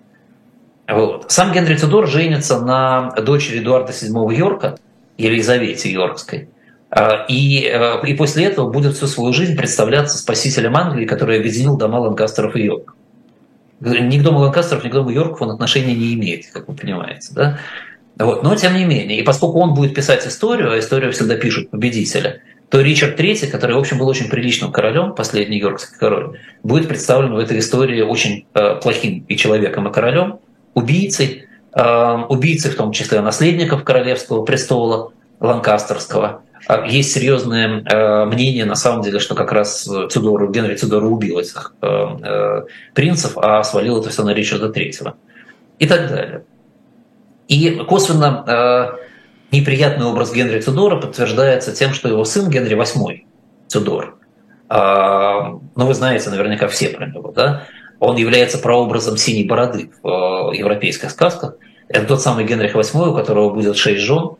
Вот. 0.86 1.30
Сам 1.30 1.52
Генри 1.52 1.76
Тюдор 1.76 2.06
женится 2.06 2.60
на 2.60 3.10
дочери 3.12 3.60
Эдуарда 3.60 3.92
VII 3.92 4.34
Йорка, 4.34 4.78
Елизавете 5.16 5.90
Йоркской. 5.90 6.48
А, 6.90 7.24
и, 7.28 7.64
э, 7.64 8.06
и 8.06 8.14
после 8.14 8.44
этого 8.44 8.70
будет 8.70 8.94
всю 8.94 9.06
свою 9.06 9.32
жизнь 9.32 9.56
представляться 9.56 10.18
спасителем 10.18 10.76
Англии, 10.76 11.06
который 11.06 11.38
объединил 11.38 11.76
дома 11.76 11.96
Ланкастеров 11.96 12.54
и 12.56 12.64
Йорк. 12.64 12.94
Ни 13.80 14.18
к 14.18 14.22
дому 14.22 14.38
Ланкастеров, 14.40 14.84
ни 14.84 14.88
к 14.88 14.92
дому 14.92 15.10
Йорков 15.10 15.42
он 15.42 15.50
отношения 15.50 15.94
не 15.94 16.14
имеет, 16.14 16.46
как 16.52 16.68
вы 16.68 16.74
понимаете. 16.74 17.28
Да? 17.32 17.58
Вот. 18.18 18.42
Но 18.42 18.54
тем 18.54 18.74
не 18.74 18.84
менее, 18.84 19.18
и 19.18 19.22
поскольку 19.22 19.58
он 19.58 19.74
будет 19.74 19.94
писать 19.94 20.26
историю, 20.26 20.72
а 20.72 20.78
историю 20.78 21.12
всегда 21.12 21.36
пишут 21.36 21.70
победителя, 21.70 22.42
то 22.68 22.80
Ричард 22.80 23.18
III, 23.18 23.48
который, 23.48 23.74
в 23.74 23.78
общем, 23.78 23.98
был 23.98 24.08
очень 24.08 24.28
приличным 24.28 24.72
королем, 24.72 25.14
последний 25.14 25.58
йоркский 25.58 25.96
король, 25.98 26.38
будет 26.62 26.88
представлен 26.88 27.34
в 27.34 27.38
этой 27.38 27.58
истории 27.58 28.02
очень 28.02 28.46
э, 28.54 28.76
плохим 28.82 29.24
и 29.28 29.36
человеком, 29.36 29.88
и 29.88 29.92
королем, 29.92 30.38
убийцей, 30.74 31.46
э, 31.74 32.16
убийцей 32.28 32.70
в 32.70 32.76
том 32.76 32.92
числе 32.92 33.20
наследников 33.20 33.84
королевского 33.84 34.44
престола 34.44 35.12
Ланкастерского. 35.40 36.42
А 36.66 36.86
есть 36.86 37.12
серьезное 37.12 37.82
э, 37.84 38.24
мнение, 38.24 38.64
на 38.64 38.74
самом 38.74 39.02
деле, 39.02 39.18
что 39.18 39.34
как 39.34 39.52
раз 39.52 39.88
Тюдор, 40.10 40.50
Генри 40.50 40.76
Тюдор 40.76 41.04
убил 41.04 41.38
этих 41.38 41.74
э, 41.82 41.86
э, 41.86 42.62
принцев, 42.94 43.36
а 43.36 43.62
свалил 43.64 44.00
это 44.00 44.10
все 44.10 44.24
на 44.24 44.32
Ричарда 44.32 44.68
III. 44.68 45.14
И 45.78 45.86
так 45.86 46.08
далее. 46.08 46.44
И 47.48 47.70
косвенно 47.86 48.96
неприятный 49.54 50.06
образ 50.06 50.32
Генри 50.32 50.60
Тюдора 50.60 50.96
подтверждается 50.96 51.72
тем, 51.72 51.92
что 51.92 52.08
его 52.08 52.24
сын 52.24 52.50
Генри 52.50 52.76
VIII 52.76 53.24
Тюдор, 53.68 54.16
э, 54.68 54.74
ну 54.74 55.86
вы 55.86 55.94
знаете 55.94 56.30
наверняка 56.30 56.68
все 56.68 56.88
про 56.88 57.06
него, 57.06 57.32
да, 57.32 57.64
он 58.00 58.16
является 58.16 58.58
прообразом 58.58 59.16
синей 59.16 59.44
бороды 59.44 59.90
в 60.02 60.52
э, 60.52 60.56
европейских 60.56 61.10
сказках. 61.10 61.56
Это 61.88 62.06
тот 62.06 62.22
самый 62.22 62.44
Генрих 62.44 62.74
VIII, 62.74 63.10
у 63.10 63.14
которого 63.14 63.50
будет 63.50 63.76
шесть 63.76 64.02
жен, 64.02 64.36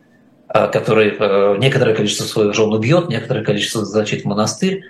э, 0.53 0.67
который 0.67 1.15
э, 1.17 1.57
некоторое 1.57 1.95
количество 1.95 2.25
своих 2.25 2.53
жен 2.53 2.73
убьет, 2.73 3.09
некоторое 3.09 3.43
количество 3.43 3.85
зачит 3.85 4.23
в 4.23 4.25
монастырь. 4.25 4.83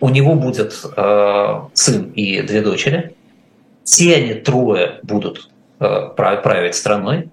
У 0.00 0.08
него 0.08 0.34
будет 0.34 0.72
сын 0.72 2.12
и 2.14 2.40
две 2.40 2.62
дочери. 2.62 3.14
Все 3.82 4.16
они 4.16 4.32
трое 4.32 5.00
будут 5.02 5.50
править 5.78 6.74
страной. 6.74 7.28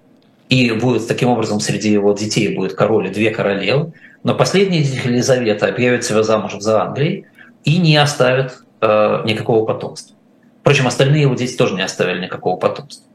И 0.50 0.70
будет 0.72 1.08
таким 1.08 1.30
образом 1.30 1.60
среди 1.60 1.90
его 1.90 2.12
детей 2.12 2.54
будет 2.54 2.74
король 2.74 3.06
и 3.06 3.10
две 3.10 3.30
королевы. 3.30 3.94
Но 4.22 4.34
последняя 4.34 4.82
Елизавета 4.82 5.66
объявит 5.66 6.04
себя 6.04 6.22
замуж 6.22 6.52
за 6.58 6.82
Англией 6.82 7.24
и 7.64 7.78
не 7.78 7.96
оставит 7.96 8.58
э, 8.82 9.22
никакого 9.24 9.64
потомства. 9.64 10.16
Впрочем, 10.60 10.86
остальные 10.86 11.22
его 11.22 11.34
дети 11.34 11.56
тоже 11.56 11.74
не 11.74 11.82
оставили 11.82 12.24
никакого 12.24 12.56
потомства. 12.56 13.06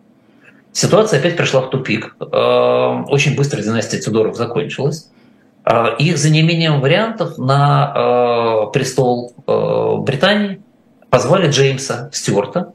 Ситуация 0.71 1.19
опять 1.19 1.37
пришла 1.37 1.61
в 1.61 1.69
тупик. 1.69 2.15
Э, 2.19 3.03
очень 3.07 3.35
быстро 3.35 3.61
династия 3.61 3.99
Тюдоров 3.99 4.35
закончилась. 4.35 5.09
Э, 5.65 5.95
и 5.97 6.13
за 6.15 6.29
неимением 6.29 6.81
вариантов 6.81 7.37
на 7.37 7.93
э, 7.95 8.71
престол 8.73 9.33
э, 9.45 9.95
Британии 10.03 10.61
позвали 11.09 11.49
Джеймса 11.49 12.09
Стюарта, 12.11 12.73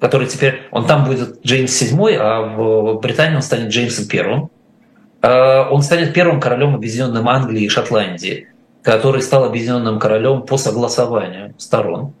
который 0.00 0.26
теперь, 0.26 0.62
он 0.70 0.86
там 0.86 1.04
будет 1.04 1.44
Джеймс 1.44 1.82
VII, 1.82 2.16
а 2.16 2.42
в 2.42 3.00
Британии 3.00 3.36
он 3.36 3.42
станет 3.42 3.70
Джеймсом 3.70 4.06
I. 4.12 4.48
Э, 5.22 5.68
он 5.70 5.82
станет 5.82 6.12
первым 6.12 6.40
королем 6.40 6.74
объединенным 6.74 7.28
Англии 7.28 7.64
и 7.64 7.68
Шотландии, 7.68 8.48
который 8.82 9.22
стал 9.22 9.44
объединенным 9.44 9.98
королем 9.98 10.42
по 10.42 10.56
согласованию 10.56 11.54
сторон 11.58 12.12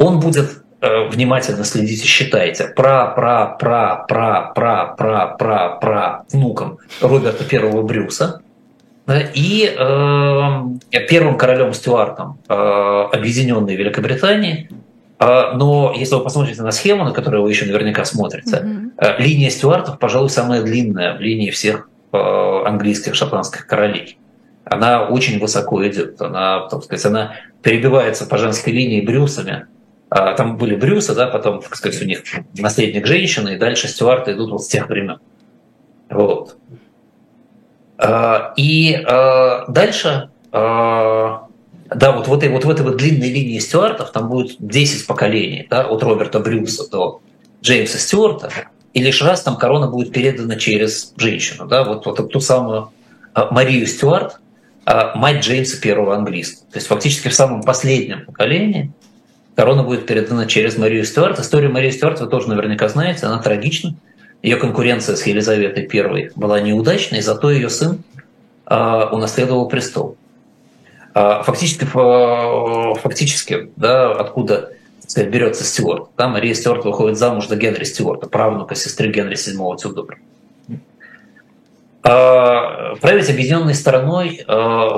он 0.00 0.18
будет 0.18 0.62
э, 0.80 1.08
внимательно 1.08 1.64
следите, 1.64 2.06
считайте. 2.06 2.64
Про, 2.64 3.12
про, 3.14 3.56
про, 3.58 4.06
про, 4.08 4.52
про, 4.54 4.94
про, 4.96 5.26
про, 5.36 5.68
про 5.78 6.24
внуком 6.32 6.78
Роберта 7.02 7.44
Первого 7.44 7.82
Брюса 7.82 8.40
да, 9.06 9.20
и 9.20 9.66
э, 9.66 11.00
первым 11.08 11.36
королем 11.36 11.74
Стюартом 11.74 12.38
э, 12.48 12.54
Объединенной 12.54 13.76
Великобритании. 13.76 14.70
Э, 15.18 15.52
но 15.54 15.92
если 15.94 16.14
вы 16.14 16.24
посмотрите 16.24 16.62
на 16.62 16.70
схему, 16.70 17.04
на 17.04 17.12
которую 17.12 17.42
вы 17.42 17.50
еще 17.50 17.66
наверняка 17.66 18.06
смотрите, 18.06 18.56
mm-hmm. 18.56 18.90
э, 18.96 19.22
линия 19.22 19.50
Стюартов, 19.50 19.98
пожалуй, 19.98 20.30
самая 20.30 20.62
длинная 20.62 21.14
в 21.18 21.20
линии 21.20 21.50
всех 21.50 21.90
э, 22.12 22.62
английских, 22.64 23.14
шотландских 23.14 23.66
королей 23.66 24.16
она 24.64 25.08
очень 25.08 25.40
высоко 25.40 25.84
идет, 25.86 26.20
она, 26.22 26.68
так 26.68 26.84
сказать, 26.84 27.04
она 27.04 27.32
перебивается 27.62 28.24
по 28.26 28.38
женской 28.38 28.72
линии 28.72 29.00
брюсами, 29.00 29.66
там 30.10 30.56
были 30.56 30.74
Брюсы, 30.74 31.14
да, 31.14 31.28
потом, 31.28 31.62
так 31.62 31.76
сказать, 31.76 32.02
у 32.02 32.04
них 32.04 32.22
наследник 32.58 33.06
женщины, 33.06 33.54
и 33.54 33.58
дальше 33.58 33.86
стюарты 33.88 34.32
идут 34.32 34.50
вот 34.50 34.64
с 34.64 34.68
тех 34.68 34.88
времен. 34.88 35.18
Вот. 36.08 36.56
И 38.56 39.04
дальше 39.68 40.30
да, 41.94 42.12
вот 42.12 42.28
в 42.28 42.34
этой 42.34 42.48
вот, 42.48 42.64
в 42.64 42.70
этой 42.70 42.84
вот 42.84 42.96
длинной 42.96 43.30
линии 43.30 43.58
стюартов 43.58 44.12
там 44.12 44.28
будет 44.28 44.56
10 44.58 45.06
поколений, 45.06 45.66
да, 45.68 45.86
от 45.86 46.02
Роберта 46.02 46.38
Брюса 46.38 46.88
до 46.88 47.20
Джеймса 47.62 47.98
Стюарта, 47.98 48.50
и 48.92 49.02
лишь 49.02 49.22
раз 49.22 49.42
там 49.42 49.56
корона 49.56 49.88
будет 49.88 50.12
передана 50.12 50.56
через 50.56 51.12
женщину, 51.16 51.66
да, 51.66 51.84
вот, 51.84 52.06
вот 52.06 52.32
ту 52.32 52.40
самую 52.40 52.92
а, 53.34 53.52
Марию 53.52 53.86
Стюарт, 53.86 54.40
а, 54.84 55.16
мать 55.16 55.44
Джеймса 55.44 55.80
первого 55.80 56.14
английского. 56.14 56.70
То 56.70 56.78
есть 56.78 56.86
фактически 56.86 57.28
в 57.28 57.34
самом 57.34 57.62
последнем 57.62 58.24
поколении 58.24 58.92
корона 59.60 59.82
будет 59.82 60.06
передана 60.06 60.46
через 60.46 60.78
Марию 60.78 61.04
Стюарт. 61.04 61.38
Историю 61.38 61.70
Марии 61.70 61.90
Стюарт 61.90 62.18
вы 62.18 62.28
тоже 62.28 62.48
наверняка 62.48 62.88
знаете, 62.88 63.26
она 63.26 63.42
трагична. 63.42 63.94
Ее 64.40 64.56
конкуренция 64.56 65.16
с 65.16 65.26
Елизаветой 65.26 65.86
I 65.92 66.30
была 66.34 66.60
неудачной, 66.60 67.20
зато 67.20 67.50
ее 67.50 67.68
сын 67.68 68.02
э, 68.64 68.74
унаследовал 69.12 69.68
престол. 69.68 70.16
Э, 71.14 71.42
фактически, 71.44 71.84
э, 71.84 72.94
фактически 73.02 73.70
да, 73.76 74.12
откуда 74.12 74.72
сказать, 75.06 75.28
берется 75.28 75.62
Стюарт. 75.64 76.08
Да, 76.16 76.28
Мария 76.28 76.54
Стюарт 76.54 76.86
выходит 76.86 77.18
замуж 77.18 77.46
за 77.46 77.56
Генри 77.56 77.84
Стюарта, 77.84 78.30
правнука 78.30 78.74
сестры 78.74 79.12
Генри 79.12 79.34
VII 79.34 79.76
Тюдора. 79.76 80.16
Править 82.02 83.30
объединенной 83.30 83.74
стороной 83.74 84.44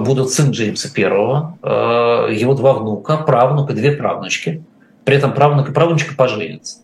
будут 0.01 0.31
сын 0.31 0.51
Джеймса 0.51 0.89
I, 0.97 2.35
его 2.35 2.55
два 2.55 2.75
внука, 2.75 3.17
правнук 3.17 3.71
и 3.71 3.75
две 3.75 3.93
правнучки. 3.93 4.63
При 5.05 5.17
этом 5.17 5.35
правнук 5.35 5.69
и 5.69 5.73
правнучка 5.73 6.15
поженятся. 6.15 6.79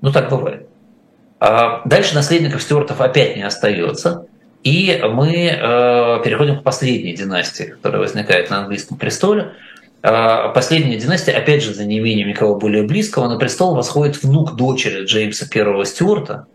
Ну, 0.00 0.12
так 0.12 0.30
бывает. 0.30 0.68
Дальше 1.38 2.14
наследников 2.14 2.62
Стюартов 2.62 3.00
опять 3.00 3.36
не 3.36 3.42
остается, 3.42 4.26
и 4.62 5.02
мы 5.10 5.46
э, 5.46 6.22
переходим 6.22 6.60
к 6.60 6.62
последней 6.62 7.14
династии, 7.14 7.64
которая 7.64 8.02
возникает 8.02 8.50
на 8.50 8.58
английском 8.58 8.98
престоле. 8.98 9.52
Последняя 10.02 10.96
династия, 10.96 11.32
опять 11.32 11.62
же, 11.62 11.74
за 11.74 11.84
неимением 11.84 12.28
никого 12.28 12.56
более 12.56 12.82
близкого, 12.84 13.28
на 13.28 13.38
престол 13.38 13.74
восходит 13.74 14.22
внук 14.22 14.56
дочери 14.56 15.04
Джеймса 15.04 15.46
I 15.52 15.84
Стюарта, 15.84 16.46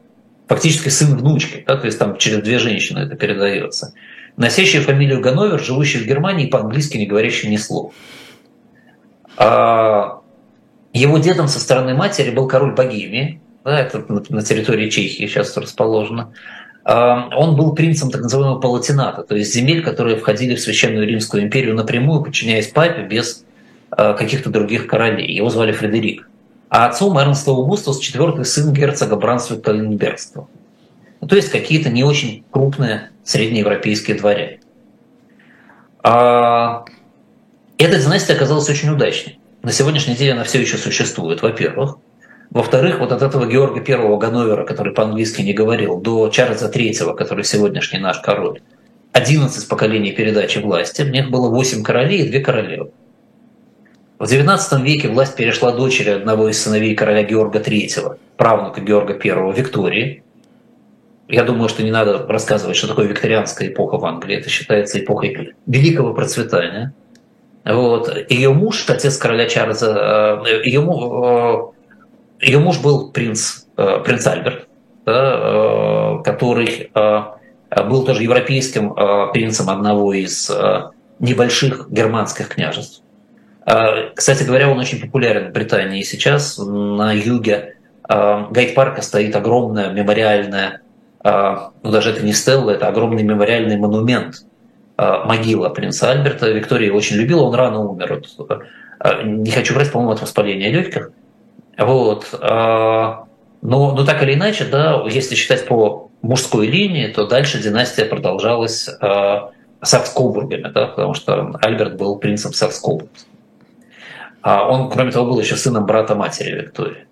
фактически 0.47 0.89
сын 0.89 1.17
внучки, 1.17 1.63
да, 1.67 1.77
то 1.77 1.85
есть 1.85 1.99
там 1.99 2.17
через 2.17 2.39
две 2.39 2.59
женщины 2.59 2.99
это 2.99 3.15
передается, 3.15 3.93
носящий 4.37 4.79
фамилию 4.79 5.21
Ганновер, 5.21 5.59
живущий 5.59 5.99
в 5.99 6.05
Германии, 6.05 6.47
по-английски 6.47 6.97
не 6.97 7.05
говорящий 7.05 7.49
ни 7.49 7.57
слова. 7.57 7.91
А 9.37 10.21
его 10.93 11.17
дедом 11.17 11.47
со 11.47 11.59
стороны 11.59 11.93
матери 11.93 12.31
был 12.31 12.47
король 12.47 12.73
Богемии, 12.73 13.41
да, 13.63 13.79
это 13.79 14.05
на 14.29 14.43
территории 14.43 14.89
Чехии 14.89 15.27
сейчас 15.27 15.57
расположено, 15.57 16.31
он 16.85 17.55
был 17.55 17.73
принцем 17.73 18.11
так 18.11 18.21
называемого 18.21 18.59
палатината, 18.59 19.23
то 19.23 19.35
есть 19.35 19.53
земель, 19.53 19.83
которые 19.83 20.17
входили 20.17 20.53
в 20.53 20.59
Священную 20.59 21.07
Римскую 21.07 21.41
империю 21.41 21.73
напрямую, 21.73 22.21
подчиняясь 22.21 22.67
папе, 22.67 23.01
без 23.01 23.43
а, 23.89 24.13
каких-то 24.13 24.49
других 24.49 24.87
королей. 24.87 25.31
Его 25.31 25.49
звали 25.49 25.71
Фредерик. 25.71 26.29
А 26.69 26.87
отцом 26.87 27.17
Эрнста 27.17 27.51
Аугустус 27.51 27.99
четвертый 27.99 28.45
сын 28.45 28.73
герцога 28.73 29.15
Брансвика 29.15 29.71
Ленбергского. 29.71 30.47
Ну, 31.21 31.27
то 31.27 31.35
есть 31.35 31.49
какие-то 31.49 31.89
не 31.89 32.03
очень 32.03 32.43
крупные 32.51 33.09
среднеевропейские 33.23 34.17
дворяне. 34.17 34.59
А 36.03 36.85
эта 37.77 37.99
династия 37.99 38.33
оказалась 38.33 38.69
очень 38.69 38.89
удачной. 38.89 39.39
На 39.63 39.71
сегодняшний 39.71 40.15
день 40.15 40.31
она 40.31 40.43
все 40.43 40.61
еще 40.61 40.77
существует, 40.77 41.41
во-первых. 41.41 41.97
Во-вторых, 42.51 42.99
вот 42.99 43.11
от 43.11 43.21
этого 43.21 43.47
Георга 43.47 43.83
I 43.85 44.17
Ганновера, 44.17 44.65
который 44.65 44.93
по-английски 44.93 45.41
не 45.41 45.53
говорил, 45.53 45.99
до 45.99 46.29
Чарльза 46.29 46.69
III, 46.69 47.15
который 47.15 47.43
сегодняшний 47.43 47.99
наш 47.99 48.19
король, 48.19 48.61
11 49.13 49.67
поколений 49.67 50.11
передачи 50.11 50.59
власти, 50.59 51.01
в 51.01 51.09
них 51.09 51.29
было 51.29 51.49
8 51.49 51.83
королей 51.83 52.21
и 52.21 52.29
2 52.29 52.41
королевы. 52.41 52.91
В 54.17 54.23
XIX 54.23 54.81
веке 54.81 55.09
власть 55.09 55.35
перешла 55.35 55.73
дочери 55.73 56.09
одного 56.09 56.47
из 56.47 56.61
сыновей 56.61 56.95
короля 56.95 57.23
Георга 57.23 57.59
III, 57.59 58.17
правнука 58.37 58.79
Георга 58.79 59.19
I 59.21 59.53
Виктории. 59.53 60.23
Я 61.27 61.43
думаю, 61.43 61.67
что 61.67 61.83
не 61.83 61.91
надо 61.91 62.25
рассказывать, 62.25 62.77
что 62.77 62.87
такое 62.87 63.07
викторианская 63.07 63.67
эпоха 63.67 63.97
в 63.97 64.05
Англии. 64.05 64.37
Это 64.37 64.47
считается 64.47 64.99
эпохой 64.99 65.55
великого 65.65 66.13
процветания. 66.13 66.93
Вот. 67.65 68.15
Ее 68.29 68.53
муж, 68.53 68.85
отец 68.87 69.17
короля 69.17 69.47
Чарльза, 69.49 70.43
э, 70.45 70.61
ее, 70.63 70.81
э, 70.81 72.45
ее 72.45 72.59
муж 72.59 72.79
был 72.79 73.11
принц, 73.11 73.65
э, 73.75 73.99
принц 74.05 74.25
Альберт, 74.27 74.67
да, 75.05 76.21
который 76.23 76.89
был 76.93 78.05
тоже 78.05 78.23
европейским 78.23 78.95
принцем 79.33 79.69
одного 79.69 80.13
из 80.13 80.49
небольших 81.19 81.91
германских 81.91 82.47
княжеств. 82.47 83.03
Кстати 83.65 84.43
говоря, 84.43 84.69
он 84.69 84.77
очень 84.79 85.01
популярен 85.01 85.49
в 85.49 85.51
Британии 85.51 86.03
сейчас. 86.03 86.57
На 86.57 87.11
юге 87.13 87.75
Гайд-парка 88.07 89.01
стоит 89.01 89.35
огромная 89.35 89.89
мемориальная, 89.89 90.81
ну 91.23 91.91
даже 91.91 92.11
это 92.11 92.23
не 92.23 92.33
стелла, 92.33 92.71
это 92.71 92.87
огромный 92.87 93.23
мемориальный 93.23 93.77
монумент, 93.77 94.45
могила 94.97 95.69
принца 95.69 96.11
Альберта. 96.11 96.51
Виктория 96.51 96.87
его 96.87 96.97
очень 96.97 97.15
любила, 97.15 97.41
он 97.41 97.55
рано 97.55 97.79
умер. 97.79 98.21
Не 99.23 99.51
хочу 99.51 99.73
брать, 99.73 99.91
по-моему, 99.91 100.13
от 100.13 100.21
воспаления 100.21 100.69
легких. 100.69 101.11
Вот. 101.77 102.27
А, 102.39 103.25
но, 103.61 103.91
но 103.91 104.05
так 104.05 104.23
или 104.23 104.33
иначе, 104.35 104.65
да, 104.65 105.03
если 105.09 105.35
считать 105.35 105.65
по 105.65 106.09
мужской 106.21 106.67
линии, 106.67 107.07
то 107.07 107.27
дальше 107.27 107.61
династия 107.61 108.05
продолжалась 108.05 108.89
Сакс-Кобургами, 109.81 110.71
да, 110.73 110.87
потому 110.87 111.13
что 111.13 111.51
Альберт 111.61 111.97
был 111.97 112.17
принцем 112.17 112.53
Сакс-Кобург. 112.53 113.09
А 114.45 114.67
он, 114.69 114.91
кроме 114.91 115.11
того, 115.11 115.31
был 115.31 115.39
еще 115.39 115.55
сыном 115.55 115.87
брата 115.87 116.13
матери 116.13 116.51
Виктории. 116.51 117.07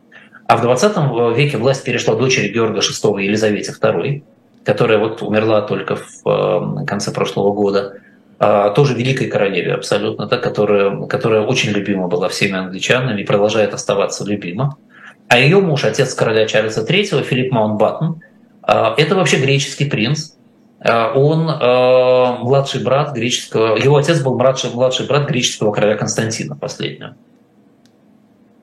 А 0.46 0.56
в 0.56 0.62
20 0.62 1.36
веке 1.36 1.58
власть 1.58 1.84
перешла 1.84 2.14
дочери 2.14 2.54
Георга 2.54 2.82
VI 2.82 3.24
Елизавете 3.24 3.72
II, 3.72 4.22
которая 4.64 5.00
вот 5.00 5.24
умерла 5.24 5.64
только 5.64 5.96
в 5.96 6.86
конце 6.86 7.12
прошлого 7.12 7.52
года. 7.52 7.96
А, 8.38 8.70
тоже 8.70 8.94
великой 8.94 9.30
королеве 9.30 9.74
абсолютно, 9.74 10.28
да, 10.28 10.38
которая, 10.38 11.08
которая 11.08 11.42
очень 11.42 11.72
любима 11.72 12.08
была 12.08 12.30
всеми 12.30 12.56
англичанами 12.56 13.22
и 13.22 13.26
продолжает 13.26 13.74
оставаться 13.74 14.24
любима. 14.26 14.78
А 15.28 15.40
ее 15.40 15.60
муж, 15.60 15.86
отец 15.86 16.14
короля 16.14 16.46
Чарльза 16.46 16.84
III, 16.84 17.24
Филипп 17.24 17.52
Маунтбаттен, 17.52 18.22
а, 18.62 18.94
это 18.96 19.16
вообще 19.16 19.38
греческий 19.38 19.86
принц. 19.86 20.34
А, 20.84 21.14
он 21.14 21.46
младший 22.44 22.84
брат 22.84 23.14
греческого, 23.14 23.78
его 23.78 23.98
отец 23.98 24.22
был 24.22 24.38
младший, 24.38 24.72
младший 24.72 25.08
брат 25.08 25.28
греческого 25.30 25.72
короля 25.72 25.96
Константина 25.96 26.56
последнего. 26.56 27.16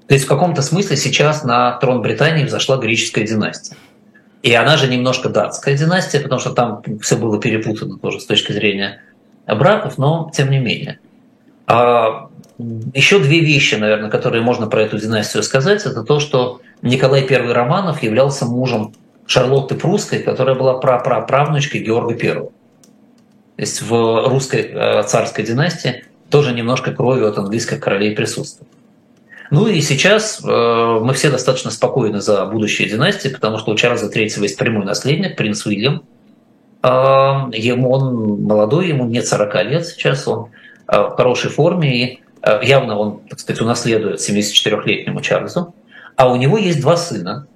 То 0.06 0.14
есть 0.14 0.26
в 0.26 0.28
каком-то 0.28 0.60
смысле 0.60 0.96
сейчас 0.96 1.44
на 1.44 1.78
трон 1.78 2.02
Британии 2.02 2.44
взошла 2.44 2.76
греческая 2.76 3.24
династия. 3.26 3.76
И 4.42 4.52
она 4.52 4.76
же 4.76 4.88
немножко 4.88 5.28
датская 5.28 5.76
династия, 5.76 6.18
потому 6.18 6.40
что 6.40 6.50
там 6.50 6.82
все 7.00 7.16
было 7.16 7.40
перепутано 7.40 7.98
тоже 7.98 8.20
с 8.20 8.26
точки 8.26 8.52
зрения 8.52 9.02
браков, 9.46 9.98
но 9.98 10.30
тем 10.34 10.50
не 10.50 10.58
менее. 10.58 10.98
А 11.66 12.28
еще 12.92 13.20
две 13.20 13.40
вещи, 13.40 13.76
наверное, 13.76 14.10
которые 14.10 14.42
можно 14.42 14.66
про 14.66 14.82
эту 14.82 14.98
династию 14.98 15.42
сказать, 15.42 15.86
это 15.86 16.02
то, 16.02 16.20
что 16.20 16.60
Николай 16.82 17.24
I 17.24 17.52
Романов 17.52 18.02
являлся 18.02 18.46
мужем 18.46 18.92
Шарлотты 19.30 19.76
Прусской, 19.76 20.18
которая 20.18 20.56
была 20.56 20.74
прапраправнучкой 20.74 21.82
Георга 21.82 22.14
I. 22.14 22.34
То 22.34 22.50
есть 23.56 23.80
в 23.82 24.28
русской 24.28 24.70
э, 24.72 25.02
царской 25.04 25.44
династии 25.44 26.04
тоже 26.30 26.52
немножко 26.52 26.92
крови 26.92 27.24
от 27.24 27.38
английских 27.38 27.78
королей 27.78 28.16
присутствует. 28.16 28.68
Ну 29.52 29.68
и 29.68 29.80
сейчас 29.82 30.40
э, 30.42 30.98
мы 31.02 31.14
все 31.14 31.30
достаточно 31.30 31.70
спокойны 31.70 32.20
за 32.20 32.44
будущее 32.46 32.88
династии, 32.88 33.28
потому 33.28 33.58
что 33.58 33.70
у 33.70 33.76
Чарльза 33.76 34.06
III 34.10 34.42
есть 34.42 34.56
прямой 34.56 34.84
наследник, 34.84 35.36
принц 35.36 35.64
Уильям, 35.64 36.02
Ему 36.82 37.90
он 37.90 38.42
молодой, 38.42 38.88
ему 38.88 39.04
нет 39.04 39.26
40 39.26 39.64
лет 39.64 39.86
сейчас, 39.86 40.26
он 40.26 40.48
а, 40.86 41.10
в 41.10 41.16
хорошей 41.16 41.50
форме, 41.50 41.94
и 41.94 42.20
а, 42.40 42.62
явно 42.64 42.96
он, 42.96 43.20
так 43.28 43.38
сказать, 43.38 43.60
унаследует 43.60 44.18
74-летнему 44.18 45.20
Чарльзу. 45.20 45.74
А 46.16 46.32
у 46.32 46.36
него 46.36 46.56
есть 46.56 46.80
два 46.80 46.96
сына. 46.96 47.46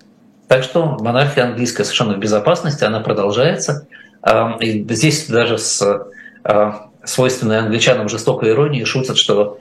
Так 0.55 0.63
что 0.63 0.97
монархия 1.01 1.47
английская 1.47 1.83
совершенно 1.83 2.15
в 2.15 2.19
безопасности, 2.21 2.85
она 2.85 3.01
продолжается. 3.01 3.89
И 4.61 4.87
здесь 4.89 5.27
даже 5.27 5.59
с 5.59 5.83
а, 6.45 6.91
свойственной 7.03 7.59
англичанам 7.59 8.09
жестокой 8.09 8.51
иронией 8.51 8.85
шутят, 8.85 9.17
что 9.17 9.59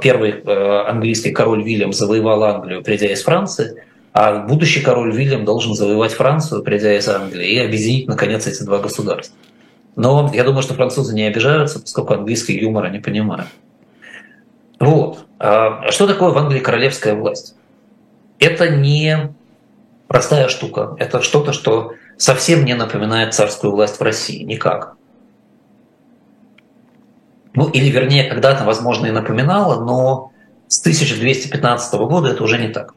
первый 0.00 0.40
английский 0.88 1.32
король 1.32 1.64
Вильям 1.64 1.92
завоевал 1.92 2.44
Англию, 2.44 2.84
придя 2.84 3.08
из 3.08 3.24
Франции, 3.24 3.82
а 4.12 4.46
будущий 4.46 4.80
король 4.80 5.12
Вильям 5.12 5.44
должен 5.44 5.74
завоевать 5.74 6.12
Францию, 6.12 6.62
придя 6.62 6.96
из 6.96 7.08
Англии, 7.08 7.54
и 7.54 7.58
объединить, 7.58 8.06
наконец, 8.06 8.46
эти 8.46 8.62
два 8.62 8.78
государства. 8.78 9.36
Но 9.96 10.30
я 10.32 10.44
думаю, 10.44 10.62
что 10.62 10.74
французы 10.74 11.16
не 11.16 11.24
обижаются, 11.24 11.80
поскольку 11.80 12.14
английский 12.14 12.56
юмор 12.56 12.84
они 12.84 13.00
понимают. 13.00 13.48
Вот. 14.78 15.26
А 15.40 15.90
что 15.90 16.06
такое 16.06 16.30
в 16.30 16.38
Англии 16.38 16.60
королевская 16.60 17.16
власть? 17.16 17.56
Это 18.38 18.68
не 18.68 19.34
простая 20.08 20.48
штука. 20.48 20.96
Это 20.98 21.22
что-то, 21.22 21.52
что 21.52 21.94
совсем 22.16 22.64
не 22.64 22.74
напоминает 22.74 23.34
царскую 23.34 23.72
власть 23.72 24.00
в 24.00 24.02
России. 24.02 24.42
Никак. 24.42 24.96
Ну, 27.54 27.68
или 27.68 27.88
вернее, 27.90 28.24
когда-то, 28.24 28.64
возможно, 28.64 29.06
и 29.06 29.10
напоминала, 29.10 29.84
но 29.84 30.32
с 30.66 30.80
1215 30.80 31.94
года 32.00 32.30
это 32.30 32.42
уже 32.42 32.58
не 32.58 32.68
так. 32.68 32.94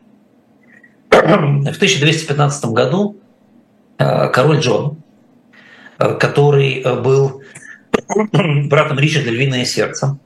В 1.10 1.76
1215 1.76 2.66
году 2.66 3.18
э, 3.98 4.30
король 4.30 4.60
Джон, 4.60 4.98
э, 6.00 6.16
который 6.16 6.82
э, 6.82 6.96
был 7.00 7.42
братом 8.34 9.00
Ричарда 9.00 9.30
«Львиное 9.30 9.66
сердце», 9.66 10.18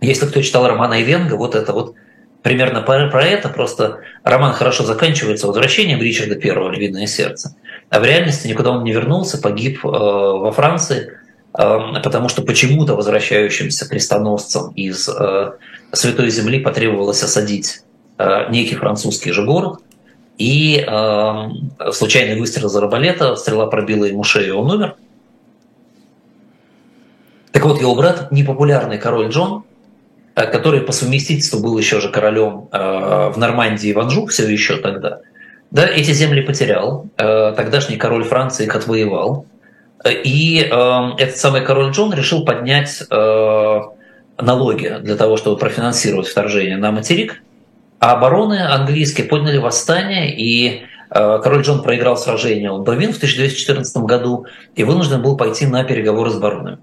если 0.00 0.26
кто 0.26 0.42
читал 0.42 0.66
романа 0.66 1.00
Ивенга, 1.00 1.34
вот 1.34 1.54
это 1.54 1.72
вот 1.72 1.94
примерно 2.42 2.82
про, 2.82 3.24
это, 3.24 3.48
просто 3.48 4.00
роман 4.24 4.52
хорошо 4.52 4.84
заканчивается 4.84 5.46
возвращением 5.46 6.00
Ричарда 6.00 6.34
I 6.34 6.76
«Львиное 6.76 7.06
сердце», 7.06 7.56
а 7.88 8.00
в 8.00 8.04
реальности 8.04 8.48
никуда 8.48 8.70
он 8.70 8.84
не 8.84 8.92
вернулся, 8.92 9.38
погиб 9.38 9.84
э, 9.84 9.88
во 9.88 10.50
Франции, 10.52 11.12
э, 11.56 11.78
потому 12.02 12.28
что 12.28 12.42
почему-то 12.42 12.94
возвращающимся 12.94 13.88
крестоносцам 13.88 14.72
из 14.74 15.08
э, 15.08 15.52
Святой 15.92 16.30
Земли 16.30 16.60
потребовалось 16.60 17.22
осадить 17.22 17.82
э, 18.18 18.50
некий 18.50 18.74
французский 18.74 19.32
же 19.32 19.44
город, 19.44 19.80
и 20.38 20.84
э, 20.84 21.92
случайный 21.92 22.40
выстрел 22.40 22.66
из 22.66 22.76
арбалета, 22.76 23.36
стрела 23.36 23.66
пробила 23.66 24.06
ему 24.06 24.24
шею, 24.24 24.48
и 24.48 24.50
он 24.50 24.70
умер. 24.70 24.96
Так 27.52 27.64
вот, 27.66 27.80
его 27.80 27.94
брат, 27.94 28.32
непопулярный 28.32 28.98
король 28.98 29.28
Джон, 29.28 29.64
который 30.34 30.80
по 30.80 30.92
совместительству 30.92 31.60
был 31.60 31.76
еще 31.78 32.00
же 32.00 32.08
королем 32.08 32.68
э, 32.72 33.30
в 33.34 33.36
Нормандии 33.36 33.92
в 33.92 33.98
Анжу 33.98 34.26
все 34.26 34.48
еще 34.48 34.76
тогда, 34.78 35.20
да, 35.70 35.86
эти 35.86 36.12
земли 36.12 36.40
потерял. 36.42 37.06
Э, 37.18 37.52
тогдашний 37.56 37.96
король 37.96 38.24
Франции 38.24 38.64
их 38.64 38.74
отвоевал. 38.74 39.46
И 40.04 40.56
этот 40.58 41.36
самый 41.36 41.60
король 41.60 41.92
Джон 41.92 42.12
решил 42.12 42.44
поднять 42.44 43.04
налоги 43.08 44.98
для 45.00 45.14
того, 45.14 45.36
чтобы 45.36 45.56
профинансировать 45.56 46.26
вторжение 46.26 46.76
на 46.76 46.90
материк. 46.90 47.40
А 48.00 48.14
обороны 48.14 48.66
английские 48.66 49.28
подняли 49.28 49.58
восстание, 49.58 50.36
и 50.36 50.82
король 51.08 51.62
Джон 51.62 51.84
проиграл 51.84 52.16
сражение 52.16 52.72
у 52.72 52.82
Бавин 52.82 53.12
в 53.12 53.18
1214 53.18 53.96
году 53.98 54.46
и 54.74 54.82
вынужден 54.82 55.22
был 55.22 55.36
пойти 55.36 55.66
на 55.66 55.84
переговоры 55.84 56.30
с 56.30 56.36
баронами. 56.36 56.78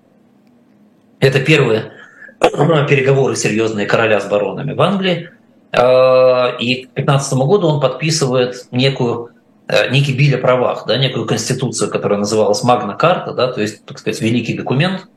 Это 1.20 1.41
первое 1.41 1.91
переговоры 2.90 3.36
серьезные 3.36 3.86
короля 3.86 4.20
с 4.20 4.26
баронами 4.26 4.74
в 4.74 4.82
Англии. 4.82 5.30
А, 5.72 6.56
и 6.60 6.86
к 6.86 6.90
15 6.90 7.34
году 7.34 7.68
он 7.68 7.80
подписывает 7.80 8.68
некую 8.72 9.30
э, 9.68 9.90
некий 9.92 10.14
биль 10.14 10.36
о 10.36 10.40
правах, 10.40 10.86
да, 10.88 10.98
некую 10.98 11.26
конституцию, 11.26 11.92
которая 11.92 12.20
называлась 12.20 12.64
Магна 12.64 12.96
Карта, 12.96 13.34
да, 13.34 13.52
то 13.52 13.62
есть, 13.62 13.86
так 13.86 14.00
сказать, 14.00 14.22
великий 14.22 14.56
документ 14.56 15.08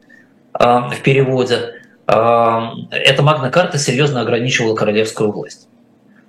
в 0.55 0.97
переводе. 1.03 1.77
Эта 2.07 3.23
Магна 3.23 3.49
Карта 3.49 3.79
серьезно 3.79 4.20
ограничивала 4.20 4.77
королевскую 4.77 5.33
власть. 5.33 5.66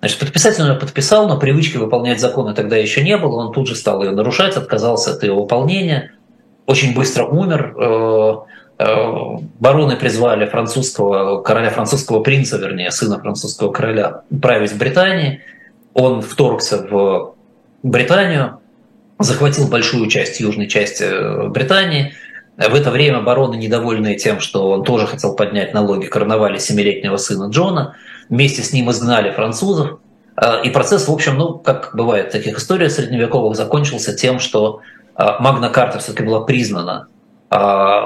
Значит, 0.04 0.20
подписать 0.20 0.60
он 0.60 0.68
ее 0.68 0.76
подписал, 0.76 1.30
но 1.30 1.38
привычки 1.38 1.78
выполнять 1.78 2.20
законы 2.20 2.54
тогда 2.54 2.76
еще 2.76 3.02
не 3.02 3.18
было. 3.18 3.46
Он 3.46 3.54
тут 3.54 3.68
же 3.68 3.76
стал 3.76 4.04
ее 4.04 4.12
нарушать, 4.12 4.58
отказался 4.58 5.12
от 5.12 5.24
ее 5.24 5.34
выполнения, 5.34 6.12
очень 6.66 6.94
быстро 6.94 7.24
умер. 7.26 8.46
Э, 8.84 8.94
Э, 8.94 9.38
бароны 9.60 9.96
призвали 9.96 10.46
французского 10.46 11.42
короля, 11.42 11.70
французского 11.70 12.22
принца, 12.22 12.58
вернее, 12.58 12.92
сына 12.92 13.20
французского 13.20 13.72
короля, 13.72 14.24
править 14.42 14.78
Британии. 14.78 15.42
Он 15.94 16.22
вторгся 16.22 16.86
в 16.90 17.36
Британию, 17.82 18.60
захватил 19.20 19.68
большую 19.68 20.10
часть 20.10 20.40
южной 20.42 20.68
части 20.68 21.04
э, 21.04 21.48
Британии. 21.48 22.14
В 22.58 22.76
это 22.76 22.92
время 22.92 23.22
бароны, 23.22 23.56
недовольные 23.56 24.16
тем, 24.16 24.40
что 24.40 24.70
он 24.70 24.84
тоже 24.84 25.08
хотел 25.08 25.36
поднять 25.36 25.74
налоги, 25.74 26.08
короновали 26.08 26.58
семилетнего 26.58 27.18
сына 27.18 27.50
Джона. 27.50 27.96
Вместе 28.30 28.64
с 28.64 28.74
ним 28.74 28.92
изгнали 28.92 29.32
французов. 29.32 30.00
Э, 30.36 30.62
и 30.62 30.70
процесс, 30.70 31.08
в 31.08 31.12
общем, 31.12 31.38
ну, 31.38 31.58
как 31.58 31.92
бывает 31.96 32.30
в 32.30 32.32
таких 32.32 32.58
историях 32.58 32.92
средневековых, 32.92 33.56
закончился 33.56 34.14
тем, 34.14 34.40
что 34.40 34.82
Магна 35.16 35.70
Карта 35.70 36.00
все-таки 36.00 36.24
была 36.24 36.42
признана 36.42 37.08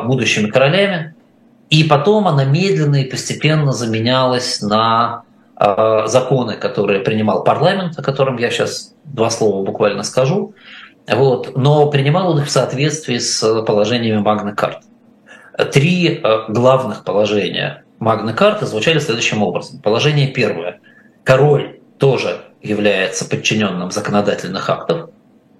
будущими 0.03 0.49
королями. 0.49 1.15
И 1.69 1.83
потом 1.83 2.27
она 2.27 2.45
медленно 2.45 3.01
и 3.01 3.09
постепенно 3.09 3.73
заменялась 3.73 4.61
на 4.61 5.23
а, 5.55 6.07
законы, 6.07 6.55
которые 6.55 6.99
принимал 6.99 7.43
парламент, 7.43 7.97
о 7.97 8.03
котором 8.03 8.37
я 8.37 8.49
сейчас 8.51 8.93
два 9.03 9.29
слова 9.29 9.65
буквально 9.65 10.03
скажу. 10.03 10.53
Вот. 11.07 11.57
Но 11.57 11.89
принимал 11.89 12.31
он 12.31 12.39
их 12.39 12.45
в 12.45 12.51
соответствии 12.51 13.17
с 13.17 13.63
положениями 13.63 14.19
Магны 14.19 14.53
Карт. 14.53 14.83
Три 15.73 16.21
а, 16.23 16.45
главных 16.47 17.03
положения 17.03 17.83
Магны 17.99 18.33
Карты 18.33 18.65
звучали 18.65 18.99
следующим 18.99 19.41
образом. 19.41 19.79
Положение 19.81 20.27
первое. 20.27 20.79
Король 21.23 21.79
тоже 21.97 22.41
является 22.61 23.27
подчиненным 23.27 23.91
законодательных 23.91 24.69
актов. 24.69 25.09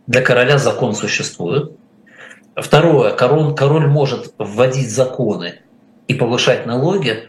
Для 0.05 0.21
короля 0.21 0.57
закон 0.57 0.93
существует. 0.93 1.71
Второе, 2.57 3.11
король, 3.11 3.53
король 3.53 3.85
может 3.85 4.33
вводить 4.39 4.89
законы 4.89 5.59
и 6.07 6.15
повышать 6.15 6.65
налоги 6.65 7.25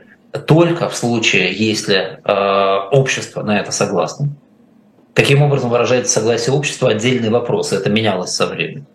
только 0.47 0.89
в 0.89 0.97
случае, 0.97 1.53
если 1.53 2.18
э, 2.24 2.89
общество 2.93 3.43
на 3.43 3.61
это 3.61 3.70
согласно. 3.70 4.31
Каким 5.12 5.43
образом 5.43 5.68
выражается 5.68 6.12
согласие 6.12 6.55
общества, 6.55 6.91
отдельный 6.91 7.29
вопрос, 7.29 7.72
это 7.72 7.91
менялось 7.91 8.31
со 8.31 8.47
временем. 8.47 8.87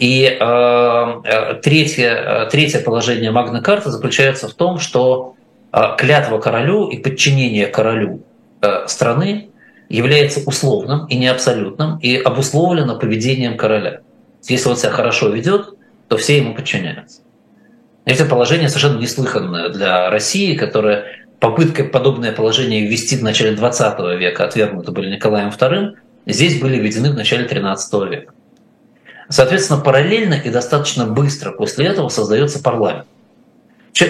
И 0.00 0.24
э, 0.24 0.34
э 0.40 1.54
третье, 1.62 2.46
э, 2.46 2.50
третье 2.50 2.80
положение 2.80 3.30
Магна 3.30 3.60
Карты 3.60 3.90
заключается 3.90 4.48
в 4.48 4.54
том, 4.54 4.80
что 4.80 5.36
э, 5.72 5.80
клятва 5.96 6.38
королю 6.38 6.88
и 6.88 6.96
подчинение 6.96 7.68
королю 7.68 8.22
э, 8.60 8.88
страны 8.88 9.50
является 9.88 10.40
условным 10.48 11.06
и 11.06 11.16
не 11.16 11.28
абсолютным 11.28 11.98
и 11.98 12.16
обусловлено 12.16 12.98
поведением 12.98 13.56
короля. 13.56 14.00
Если 14.48 14.68
он 14.68 14.76
себя 14.76 14.90
хорошо 14.90 15.28
ведет, 15.28 15.70
то 16.08 16.16
все 16.16 16.38
ему 16.38 16.54
подчиняются. 16.54 17.22
Это 18.04 18.26
положение 18.26 18.68
совершенно 18.68 18.98
неслыханное 18.98 19.70
для 19.70 20.10
России, 20.10 20.56
которая 20.56 21.06
попытка 21.40 21.84
подобное 21.84 22.32
положение 22.32 22.86
ввести 22.86 23.16
в 23.16 23.22
начале 23.22 23.56
20 23.56 24.18
века 24.18 24.44
отвергнуты 24.44 24.92
были 24.92 25.14
Николаем 25.14 25.48
II, 25.48 25.94
здесь 26.26 26.60
были 26.60 26.78
введены 26.78 27.10
в 27.10 27.14
начале 27.14 27.44
13 27.44 28.10
века. 28.10 28.32
Соответственно, 29.30 29.80
параллельно 29.80 30.34
и 30.34 30.50
достаточно 30.50 31.06
быстро 31.06 31.52
после 31.52 31.86
этого 31.86 32.08
создается 32.10 32.62
парламент. 32.62 33.06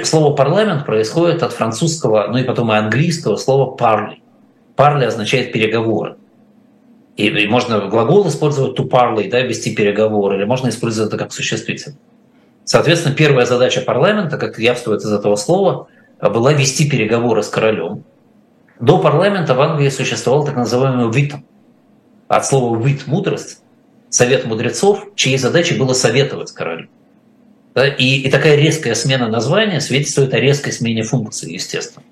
Слово 0.02 0.34
парламент 0.34 0.86
происходит 0.86 1.42
от 1.42 1.52
французского, 1.52 2.26
ну 2.28 2.38
и 2.38 2.42
потом 2.42 2.72
и 2.72 2.76
английского 2.76 3.36
слова 3.36 3.76
parley. 3.76 4.16
Parley 4.76 5.04
означает 5.04 5.52
переговоры. 5.52 6.16
И, 7.16 7.28
и 7.28 7.46
можно 7.46 7.86
глагол 7.88 8.26
использовать 8.28 8.78
to 8.78 8.88
parley, 8.88 9.28
да, 9.30 9.40
вести 9.40 9.74
переговоры, 9.74 10.36
или 10.36 10.44
можно 10.44 10.68
использовать 10.68 11.12
это 11.12 11.18
как 11.18 11.32
существительное. 11.32 11.98
Соответственно, 12.64 13.14
первая 13.14 13.46
задача 13.46 13.82
парламента, 13.82 14.38
как 14.38 14.58
явствует 14.58 15.02
из 15.02 15.12
этого 15.12 15.36
слова, 15.36 15.88
была 16.20 16.52
вести 16.52 16.88
переговоры 16.88 17.42
с 17.42 17.48
королем. 17.48 18.04
До 18.80 18.98
парламента 18.98 19.54
в 19.54 19.60
Англии 19.60 19.90
существовал 19.90 20.44
так 20.44 20.56
называемый 20.56 21.12
вит, 21.12 21.34
от 22.26 22.46
слова 22.46 22.76
вит– 22.82 23.02
мудрость, 23.06 23.60
совет 24.08 24.46
мудрецов, 24.46 25.08
чьей 25.14 25.38
задачей 25.38 25.78
было 25.78 25.92
советовать 25.92 26.52
королю. 26.52 26.88
Да? 27.74 27.86
И, 27.86 28.20
и 28.20 28.30
такая 28.30 28.56
резкая 28.56 28.94
смена 28.94 29.28
названия 29.28 29.80
свидетельствует 29.80 30.32
о 30.34 30.40
резкой 30.40 30.72
смене 30.72 31.02
функции, 31.02 31.52
естественно. 31.52 32.04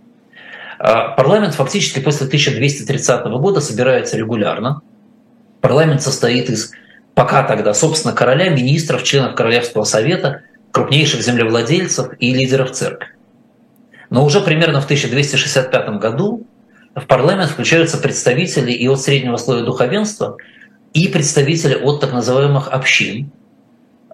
А 0.78 1.10
парламент 1.10 1.54
фактически 1.54 2.00
после 2.00 2.26
1230 2.26 3.24
года 3.26 3.60
собирается 3.60 4.16
регулярно, 4.16 4.82
Парламент 5.62 6.02
состоит 6.02 6.50
из 6.50 6.72
пока 7.14 7.44
тогда, 7.44 7.72
собственно, 7.72 8.12
короля, 8.12 8.50
министров, 8.50 9.04
членов 9.04 9.36
Королевского 9.36 9.84
совета, 9.84 10.42
крупнейших 10.72 11.22
землевладельцев 11.22 12.08
и 12.18 12.34
лидеров 12.34 12.72
церкви. 12.72 13.08
Но 14.10 14.24
уже 14.24 14.40
примерно 14.40 14.80
в 14.80 14.84
1265 14.84 16.00
году 16.00 16.46
в 16.96 17.06
парламент 17.06 17.50
включаются 17.50 17.96
представители 17.98 18.72
и 18.72 18.88
от 18.88 19.00
среднего 19.00 19.36
слоя 19.36 19.62
духовенства, 19.62 20.36
и 20.94 21.08
представители 21.08 21.74
от 21.74 22.00
так 22.00 22.12
называемых 22.12 22.68
общин 22.68 23.30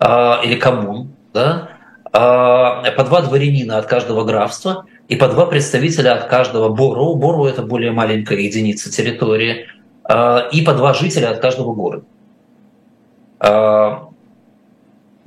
э, 0.00 0.06
или 0.44 0.54
коммун, 0.54 1.14
да, 1.32 1.70
э, 2.12 2.92
по 2.92 3.04
два 3.04 3.22
дворянина 3.22 3.78
от 3.78 3.86
каждого 3.86 4.24
графства 4.24 4.84
и 5.08 5.16
по 5.16 5.28
два 5.28 5.46
представителя 5.46 6.14
от 6.14 6.28
каждого 6.28 6.68
боро. 6.68 7.14
Боро– 7.14 7.46
это 7.48 7.62
более 7.62 7.90
маленькая 7.90 8.38
единица 8.38 8.92
территории– 8.92 9.66
и 10.08 10.62
по 10.62 10.72
два 10.72 10.94
жителя 10.94 11.30
от 11.30 11.40
каждого 11.40 11.74
города. 11.74 12.04
Э, 13.40 13.96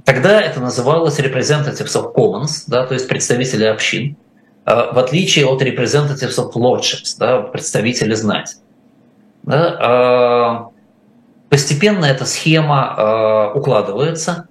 тогда 0.04 0.42
это 0.42 0.60
называлось 0.60 1.20
representatives 1.20 1.96
of 1.96 2.14
commons, 2.16 2.64
да, 2.68 2.86
то 2.86 2.94
есть 2.94 3.08
представители 3.08 3.66
общин, 3.66 4.16
э, 4.66 4.74
в 4.92 4.98
отличие 4.98 5.46
от 5.46 5.62
representatives 5.62 6.38
of 6.38 6.54
lordships, 6.54 7.16
да, 7.18 7.42
представители 7.42 8.14
знати. 8.14 8.56
Да, 9.44 10.70
постепенно 11.50 12.06
эта 12.06 12.26
схема 12.26 13.52
укладывается, 13.56 14.48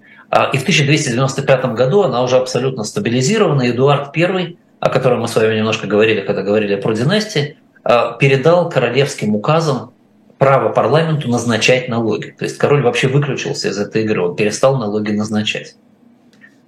и 0.52 0.58
в 0.58 0.62
1295 0.62 1.64
году 1.76 2.02
она 2.02 2.24
уже 2.24 2.36
абсолютно 2.36 2.82
стабилизирована. 2.82 3.70
Эдуард 3.70 4.16
I, 4.16 4.56
о 4.80 4.90
котором 4.90 5.20
мы 5.20 5.28
с 5.28 5.36
вами 5.36 5.54
немножко 5.54 5.86
говорили, 5.86 6.22
когда 6.22 6.42
говорили 6.42 6.74
про 6.74 6.92
династии, 6.92 7.56
передал 7.84 8.68
королевским 8.68 9.36
указам 9.36 9.92
право 10.40 10.70
парламенту 10.70 11.28
назначать 11.28 11.90
налоги. 11.90 12.34
То 12.36 12.46
есть 12.46 12.56
король 12.56 12.82
вообще 12.82 13.08
выключился 13.08 13.68
из 13.68 13.78
этой 13.78 14.04
игры, 14.04 14.22
он 14.22 14.36
перестал 14.36 14.78
налоги 14.78 15.12
назначать. 15.12 15.76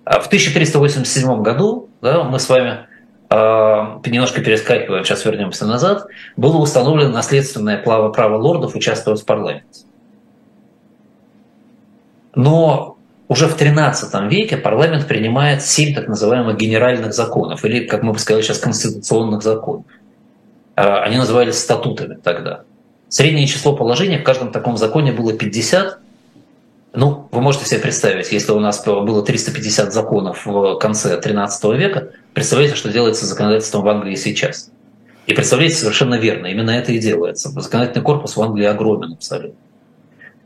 А 0.05 0.21
в 0.21 0.27
1387 0.27 1.43
году 1.43 1.89
да, 2.03 2.23
мы 2.23 2.39
с 2.39 2.51
вами 2.51 2.87
немножко 3.31 4.43
перескакиваем, 4.43 5.07
сейчас 5.07 5.25
вернемся 5.25 5.67
назад, 5.67 6.07
было 6.37 6.59
установлено 6.59 7.13
наследственное 7.13 7.79
право, 7.79 8.11
право 8.11 8.37
лордов 8.37 8.75
участвовать 8.75 9.23
в 9.23 9.25
парламенте. 9.25 9.87
Но 12.35 12.99
уже 13.29 13.47
в 13.49 13.57
XIII 13.57 14.29
веке 14.29 14.59
парламент 14.59 15.09
принимает 15.09 15.63
семь 15.63 15.95
так 15.95 16.09
называемых 16.09 16.59
генеральных 16.59 17.15
законов, 17.15 17.65
или, 17.65 17.87
как 17.87 18.03
мы 18.03 18.13
бы 18.13 18.19
сказали 18.19 18.43
сейчас, 18.43 18.59
конституционных 18.59 19.43
законов. 19.43 19.87
А, 20.77 21.05
они 21.05 21.17
назывались 21.17 21.59
статутами 21.59 22.19
тогда. 22.23 22.65
Среднее 23.13 23.47
число 23.47 23.77
положений 23.77 24.21
в 24.21 24.23
каждом 24.23 24.53
таком 24.53 24.79
законе 24.79 25.13
было 25.13 25.35
50. 25.35 25.99
Ну, 26.95 27.29
вы 27.31 27.43
можете 27.43 27.67
себе 27.67 27.79
представить, 27.79 28.33
если 28.33 28.53
у 28.53 28.59
нас 28.59 28.83
было 28.87 29.23
350 29.23 29.93
законов 29.93 30.47
в 30.47 30.79
конце 30.79 31.21
XIII 31.21 31.77
века, 31.77 32.09
представляете, 32.33 32.75
что 32.75 32.89
делается 32.89 33.27
законодательством 33.27 33.83
в 33.83 33.89
Англии 33.91 34.15
сейчас. 34.15 34.71
И 35.27 35.35
представляете 35.35 35.77
совершенно 35.77 36.15
верно, 36.15 36.47
именно 36.47 36.71
это 36.71 36.93
и 36.93 36.99
делается. 36.99 37.51
Законодательный 37.51 38.03
корпус 38.03 38.35
в 38.35 38.41
Англии 38.41 38.65
огромен 38.65 39.13
абсолютно. 39.13 39.61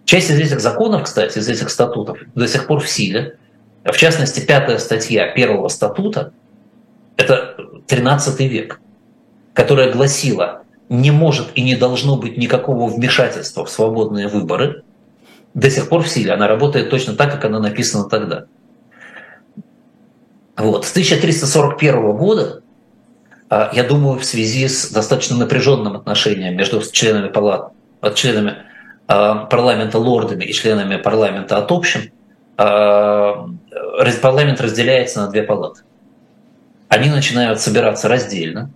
Часть 0.05 0.31
из 0.31 0.41
этих 0.41 0.59
законов, 0.59 1.05
кстати, 1.05 1.39
из 1.39 1.49
этих 1.49 1.71
статутов 1.71 2.19
до 2.35 2.49
сих 2.49 2.67
пор 2.67 2.81
в 2.81 2.89
силе. 2.89 3.37
В 3.85 3.97
частности, 3.97 4.41
пятая 4.41 4.79
статья 4.79 5.29
первого 5.29 5.69
статута– 5.69 6.33
это 7.17 7.55
13 7.87 8.41
век, 8.41 8.81
которая 9.55 9.93
гласила, 9.93 10.65
не 10.89 11.11
может 11.11 11.49
и 11.55 11.63
не 11.63 11.75
должно 11.75 12.17
быть 12.17 12.37
никакого 12.37 12.89
вмешательства 12.89 13.65
в 13.65 13.71
свободные 13.71 14.29
выборы, 14.29 14.83
до 15.55 15.71
сих 15.71 15.89
пор 15.89 16.03
в 16.03 16.09
силе. 16.09 16.33
Она 16.33 16.49
работает 16.49 16.91
точно 16.91 17.15
так, 17.15 17.33
как 17.33 17.45
она 17.45 17.59
написана 17.59 18.09
тогда. 18.09 18.45
Вот. 20.57 20.85
С 20.85 20.91
1341 20.91 22.17
года, 22.17 22.63
а, 23.49 23.71
я 23.73 23.85
думаю, 23.85 24.19
в 24.19 24.25
связи 24.25 24.69
с 24.69 24.91
достаточно 24.91 25.37
напряженным 25.37 25.97
отношением 25.97 26.57
между 26.57 26.81
членами 26.93 27.29
палат, 27.29 27.73
членами 28.15 28.67
Э, 29.09 29.47
парламента 29.49 29.99
лордами 29.99 30.45
и 30.45 30.53
членами 30.53 30.97
парламента 30.97 31.59
от 31.59 31.71
общин, 31.71 32.11
э, 32.59 33.35
парламент 34.21 34.61
разделяется 34.61 35.21
на 35.21 35.29
две 35.29 35.45
палаты. 35.45 35.83
Они 36.89 37.09
начинают 37.09 37.61
собираться 37.61 38.09
раздельно, 38.09 38.71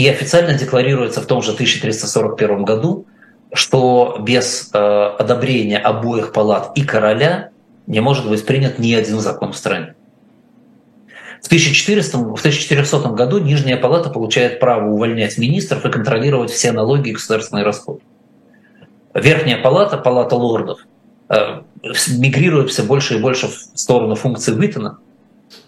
и 0.00 0.08
официально 0.08 0.54
декларируется 0.54 1.20
в 1.20 1.26
том 1.26 1.42
же 1.42 1.52
1341 1.52 2.64
году, 2.64 3.04
что 3.52 4.16
без 4.18 4.70
э, 4.72 4.78
одобрения 4.78 5.76
обоих 5.76 6.32
палат 6.32 6.72
и 6.74 6.82
короля 6.86 7.50
не 7.86 8.00
может 8.00 8.26
быть 8.26 8.46
принят 8.46 8.78
ни 8.78 8.94
один 8.94 9.20
закон 9.20 9.52
в 9.52 9.56
стране. 9.58 9.94
В 11.42 11.46
1400, 11.48 12.16
в 12.16 12.38
1400 12.38 13.10
году 13.10 13.40
Нижняя 13.40 13.76
палата 13.76 14.08
получает 14.08 14.58
право 14.58 14.90
увольнять 14.90 15.36
министров 15.36 15.84
и 15.84 15.90
контролировать 15.90 16.50
все 16.50 16.72
налоги 16.72 17.10
и 17.10 17.12
государственные 17.12 17.66
расходы. 17.66 18.00
Верхняя 19.12 19.60
палата, 19.60 19.98
палата 19.98 20.34
лордов, 20.34 20.80
э, 21.28 21.60
мигрирует 22.16 22.70
все 22.70 22.84
больше 22.84 23.18
и 23.18 23.20
больше 23.20 23.48
в 23.48 23.78
сторону 23.78 24.14
функции 24.14 24.54
Виттена, 24.54 24.98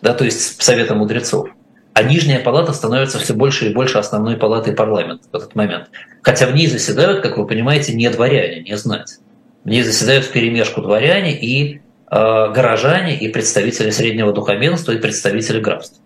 да, 0.01 0.15
то 0.15 0.25
есть 0.25 0.63
Совета 0.63 0.95
мудрецов. 0.95 1.51
А 1.95 2.03
нижняя 2.03 2.41
палата 2.43 2.73
становится 2.73 3.19
все 3.19 3.35
больше 3.35 3.69
и 3.69 3.75
больше 3.75 3.99
основной 3.99 4.37
палатой 4.37 4.73
парламента 4.73 5.25
в 5.31 5.37
этот 5.37 5.55
момент. 5.55 5.91
Хотя 6.23 6.47
в 6.47 6.55
ней 6.55 6.67
заседают, 6.67 7.21
как 7.21 7.37
вы 7.37 7.47
понимаете, 7.47 7.95
не 7.95 8.09
дворяне, 8.09 8.63
не 8.63 8.77
знать. 8.77 9.19
В 9.65 9.69
ней 9.69 9.83
заседают 9.83 10.25
в 10.25 10.33
перемешку 10.33 10.81
дворяне 10.81 11.39
и 11.39 11.77
э, 11.77 11.81
горожане, 12.11 13.19
и 13.19 13.29
представители 13.29 13.91
среднего 13.91 14.33
духовенства, 14.33 14.93
и 14.93 14.99
представители 14.99 15.61
графства. 15.61 16.03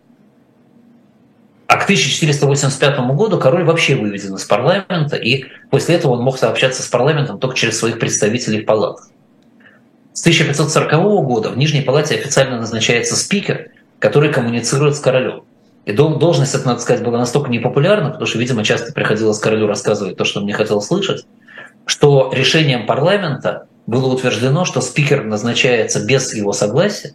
А 1.69 1.77
к 1.77 1.85
1485 1.85 2.99
году 3.15 3.39
король 3.39 3.65
вообще 3.65 3.95
выведен 3.95 4.35
из 4.35 4.45
парламента, 4.45 5.17
и 5.17 5.47
после 5.71 5.97
этого 5.97 6.13
он 6.13 6.23
мог 6.23 6.39
сообщаться 6.39 6.83
с 6.83 6.87
парламентом 6.87 7.39
только 7.39 7.57
через 7.57 7.79
своих 7.79 7.99
представителей 7.99 8.63
в 8.63 8.67
палатах. 8.67 9.09
С 10.13 10.21
1540 10.21 10.93
года 11.25 11.51
в 11.51 11.59
Нижней 11.59 11.83
палате 11.83 12.15
официально 12.15 12.59
назначается 12.59 13.17
спикер, 13.17 13.71
который 13.99 14.33
коммуницирует 14.33 14.97
с 14.97 15.01
королем. 15.01 15.45
И 15.87 15.93
должность, 15.93 16.53
это, 16.55 16.67
надо 16.67 16.81
сказать, 16.81 17.05
была 17.05 17.17
настолько 17.17 17.49
непопулярна, 17.49 18.11
потому 18.11 18.27
что, 18.27 18.39
видимо, 18.39 18.65
часто 18.65 18.93
приходилось 18.93 19.39
королю 19.39 19.69
рассказывать 19.69 20.17
то, 20.17 20.25
что 20.25 20.41
он 20.41 20.47
не 20.47 20.53
хотел 20.53 20.83
слышать, 20.83 21.25
что 21.87 22.33
решением 22.35 22.87
парламента 22.87 23.69
было 23.87 24.13
утверждено, 24.13 24.65
что 24.65 24.81
спикер 24.81 25.23
назначается 25.23 26.05
без 26.05 26.35
его 26.35 26.53
согласия, 26.53 27.15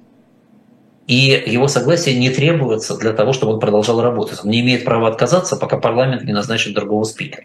и 1.06 1.44
его 1.46 1.68
согласие 1.68 2.18
не 2.18 2.30
требуется 2.30 2.96
для 2.96 3.12
того, 3.12 3.34
чтобы 3.34 3.54
он 3.54 3.60
продолжал 3.60 4.02
работать. 4.02 4.40
Он 4.42 4.50
не 4.50 4.62
имеет 4.62 4.86
права 4.86 5.10
отказаться, 5.10 5.58
пока 5.58 5.78
парламент 5.78 6.24
не 6.24 6.32
назначит 6.32 6.74
другого 6.74 7.04
спикера. 7.04 7.44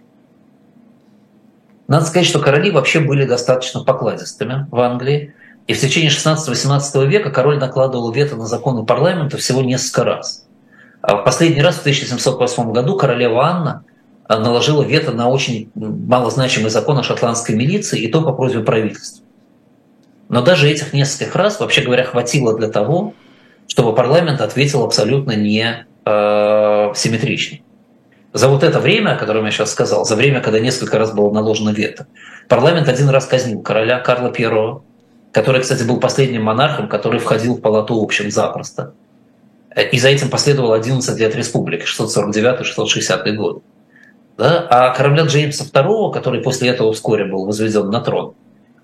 Надо 1.88 2.06
сказать, 2.06 2.28
что 2.28 2.38
короли 2.38 2.70
вообще 2.70 3.00
были 3.00 3.24
достаточно 3.24 3.82
покладистыми 3.82 4.68
в 4.70 4.78
Англии. 4.78 5.34
И 5.66 5.74
в 5.74 5.80
течение 5.80 6.10
16-18 6.10 7.06
века 7.06 7.30
король 7.30 7.58
накладывал 7.58 8.12
вето 8.12 8.36
на 8.36 8.46
законы 8.46 8.84
парламента 8.84 9.36
всего 9.36 9.62
несколько 9.62 10.04
раз. 10.04 10.45
А 11.06 11.18
в 11.18 11.24
последний 11.24 11.62
раз 11.62 11.76
в 11.76 11.80
1708 11.82 12.72
году 12.72 12.96
королева 12.96 13.46
Анна 13.46 13.84
а, 14.24 14.40
наложила 14.40 14.82
вето 14.82 15.12
на 15.12 15.28
очень 15.28 15.70
малозначимый 15.76 16.68
закон 16.68 16.98
о 16.98 17.04
шотландской 17.04 17.54
милиции, 17.54 18.00
и 18.00 18.08
то 18.08 18.22
по 18.22 18.32
просьбе 18.32 18.64
правительства. 18.64 19.24
Но 20.28 20.42
даже 20.42 20.68
этих 20.68 20.92
нескольких 20.92 21.36
раз, 21.36 21.60
вообще 21.60 21.82
говоря, 21.82 22.02
хватило 22.02 22.56
для 22.58 22.66
того, 22.66 23.14
чтобы 23.68 23.94
парламент 23.94 24.40
ответил 24.40 24.82
абсолютно 24.82 25.36
не 25.36 25.86
э, 26.04 26.92
симметрично. 26.96 27.58
За 28.32 28.48
вот 28.48 28.64
это 28.64 28.80
время, 28.80 29.12
о 29.12 29.16
котором 29.16 29.44
я 29.44 29.52
сейчас 29.52 29.70
сказал, 29.70 30.04
за 30.04 30.16
время, 30.16 30.40
когда 30.40 30.58
несколько 30.58 30.98
раз 30.98 31.12
было 31.12 31.32
наложено 31.32 31.70
вето, 31.70 32.08
парламент 32.48 32.88
один 32.88 33.10
раз 33.10 33.26
казнил 33.26 33.62
короля 33.62 34.00
Карла 34.00 34.32
I, 34.36 34.80
который, 35.30 35.60
кстати, 35.60 35.84
был 35.84 36.00
последним 36.00 36.42
монархом, 36.42 36.88
который 36.88 37.20
входил 37.20 37.54
в 37.54 37.60
палату 37.60 37.94
общин 38.02 38.32
запросто. 38.32 38.94
И 39.76 39.98
за 39.98 40.08
этим 40.08 40.30
последовало 40.30 40.74
11 40.76 41.18
лет 41.18 41.36
республики, 41.36 41.84
649-660 41.84 43.32
год. 43.32 43.62
Да? 44.38 44.66
А 44.70 44.94
короля 44.94 45.24
Джеймса 45.24 45.64
II, 45.64 46.12
который 46.12 46.42
после 46.42 46.70
этого 46.70 46.92
вскоре 46.92 47.26
был 47.26 47.44
возведен 47.44 47.90
на 47.90 48.00
трон, 48.00 48.34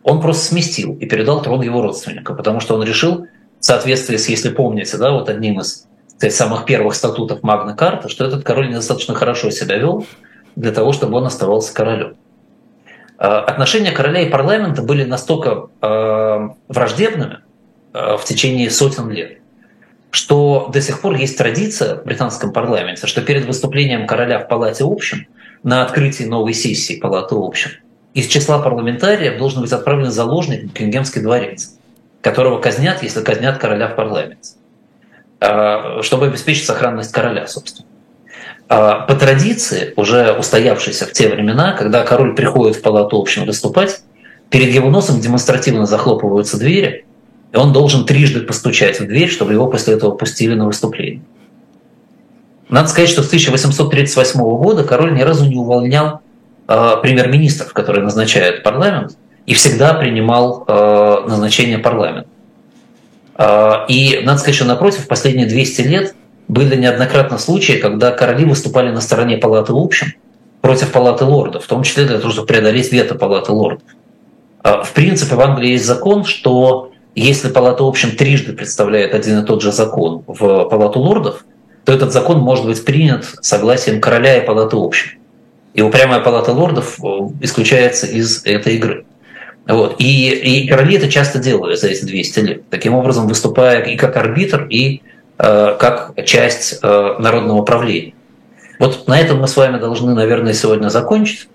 он 0.03 0.21
просто 0.21 0.45
сместил 0.45 0.95
и 0.95 1.07
передал 1.07 1.43
трон 1.43 1.63
его 1.63 1.81
родственника, 1.81 2.35
потому 2.35 2.61
что 2.61 2.75
он 2.75 2.85
решил, 2.85 3.27
в 3.61 3.65
соответствии 3.65 4.17
с, 4.17 4.29
если 4.29 4.51
помните, 4.51 4.97
да, 4.99 5.13
вот 5.13 5.29
одним 5.29 5.61
из 5.61 5.87
сказать, 6.17 6.35
самых 6.35 6.65
первых 6.67 6.95
статутов 6.95 7.43
Магна 7.43 7.75
Карта, 7.75 8.09
что 8.09 8.25
этот 8.25 8.45
король 8.45 8.69
недостаточно 8.69 9.15
хорошо 9.15 9.51
себя 9.51 9.77
вел 9.77 10.07
для 10.57 10.73
того, 10.73 10.93
чтобы 10.93 11.17
он 11.17 11.27
оставался 11.27 11.73
королем. 11.73 12.17
А, 13.19 13.41
отношения 13.41 13.93
короля 13.93 14.21
и 14.21 14.31
парламента 14.31 14.83
были 14.83 15.05
настолько 15.05 15.69
э, 15.81 16.49
враждебными 16.69 17.39
э, 17.93 18.17
в 18.17 18.25
течение 18.25 18.71
сотен 18.71 19.11
лет, 19.11 19.42
что 20.13 20.71
до 20.73 20.81
сих 20.81 21.01
пор 21.01 21.17
есть 21.17 21.37
традиция 21.37 21.97
в 21.97 22.05
британском 22.05 22.53
парламенте, 22.53 23.09
что 23.09 23.23
перед 23.23 23.45
выступлением 23.47 24.07
короля 24.07 24.39
в 24.39 24.47
Палате 24.47 24.85
общин 24.85 25.27
на 25.65 25.83
открытии 25.83 26.25
новой 26.25 26.55
сессии 26.55 27.01
Палаты 27.01 27.35
общин 27.35 27.73
из 28.15 28.29
числа 28.29 28.61
парламентариев 28.61 29.39
должен 29.39 29.63
быть 29.63 29.73
отправлен 29.73 30.13
заложник 30.13 30.63
в 30.63 30.67
Букингемский 30.69 31.21
дворец 31.23 31.75
которого 32.23 32.61
казнят, 32.61 33.03
если 33.03 33.21
казнят 33.21 33.59
короля 33.59 33.89
в 33.89 33.97
парламенте, 33.97 34.53
а, 35.41 36.01
чтобы 36.03 36.27
обеспечить 36.27 36.65
сохранность 36.65 37.13
короля, 37.13 37.47
собственно. 37.47 37.87
А, 38.69 39.01
по 39.01 39.15
традиции, 39.15 39.93
уже 39.97 40.33
устоявшейся 40.33 41.05
в 41.07 41.13
те 41.13 41.29
времена, 41.29 41.73
когда 41.73 42.05
король 42.05 42.35
приходит 42.35 42.77
в 42.77 42.83
палату 42.83 43.21
общин 43.21 43.45
выступать, 43.45 44.03
перед 44.51 44.73
его 44.73 44.89
носом 44.89 45.21
демонстративно 45.21 45.85
захлопываются 45.85 46.59
двери, 46.59 47.05
и 47.53 47.57
он 47.57 47.73
должен 47.73 48.07
трижды 48.07 48.41
постучать 48.41 48.99
в 49.01 49.07
дверь, 49.07 49.31
чтобы 49.31 49.53
его 49.53 49.67
после 49.67 49.95
этого 49.95 50.13
пустили 50.13 50.55
на 50.55 50.67
выступление. 50.67 51.23
Надо 52.69 52.89
сказать, 52.89 53.11
что 53.11 53.23
с 53.23 53.27
1838 53.27 54.41
года 54.41 54.85
король 54.85 55.13
ни 55.13 55.21
разу 55.21 55.45
не 55.45 55.57
увольнял 55.57 56.21
э, 56.67 56.95
премьер-министров, 57.03 57.75
которые 57.75 58.03
назначают 58.03 58.63
парламент, 58.63 59.19
и 59.45 59.53
всегда 59.53 59.93
принимал 59.93 60.65
э, 60.67 61.25
назначение 61.29 61.79
парламента. 61.79 62.29
Э, 63.37 63.85
и 63.89 64.23
надо 64.25 64.39
сказать, 64.39 64.55
что 64.55 64.65
напротив, 64.65 65.07
последние 65.07 65.47
200 65.47 65.83
лет 65.83 66.15
были 66.49 66.77
неоднократно 66.77 67.37
случаи, 67.37 67.75
когда 67.75 68.11
короли 68.13 68.47
выступали 68.47 68.91
на 68.91 69.03
стороне 69.03 69.37
палаты 69.37 69.75
общин 69.75 70.15
против 70.63 70.93
палаты 70.93 71.27
лордов, 71.27 71.65
в 71.65 71.67
том 71.67 71.83
числе 71.83 72.05
для 72.05 72.19
того, 72.19 72.33
чтобы 72.33 72.47
преодолеть 72.47 72.91
вето 72.93 73.15
палаты 73.15 73.53
лордов. 73.53 73.83
Э, 74.65 74.83
в 74.83 74.93
принципе, 74.93 75.35
в 75.35 75.41
Англии 75.43 75.73
есть 75.73 75.85
закон, 75.85 76.25
что 76.25 76.92
если 77.15 77.49
палата 77.49 77.85
общин 77.85 78.17
трижды 78.17 78.53
представляет 78.53 79.15
один 79.15 79.41
и 79.41 79.47
тот 79.47 79.63
же 79.63 79.73
закон 79.73 80.25
в 80.27 80.65
палату 80.65 81.01
лордов, 81.01 81.45
то 81.85 81.93
этот 81.93 82.13
закон 82.13 82.39
может 82.39 82.65
быть 82.65 82.85
принят 82.85 83.25
согласием 83.43 84.01
короля 84.01 84.43
и 84.43 84.47
палаты 84.47 84.77
общин. 84.77 85.19
И 85.75 85.83
упрямая 85.83 86.21
палата 86.21 86.53
лордов 86.53 86.99
э, 87.03 87.07
исключается 87.41 88.07
из 88.07 88.45
этой 88.45 88.77
игры. 88.77 89.05
Вот. 89.67 89.97
И, 89.99 90.31
и 90.31 90.69
короли 90.69 90.97
это 90.97 91.09
часто 91.09 91.39
делают 91.39 91.81
за 91.81 91.89
эти 91.89 92.05
200 92.05 92.41
лет, 92.41 92.69
таким 92.69 92.95
образом 92.95 93.27
выступая 93.27 93.83
и 93.83 93.97
как 93.97 94.17
арбитр, 94.17 94.67
и 94.69 95.03
э, 95.39 95.77
как 95.79 96.13
часть 96.25 96.83
народного 96.83 97.63
правления. 97.63 98.15
Вот 98.79 99.07
на 99.07 99.19
этом 99.19 99.41
мы 99.41 99.47
с 99.47 99.57
вами 99.57 99.79
должны, 99.79 100.13
наверное, 100.15 100.55
сегодня 100.55 100.89
закончить. 100.89 101.49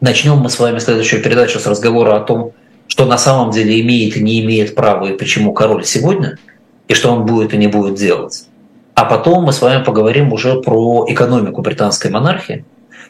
Начнем 0.00 0.36
мы 0.36 0.50
с 0.50 0.58
вами 0.58 0.78
следующую 0.78 1.22
передачу 1.22 1.58
с 1.58 1.66
разговора 1.66 2.16
о 2.16 2.20
том, 2.20 2.52
что 2.94 3.06
на 3.06 3.18
самом 3.18 3.50
деле 3.50 3.80
имеет 3.80 4.16
и 4.16 4.22
не 4.22 4.40
имеет 4.40 4.76
права 4.76 5.06
и 5.06 5.16
почему 5.16 5.52
король 5.52 5.84
сегодня, 5.84 6.38
и 6.86 6.94
что 6.94 7.10
он 7.10 7.26
будет 7.26 7.52
и 7.52 7.56
не 7.56 7.66
будет 7.66 7.96
делать. 7.96 8.46
А 8.94 9.04
потом 9.04 9.42
мы 9.42 9.52
с 9.52 9.60
вами 9.60 9.82
поговорим 9.82 10.32
уже 10.32 10.60
про 10.60 11.04
экономику 11.08 11.60
британской 11.60 12.12
монархии. 12.12 12.64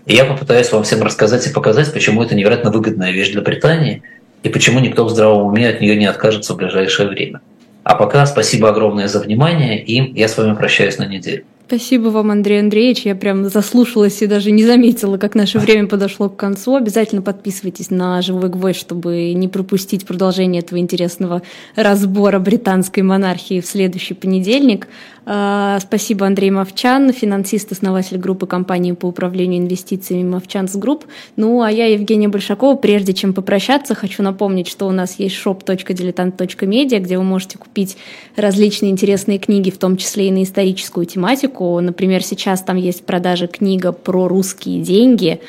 И 0.07 0.15
я 0.15 0.25
попытаюсь 0.25 0.73
вам 0.73 0.85
всем 0.85 1.03
рассказать 1.03 1.47
и 1.47 1.51
показать, 1.51 1.93
почему 1.93 2.23
это 2.23 2.35
невероятно 2.35 2.71
выгодная 2.71 3.11
вещь 3.11 3.33
для 3.33 3.43
Британии 3.43 4.03
и 4.43 4.49
почему 4.49 4.81
никто 4.81 5.05
в 5.05 5.11
здравом 5.11 5.49
уме 5.49 5.69
от 5.69 5.83
нее 5.83 5.97
не 5.97 6.07
откажется 6.07 6.55
в 6.55 6.57
ближайшее 6.57 7.11
время. 7.11 7.43
А 7.83 7.95
пока 7.95 8.25
спасибо 8.25 8.71
огромное 8.71 9.07
за 9.07 9.21
внимание, 9.21 9.85
и 9.85 10.19
я 10.19 10.29
с 10.29 10.39
вами 10.39 10.55
прощаюсь 10.55 10.97
на 10.97 11.05
неделю. 11.05 11.45
Спасибо 11.67 12.09
вам, 12.09 12.31
Андрей 12.31 12.61
Андреевич. 12.61 13.07
Я 13.07 13.15
прям 13.15 13.49
заслушалась 13.49 14.21
и 14.21 14.27
даже 14.27 14.51
не 14.51 14.65
заметила, 14.65 15.17
как 15.17 15.35
наше 15.35 15.59
время 15.59 15.89
подошло 15.89 16.29
к 16.29 16.37
концу. 16.37 16.77
Обязательно 16.77 17.23
подписывайтесь 17.23 17.89
на 17.89 18.21
«Живой 18.21 18.51
гвоздь», 18.51 18.79
чтобы 18.79 19.33
не 19.33 19.49
пропустить 19.49 20.05
продолжение 20.05 20.61
этого 20.61 20.79
интересного 20.79 21.41
разбора 21.75 22.39
британской 22.39 23.03
монархии 23.03 23.63
в 23.63 23.67
следующий 23.67 24.13
понедельник. 24.13 24.89
А, 25.27 25.79
спасибо, 25.81 26.27
Андрей 26.27 26.51
Мовчан, 26.51 27.13
финансист, 27.13 27.73
основатель 27.73 28.19
группы 28.19 28.47
компании 28.47 28.93
по 28.93 29.07
управлению 29.07 29.61
инвестициями 29.61 30.29
Movchan's 30.29 30.77
Group. 30.77 31.07
Ну, 31.37 31.63
а 31.63 31.71
я, 31.71 31.87
Евгения 31.87 32.29
Большакова, 32.29 32.77
прежде 32.77 33.15
чем 33.15 33.33
попрощаться, 33.33 33.95
хочу 33.95 34.23
напомнить, 34.23 34.69
что 34.69 34.87
у 34.87 34.93
нас 34.93 35.19
есть 35.19 35.37
shop.diletant.media, 35.37 36.99
где 36.99 37.17
вы 37.17 37.25
можете 37.25 37.57
купить 37.57 37.97
различные 38.37 38.93
интересные 38.93 39.39
книги, 39.39 39.71
в 39.71 39.79
том 39.79 39.97
числе 39.97 40.29
и 40.29 40.31
на 40.31 40.43
историческую 40.43 41.07
тематику. 41.07 41.81
Например, 41.81 42.23
сейчас 42.23 42.63
там 42.63 42.77
есть 42.77 43.01
в 43.01 43.05
продаже 43.05 43.47
книга 43.47 43.93
про 43.93 44.29
русские 44.29 44.83
деньги, 44.83 45.41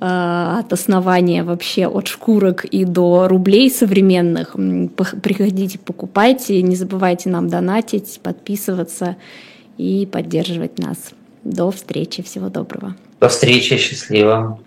от 0.00 0.72
основания 0.72 1.44
вообще 1.44 1.86
от 1.86 2.08
шкурок 2.08 2.64
и 2.64 2.84
до 2.84 3.28
рублей 3.28 3.70
современных. 3.70 4.56
Приходите, 5.22 5.78
покупайте, 5.78 6.60
не 6.62 6.76
забывайте 6.76 7.30
нам 7.30 7.48
донатить, 7.48 8.20
подписываться 8.22 9.16
и 9.78 10.06
поддерживать 10.10 10.78
нас. 10.78 10.98
До 11.44 11.70
встречи, 11.70 12.22
всего 12.22 12.48
доброго. 12.48 12.96
До 13.20 13.28
встречи, 13.28 13.76
счастливо. 13.76 14.58